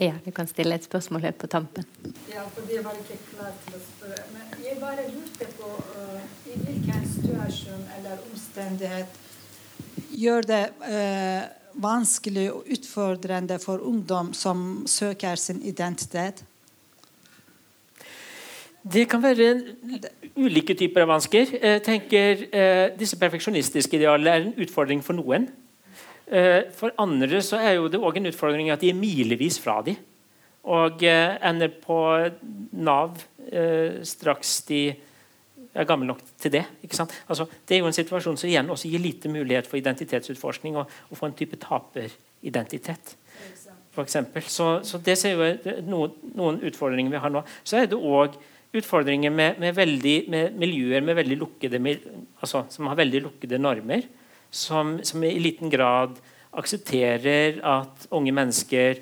Ja, 0.00 0.14
du 0.24 0.30
kan 0.34 0.48
stille 0.50 0.74
et 0.74 0.84
spørsmål 0.84 1.22
helt 1.28 1.38
på 1.38 1.46
tampen. 1.46 1.84
Ja, 2.30 2.42
for 2.54 2.66
jeg 2.70 2.82
var 2.84 2.96
ikke 2.98 3.18
klar 3.30 3.52
til 3.64 3.76
å 3.78 3.82
spørre. 3.82 4.24
Men 4.34 4.64
jeg 4.64 4.80
bare 4.80 5.04
lurte 5.12 5.50
på 5.54 5.70
uh, 5.70 6.24
i 6.50 6.56
hvilken 6.64 7.04
situasjon 7.12 7.84
eller 7.98 8.24
omstendighet 8.32 9.20
gjør 10.14 10.48
det 10.50 10.64
uh, 10.82 11.44
vanskelig 11.74 12.48
og 12.52 12.66
utfordrende 12.74 13.58
for 13.62 13.82
ungdom 13.86 14.32
som 14.34 14.84
søker 14.86 15.38
sin 15.38 15.62
identitet? 15.62 16.44
Det 18.92 19.06
kan 19.08 19.22
være 19.22 19.54
ulike 20.36 20.74
typer 20.76 21.06
av 21.06 21.14
vansker. 21.14 21.54
Jeg 21.56 21.82
tenker 21.86 22.42
eh, 22.52 22.90
Disse 22.98 23.16
perfeksjonistiske 23.16 23.96
idealene 23.96 24.30
er 24.30 24.42
en 24.42 24.58
utfordring 24.60 25.00
for 25.04 25.16
noen. 25.16 25.48
Eh, 26.26 26.70
for 26.72 26.94
andre 27.00 27.40
så 27.44 27.60
er 27.60 27.76
jo 27.76 27.88
det 27.92 28.00
òg 28.00 28.20
en 28.20 28.30
utfordring 28.30 28.70
at 28.72 28.82
de 28.82 28.92
er 28.92 28.98
milevis 28.98 29.58
fra 29.60 29.80
dem. 29.84 29.98
Og 30.64 31.02
eh, 31.04 31.36
ender 31.44 31.72
på 31.82 31.98
Nav 32.72 33.18
straks 34.08 34.62
de 34.64 34.78
er 35.74 35.86
gammel 35.88 36.08
nok 36.08 36.22
til 36.40 36.54
det. 36.54 36.62
Altså, 37.28 37.46
det 37.68 37.76
er 37.76 37.82
jo 37.82 37.90
en 37.90 37.96
situasjon 37.96 38.38
som 38.40 38.48
igjen 38.48 38.70
også 38.72 38.88
gir 38.88 39.02
lite 39.02 39.28
mulighet 39.28 39.68
for 39.68 39.76
identitetsutforskning 39.80 40.78
og, 40.80 40.90
og 41.10 41.18
få 41.18 41.28
en 41.28 41.36
type 41.36 41.58
taperidentitet. 41.60 43.14
For 43.94 44.02
eksempel. 44.02 44.42
så, 44.50 44.80
så 44.82 44.98
det 44.98 45.16
ser 45.18 45.36
jo 45.36 45.76
noen, 45.86 46.14
noen, 46.34 46.58
utfordringer 46.66 47.14
vi 47.14 47.22
har 47.22 47.30
nå. 47.30 47.44
Så 47.62 47.78
er 47.78 47.90
det 47.90 47.98
òg 47.98 48.34
utfordringer 48.74 49.30
med, 49.30 49.60
med, 49.62 49.74
veldig, 49.76 50.16
med, 50.30 50.56
miljøer 50.58 51.04
med 51.06 51.18
veldig 51.20 51.38
lukkede, 51.38 51.78
altså, 52.40 52.64
som 52.74 52.90
har 52.90 52.98
veldig 52.98 53.22
lukkede 53.28 53.60
normer. 53.62 54.08
Som, 54.54 55.00
som 55.02 55.24
i 55.26 55.34
liten 55.42 55.72
grad 55.72 56.14
aksepterer 56.54 57.58
at 57.66 58.06
unge 58.14 58.34
mennesker 58.34 59.00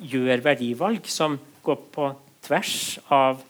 gjør 0.00 0.42
verdivalg 0.44 1.06
som 1.10 1.36
går 1.64 1.82
på 1.92 2.08
tvers 2.44 2.76
av 3.12 3.42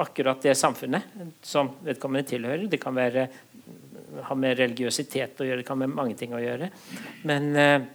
akkurat 0.00 0.42
det 0.42 0.54
samfunnet 0.56 1.02
som 1.44 1.70
vedkommende 1.84 2.28
tilhører. 2.28 2.66
Det 2.70 2.80
kan 2.80 2.96
være, 2.96 3.26
ha 4.26 4.36
med 4.38 4.58
religiøsitet 4.60 5.40
å 5.40 5.48
gjøre, 5.48 5.60
det 5.60 5.68
kan 5.68 5.78
ha 5.78 5.86
med 5.86 5.96
mange 5.96 6.16
ting 6.18 6.34
å 6.36 6.42
gjøre. 6.42 6.70
Men 7.28 7.48
eh, 7.56 7.88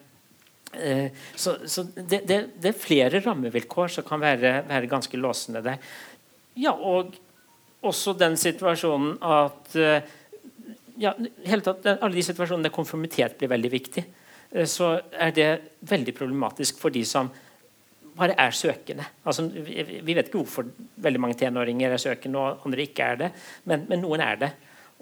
eh, 0.73 1.07
Så, 1.35 1.57
så 1.65 1.87
det, 1.95 2.25
det, 2.27 2.39
det, 2.59 2.71
er 2.71 2.79
flere 2.79 3.23
rammevilkår 3.25 3.97
som 3.97 4.07
kan 4.07 4.21
være, 4.21 4.59
være, 4.69 4.91
ganske 4.91 5.17
låsende 5.17 5.63
der. 5.65 5.81
Ja, 6.59 6.75
og 6.75 7.15
også 7.85 8.15
den 8.17 8.37
situasjonen 8.39 9.17
at 9.21 9.75
eh, 9.79 10.13
ja, 11.01 11.13
tatt, 11.63 11.87
Alle 11.95 12.15
de 12.15 12.23
situasjonene 12.25 12.67
der 12.67 12.75
konformitet 12.75 13.37
blir 13.39 13.51
veldig 13.51 13.71
viktig, 13.71 14.05
eh, 14.51 14.67
så 14.69 14.95
er 15.11 15.33
det 15.35 15.49
veldig 15.87 16.15
problematisk 16.17 16.79
for 16.81 16.93
de 16.93 17.03
som 17.07 17.31
bare 18.15 18.35
er 18.39 18.53
søkende. 18.55 19.05
Altså, 19.27 19.43
vi 19.51 20.13
vet 20.15 20.29
ikke 20.29 20.39
hvorfor 20.39 20.69
veldig 21.03 21.19
mange 21.19 21.35
tenåringer 21.39 21.91
er 21.91 22.01
søkende 22.01 22.39
og 22.39 22.67
andre 22.67 22.85
ikke 22.87 23.09
er 23.11 23.19
det, 23.19 23.29
men, 23.67 23.83
men, 23.89 24.01
noen 24.05 24.23
er 24.23 24.39
det. 24.39 24.51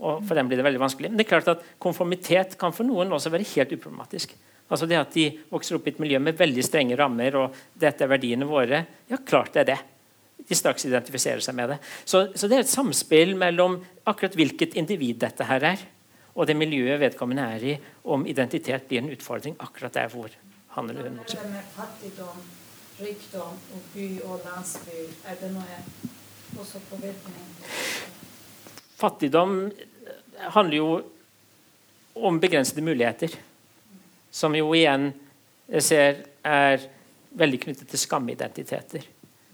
Og 0.03 0.23
For 0.25 0.33
dem 0.33 0.49
blir 0.49 0.57
det 0.57 0.65
veldig 0.65 0.81
vanskelig. 0.81 1.11
Men 1.11 1.19
det 1.19 1.27
er 1.27 1.29
klart 1.35 1.51
at 1.53 1.67
konformitet 1.79 2.57
kan 2.57 2.73
for 2.73 2.87
noen 2.87 3.13
også 3.13 3.29
være 3.29 3.45
helt 3.53 3.75
uproblematisk. 3.75 4.33
Altså 4.73 4.87
det 4.89 4.97
At 4.97 5.13
de 5.13 5.27
vokser 5.51 5.77
opp 5.77 5.87
i 5.87 5.93
et 5.93 5.99
miljø 6.01 6.19
med 6.19 6.39
veldig 6.39 6.63
strenge 6.65 6.97
rammer, 6.97 7.35
og 7.37 7.57
dette 7.77 8.01
er 8.03 8.09
verdiene 8.09 8.47
våre. 8.49 8.79
Ja, 9.11 9.21
klart 9.21 9.53
det 9.53 9.61
er 9.61 9.69
det. 9.69 9.79
De 10.43 10.55
straks 10.57 10.85
identifiserer 10.85 11.43
seg 11.43 11.55
med 11.55 11.73
det. 11.73 11.77
Så, 12.03 12.25
så 12.35 12.49
det 12.51 12.57
er 12.57 12.65
et 12.65 12.71
samspill 12.71 13.35
mellom 13.39 13.77
akkurat 14.09 14.35
hvilket 14.35 14.75
individ 14.79 15.21
dette 15.23 15.47
her 15.47 15.69
er, 15.73 15.85
og 16.33 16.49
det 16.49 16.57
miljøet 16.57 16.99
vedkommende 16.99 17.45
er 17.55 17.63
i, 17.73 17.77
om 18.09 18.25
identitet 18.27 18.89
blir 18.89 19.03
en 19.03 19.13
utfordring 19.13 19.55
akkurat 19.63 20.01
der 20.01 20.11
hvor 20.11 20.33
han 20.73 20.89
eller 20.89 21.07
hun 21.07 21.21
vokser 21.21 21.45
opp 22.25 22.61
rikdom 22.99 23.57
og 23.73 23.87
by 23.93 24.07
og 24.27 24.41
landsby? 24.45 24.99
Er 25.29 25.39
det 25.41 25.49
noe 25.53 25.79
også 26.59 26.81
påvirkning? 26.89 27.47
Fattigdom 28.99 29.71
handler 30.53 30.77
jo 30.77 30.89
om 32.13 32.39
begrensede 32.39 32.85
muligheter. 32.85 33.33
Som 34.31 34.55
jo 34.57 34.71
igjen 34.73 35.11
jeg 35.69 35.85
ser 35.85 36.21
er 36.45 36.85
veldig 37.33 37.59
knyttet 37.65 37.89
til 37.89 38.01
skamidentiteter. 38.01 39.05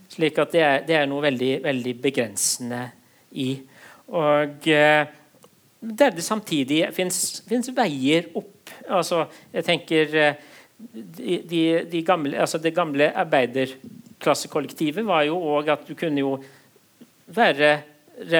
Slik 0.09 0.39
at 0.41 0.53
det 0.55 0.61
er, 0.65 0.83
det 0.87 0.97
er 0.97 1.09
noe 1.09 1.23
veldig, 1.23 1.51
veldig, 1.63 1.95
begrensende 2.01 2.81
i. 3.37 3.51
Og 4.09 4.69
eh, 4.73 5.03
der 5.79 6.15
det 6.15 6.25
samtidig 6.25 6.81
fins 6.95 7.73
veier 7.75 8.31
opp. 8.35 8.73
Altså, 8.89 9.25
jeg 9.53 9.65
tenker 9.65 10.15
de, 10.79 11.39
de, 11.43 11.61
de, 11.91 12.01
gamle, 12.07 12.37
altså 12.39 12.59
det 12.61 12.75
gamle 12.75 13.09
arbeiderklassekollektivet 13.21 15.05
var 15.07 15.25
jo 15.27 15.39
òg 15.55 15.71
at 15.73 15.87
du 15.87 15.95
kunne 15.99 16.23
jo 16.23 16.35
være, 17.35 17.71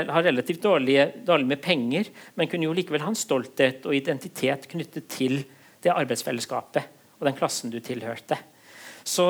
ha 0.10 0.22
relativt 0.26 0.64
dårlig, 0.64 0.98
dårlig, 1.28 1.48
med 1.48 1.62
penger, 1.64 2.12
men 2.36 2.50
kunne 2.52 2.68
jo 2.68 2.76
likevel 2.76 3.04
ha 3.04 3.12
en 3.12 3.20
stolthet 3.20 3.86
og 3.88 3.96
identitet 3.96 4.68
knyttet 4.72 5.10
til 5.12 5.42
det 5.84 5.94
arbeidsfellesskapet 5.94 6.96
og 7.20 7.28
den 7.28 7.36
klassen 7.36 7.72
du 7.72 7.80
tilhørte. 7.84 8.38
Så 9.04 9.28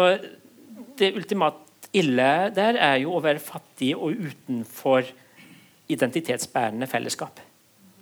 det 0.99 1.13
ultimat 1.17 1.65
ille 1.95 2.29
der 2.55 2.77
er 2.77 2.99
jo 3.03 3.15
å 3.15 3.23
være 3.23 3.41
fattig 3.41 3.93
og 3.97 4.17
utenfor 4.17 5.07
identitetsbærende 5.89 6.87
fellesskap. 6.89 7.39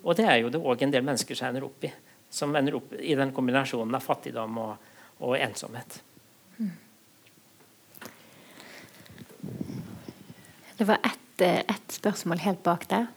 Og 0.03 0.17
det 0.19 0.27
er 0.27 0.41
jo 0.41 0.51
det 0.51 0.59
òg 0.59 0.83
en 0.83 0.93
del 0.93 1.05
mennesker 1.07 1.37
som 1.37 1.49
ender 1.49 1.67
opp 1.67 1.87
i. 1.87 1.91
Som 2.29 2.55
ender 2.55 2.75
opp 2.79 2.93
i 2.99 3.15
den 3.15 3.31
kombinasjonen 3.35 3.95
av 3.95 4.03
fattigdom 4.03 4.59
og, 4.63 4.89
og 5.23 5.37
ensomhet. 5.39 6.01
Det 10.77 10.85
var 10.85 10.99
ett, 11.03 11.41
et 11.41 11.95
spørsmål 11.95 12.43
helt 12.43 12.61
bak 12.63 12.85
der. 12.91 13.07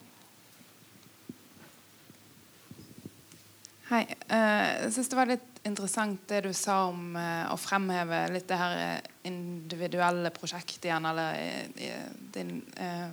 Hei. 3.90 4.04
Eh, 4.06 4.66
jeg 4.86 4.92
syns 4.94 5.10
det 5.10 5.18
var 5.18 5.28
litt 5.28 5.64
interessant 5.66 6.22
det 6.30 6.44
du 6.46 6.52
sa 6.56 6.84
om 6.88 7.16
uh, 7.18 7.50
å 7.52 7.56
fremheve 7.60 8.22
litt 8.32 8.46
det 8.48 8.56
her 8.56 9.02
individuelle 9.28 10.32
prosjekt 10.34 10.84
igjen. 10.84 11.06
Eller 11.06 11.68
din 12.34 12.56
uh, 12.80 13.12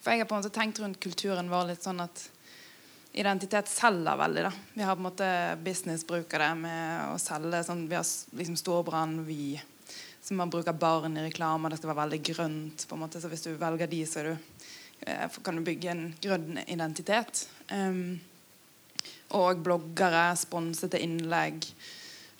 For 0.00 0.12
jeg 0.12 0.22
har 0.22 0.28
på 0.30 0.36
en 0.36 0.42
måte 0.42 0.54
tenkt 0.54 0.80
rundt 0.82 1.00
kulturen 1.02 1.50
vår 1.52 1.72
litt 1.72 1.86
sånn 1.86 2.02
at 2.04 2.28
identitet 3.12 3.68
selger 3.68 4.16
veldig. 4.16 4.42
da. 4.42 4.52
Vi 4.74 4.82
har 4.82 4.96
på 4.96 5.00
en 5.00 5.08
måte 5.08 5.28
business 5.64 6.06
bruker 6.08 6.40
det 6.40 6.52
med 6.62 7.12
å 7.12 7.18
selge. 7.20 7.60
Sånn, 7.66 7.84
vi 7.88 7.98
har 7.98 8.06
liksom 8.38 8.56
Storbrann, 8.56 9.18
Vy, 9.26 9.60
som 10.22 10.40
man 10.40 10.50
bruker 10.52 10.72
barn 10.72 11.18
i 11.18 11.26
reklame. 11.26 11.70
Det 11.70 11.80
skal 11.80 11.92
være 11.92 12.04
veldig 12.06 12.22
grønt. 12.32 12.86
på 12.88 12.96
en 12.96 13.04
måte, 13.04 13.20
så 13.20 13.28
Hvis 13.28 13.44
du 13.44 13.54
velger 13.56 13.86
de, 13.86 14.04
så 14.06 14.22
du, 14.22 14.36
eh, 15.06 15.28
kan 15.42 15.56
du 15.56 15.62
bygge 15.62 15.90
en 15.90 16.14
grønn 16.20 16.58
identitet. 16.66 17.48
Um, 17.70 18.20
og 19.30 19.62
bloggere, 19.64 20.36
sponsete 20.36 21.00
innlegg. 21.00 21.64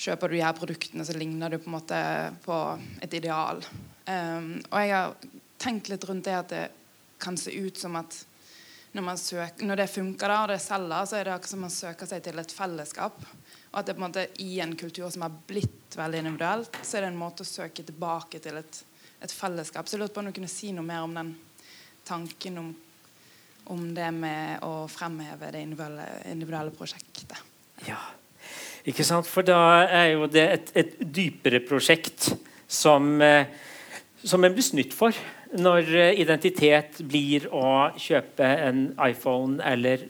Kjøper 0.02 0.32
du 0.32 0.34
de 0.34 0.42
her 0.42 0.56
produktene, 0.56 1.04
så 1.06 1.14
ligner 1.14 1.52
du 1.52 1.60
på 1.62 1.70
en 1.70 1.76
måte 1.76 1.98
på 2.42 2.58
et 3.04 3.12
ideal. 3.14 3.62
Um, 4.08 4.56
og 4.72 4.78
jeg 4.80 4.94
har 4.96 5.12
tenkt 5.62 5.90
litt 5.92 6.06
rundt 6.08 6.26
det 6.26 6.34
at 6.34 6.50
det 6.50 6.62
kan 7.22 7.36
se 7.38 7.52
ut 7.54 7.78
som 7.78 7.94
at 8.00 8.16
når, 8.92 9.12
søker, 9.16 9.64
når 9.64 9.78
det 9.78 9.86
funker 9.92 10.32
da, 10.32 10.38
og 10.42 10.50
det 10.50 10.58
selger, 10.60 11.06
så 11.06 11.16
er 11.16 11.28
det 11.28 11.34
akkurat 11.36 11.52
som 11.52 11.62
man 11.64 11.72
søker 11.72 12.08
seg 12.10 12.24
til 12.24 12.42
et 12.42 12.54
fellesskap. 12.54 13.20
Og 13.70 13.76
at 13.78 13.88
det 13.88 13.94
på 13.94 14.02
en 14.02 14.06
måte 14.08 14.24
i 14.42 14.56
en 14.64 14.74
kultur 14.76 15.06
som 15.10 15.24
har 15.24 15.36
blitt 15.48 15.96
veldig 15.96 16.24
individuelt, 16.24 16.80
så 16.82 16.98
er 16.98 17.06
det 17.06 17.12
en 17.12 17.20
måte 17.22 17.46
å 17.46 17.48
søke 17.48 17.84
tilbake 17.86 18.40
til 18.42 18.58
et, 18.58 18.80
et 19.22 19.32
fellesskap. 19.32 19.86
Så 19.86 19.96
jeg 19.96 20.02
lurte 20.02 20.16
på 20.18 20.24
om 20.24 20.32
du 20.32 20.34
kunne 20.36 20.50
si 20.50 20.72
noe 20.74 20.84
mer 20.84 21.06
om 21.06 21.14
den 21.16 21.30
tanken 22.04 22.58
om, 22.58 22.72
om 23.70 23.86
det 23.94 24.10
med 24.18 24.66
å 24.66 24.88
fremheve 24.90 25.52
det 25.54 25.62
individuelle, 25.62 26.08
individuelle 26.34 26.74
prosjektet. 26.74 27.38
Ja, 27.86 28.02
ikke 28.88 29.06
sant? 29.06 29.28
For 29.28 29.46
da 29.46 29.84
er 29.86 30.08
jo 30.14 30.26
det 30.30 30.46
et, 30.56 30.72
et 30.82 30.96
dypere 31.02 31.62
prosjekt 31.64 32.32
som, 32.66 33.14
eh, 33.22 33.46
som 34.24 34.42
en 34.42 34.54
blir 34.54 34.66
snytt 34.66 34.96
for 34.96 35.16
når 35.58 35.90
eh, 35.94 36.20
identitet 36.22 37.02
blir 37.06 37.48
å 37.52 37.92
kjøpe 38.00 38.46
en 38.68 38.86
iPhone 39.04 39.60
eller 39.64 40.06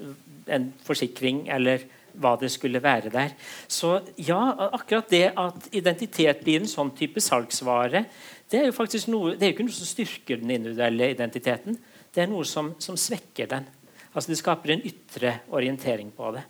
en 0.52 0.70
forsikring 0.86 1.46
eller 1.52 1.84
hva 2.20 2.34
det 2.40 2.50
skulle 2.52 2.82
være 2.82 3.10
der. 3.12 3.32
Så 3.68 3.94
ja, 4.20 4.40
akkurat 4.76 5.08
det 5.10 5.26
at 5.38 5.68
identitet 5.72 6.42
blir 6.44 6.60
en 6.60 6.70
sånn 6.70 6.92
type 6.96 7.22
salgsvare, 7.24 8.04
det 8.52 8.60
er 8.60 8.68
jo 8.68 8.76
faktisk 8.76 9.08
noe, 9.08 9.32
det 9.36 9.46
er 9.46 9.52
jo 9.52 9.56
ikke 9.56 9.68
noe 9.68 9.78
som 9.78 9.88
styrker 9.88 10.42
den 10.42 10.52
individuelle 10.58 11.08
identiteten. 11.14 11.78
Det 12.12 12.24
er 12.24 12.28
noe 12.28 12.44
som, 12.48 12.74
som 12.82 12.98
svekker 13.00 13.48
den. 13.48 13.68
Altså 14.12 14.28
Det 14.28 14.40
skaper 14.42 14.74
en 14.74 14.84
ytre 14.84 15.38
orientering 15.56 16.10
på 16.12 16.34
det. 16.36 16.44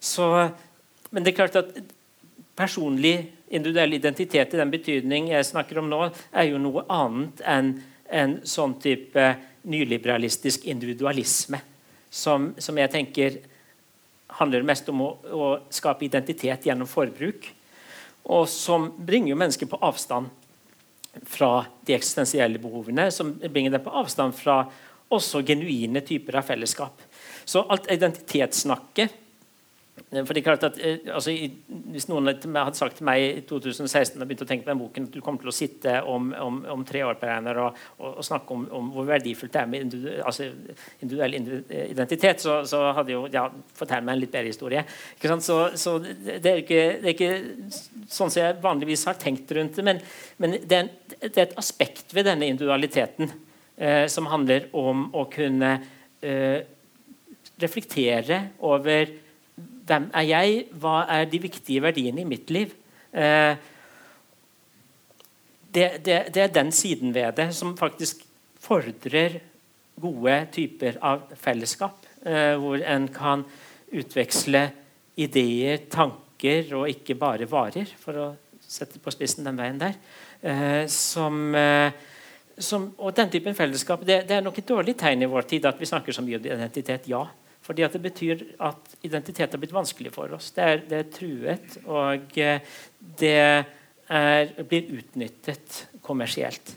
Så, 0.00 0.24
men 1.12 1.24
det 1.24 1.32
er 1.32 1.38
klart 1.42 1.58
at 1.60 1.72
personlig 2.56 3.16
individuell 3.52 3.94
identitet 3.96 4.54
i 4.54 4.60
den 4.60 4.72
betydning 4.72 5.30
jeg 5.32 5.48
snakker 5.48 5.80
om 5.80 5.88
nå, 5.92 6.06
er 6.32 6.48
jo 6.48 6.60
noe 6.60 6.84
annet 6.92 7.42
enn 7.48 7.74
en 8.12 8.38
sånn 8.48 8.74
type 8.80 9.24
nyliberalistisk 9.68 10.66
individualisme 10.68 11.60
som, 12.12 12.50
som 12.60 12.76
jeg 12.76 12.92
tenker 12.92 13.38
handler 14.40 14.64
mest 14.68 14.88
om 14.92 15.00
å, 15.04 15.10
å, 15.32 15.48
skape 15.72 16.06
identitet 16.06 16.66
gjennom 16.68 16.88
forbruk, 16.88 17.48
og 18.32 18.46
som 18.48 18.90
bringer 18.96 19.32
jo 19.32 19.40
mennesker 19.40 19.68
på 19.68 19.80
avstand 19.84 20.28
fra 21.28 21.66
de 21.84 21.96
eksistensielle 21.96 22.60
behovene, 22.60 23.10
som 23.12 23.34
bringer 23.42 23.74
dem 23.74 23.84
på 23.84 23.92
avstand 24.02 24.36
fra 24.36 24.62
også 25.12 25.42
genuine 25.44 26.00
typer 26.04 26.38
av 26.40 26.46
fellesskap. 26.48 27.00
Så 27.44 27.64
alt 27.68 27.90
identitetssnakket 27.92 29.18
for 29.92 30.32
det 30.32 30.40
er 30.40 30.44
klart 30.44 30.64
at 30.64 30.78
eh, 30.80 31.02
altså, 31.12 31.32
Hvis 31.92 32.06
noen 32.08 32.30
hadde 32.32 32.76
sagt 32.76 32.98
til 32.98 33.06
meg 33.08 33.22
i 33.22 33.42
2016 33.48 34.16
og 34.16 34.24
begynte 34.24 34.46
å 34.46 34.48
tenke 34.48 34.64
på 34.64 34.70
den 34.70 34.80
boken 34.80 35.06
at 35.08 35.14
du 35.14 35.20
kommer 35.24 35.44
til 35.44 35.52
å 35.52 35.54
sitte 35.56 35.94
om, 36.08 36.30
om, 36.36 36.58
om 36.74 36.84
tre 36.88 37.02
år 37.04 37.18
Pereiner, 37.20 37.60
og, 37.60 37.78
og, 37.98 38.18
og, 38.18 38.24
snakke 38.24 38.56
om, 38.56 38.64
om, 38.72 38.90
hvor 38.94 39.08
verdifullt 39.08 39.52
det 39.52 39.60
er 39.60 39.68
med 39.68 39.86
individuell, 39.86 40.22
altså, 40.28 40.48
individuell 41.04 41.36
identitet, 41.90 42.44
så, 42.44 42.58
så 42.68 42.82
hadde 42.96 43.14
jo 43.14 43.22
ja, 43.32 43.46
Fortell 43.76 44.04
meg 44.04 44.16
en 44.16 44.22
litt 44.24 44.32
bedre 44.32 44.52
historie. 44.52 44.84
Så, 45.20 45.58
så 45.80 45.96
det, 46.02 46.40
er 46.40 46.62
ikke, 46.62 46.82
det, 47.02 47.06
er 47.06 47.12
ikke, 47.12 47.32
sånn 48.08 48.32
som 48.32 48.40
jeg 48.40 48.60
vanligvis 48.64 49.06
har 49.08 49.20
tenkt 49.20 49.52
rundt 49.56 49.76
det, 49.76 49.86
men, 49.86 50.00
men 50.40 50.56
det, 50.60 50.78
er 50.78 50.92
det, 51.28 51.34
er 51.34 51.46
et 51.46 51.58
aspekt 51.60 52.12
ved 52.16 52.28
denne 52.28 52.48
individualiteten 52.52 53.32
eh, 53.76 54.06
som 54.12 54.28
handler 54.32 54.70
om 54.76 55.10
å 55.16 55.26
kunne 55.32 55.74
eh, 56.20 56.62
reflektere 57.62 58.46
over 58.64 59.20
hvem 59.86 60.08
er 60.14 60.26
jeg, 60.28 60.64
hva 60.80 61.02
er 61.10 61.28
de 61.30 61.40
viktige 61.42 61.82
verdiene 61.82 62.22
i 62.22 62.28
mitt 62.28 62.50
liv. 62.54 62.74
Eh, 63.12 63.54
det, 65.72 65.88
det, 66.04 66.18
det, 66.34 66.42
er 66.42 66.52
den 66.52 66.72
siden 66.74 67.14
ved 67.14 67.32
det 67.38 67.48
som 67.56 67.74
faktisk 67.78 68.22
fordrer 68.62 69.40
gode 70.00 70.36
typer 70.54 71.00
av 71.02 71.26
fellesskap. 71.40 72.06
Eh, 72.22 72.54
hvor 72.60 72.78
en 72.78 73.08
kan 73.12 73.44
utveksle 73.92 74.68
ideer, 75.20 75.86
tanker 75.92 76.72
og 76.78 76.88
ikke 76.88 77.18
bare 77.18 77.48
varer, 77.50 77.90
for 78.00 78.20
å 78.20 78.30
sette 78.62 79.02
på 79.02 79.12
spissen 79.12 79.44
den 79.44 79.58
veien 79.58 79.80
der. 79.80 79.98
Eh, 80.42 80.84
som, 80.90 81.54
som, 82.56 82.88
og 82.98 83.14
den 83.16 83.30
typen 83.30 83.54
fellesskap 83.54 84.00
det, 84.06 84.24
det, 84.28 84.38
er 84.38 84.44
nok 84.44 84.56
et 84.58 84.68
dårlig 84.68 84.96
tegn 84.98 85.22
i 85.22 85.30
vår 85.30 85.46
tid 85.50 85.68
at 85.68 85.78
vi 85.78 85.88
snakker 85.90 86.14
så 86.14 86.24
mye 86.24 86.38
om 86.38 86.50
identitet. 86.52 87.10
Ja. 87.10 87.26
Fordi 87.62 87.84
at 87.86 87.94
det 87.94 88.02
betyr 88.02 88.44
at 88.58 88.96
identitet 89.06 89.54
har 89.54 89.60
blitt 89.62 89.74
vanskelig 89.74 90.12
for 90.14 90.34
oss. 90.34 90.50
Det 90.56 90.64
er, 90.66 90.80
det 90.88 90.98
er 90.98 91.10
truet, 91.14 91.76
og 91.86 92.38
eh, 92.42 92.78
det 93.20 93.36
er, 93.38 94.54
blir 94.66 94.90
utnyttet 94.98 95.84
kommersielt. 96.02 96.74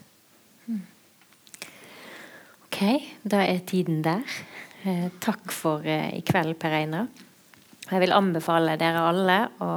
Ok, 2.66 2.82
da 3.24 3.40
er 3.40 3.64
tiden 3.66 4.02
der. 4.04 4.38
Eh, 4.86 5.08
takk 5.22 5.50
for 5.54 5.86
eh, 5.88 6.12
i 6.18 6.22
kveld, 6.26 6.58
Per 6.60 6.74
Einar. 6.76 7.06
Jeg 7.86 8.02
vil 8.02 8.12
anbefale 8.12 8.74
dere 8.78 9.00
alle 9.08 9.36
å 9.64 9.70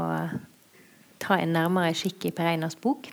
ta 1.22 1.38
en 1.40 1.54
nærmere 1.56 1.94
kikk 1.96 2.28
i 2.28 2.34
Per 2.36 2.50
Einars 2.52 2.76
bok. 2.76 3.08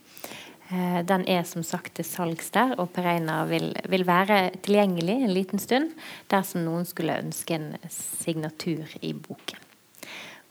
Eh, 0.68 1.02
den 1.06 1.22
er 1.30 1.44
som 1.46 1.62
sagt 1.62 1.94
til 1.98 2.06
salgs 2.06 2.50
der, 2.54 2.74
og 2.80 2.90
Pereina 2.94 3.44
vil, 3.46 3.70
vil, 3.86 4.06
være 4.06 4.50
tilgjengelig 4.66 5.14
en 5.22 5.34
liten 5.34 5.62
stund 5.62 5.92
dersom 6.32 6.64
noen 6.66 6.88
skulle 6.88 7.20
ønske 7.22 7.54
en 7.54 7.68
signatur 7.92 8.90
i 9.00 9.12
boken. 9.14 9.62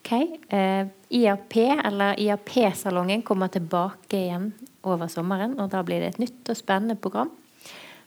Okay. 0.06 0.38
Eh, 0.54 0.86
IAP, 1.18 1.58
eller 1.82 2.20
IAP-salongen, 2.22 3.26
kommer 3.26 3.50
tilbake 3.52 4.20
igjen 4.22 4.52
over 4.86 5.10
sommeren. 5.10 5.58
og 5.60 5.72
Da 5.74 5.82
blir 5.84 6.04
det 6.04 6.14
et 6.14 6.22
nytt 6.22 6.54
og 6.54 6.60
spennende 6.60 6.96
program. 6.96 7.34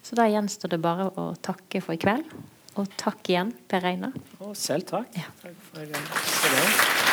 Så 0.03 0.17
da 0.17 0.29
gjenstår 0.31 0.77
det 0.77 0.81
bare 0.81 1.11
å 1.11 1.33
takke 1.43 1.83
for 1.83 1.99
i 1.99 2.01
kveld. 2.01 2.31
Og 2.79 2.87
takk 2.97 3.33
igjen, 3.35 3.53
Per 3.69 3.85
Einar. 3.91 4.15
selv 4.55 4.87
takk. 4.87 5.11
Ja. 5.19 5.27
takk 5.43 5.61
for, 5.73 5.85
det. 5.85 7.08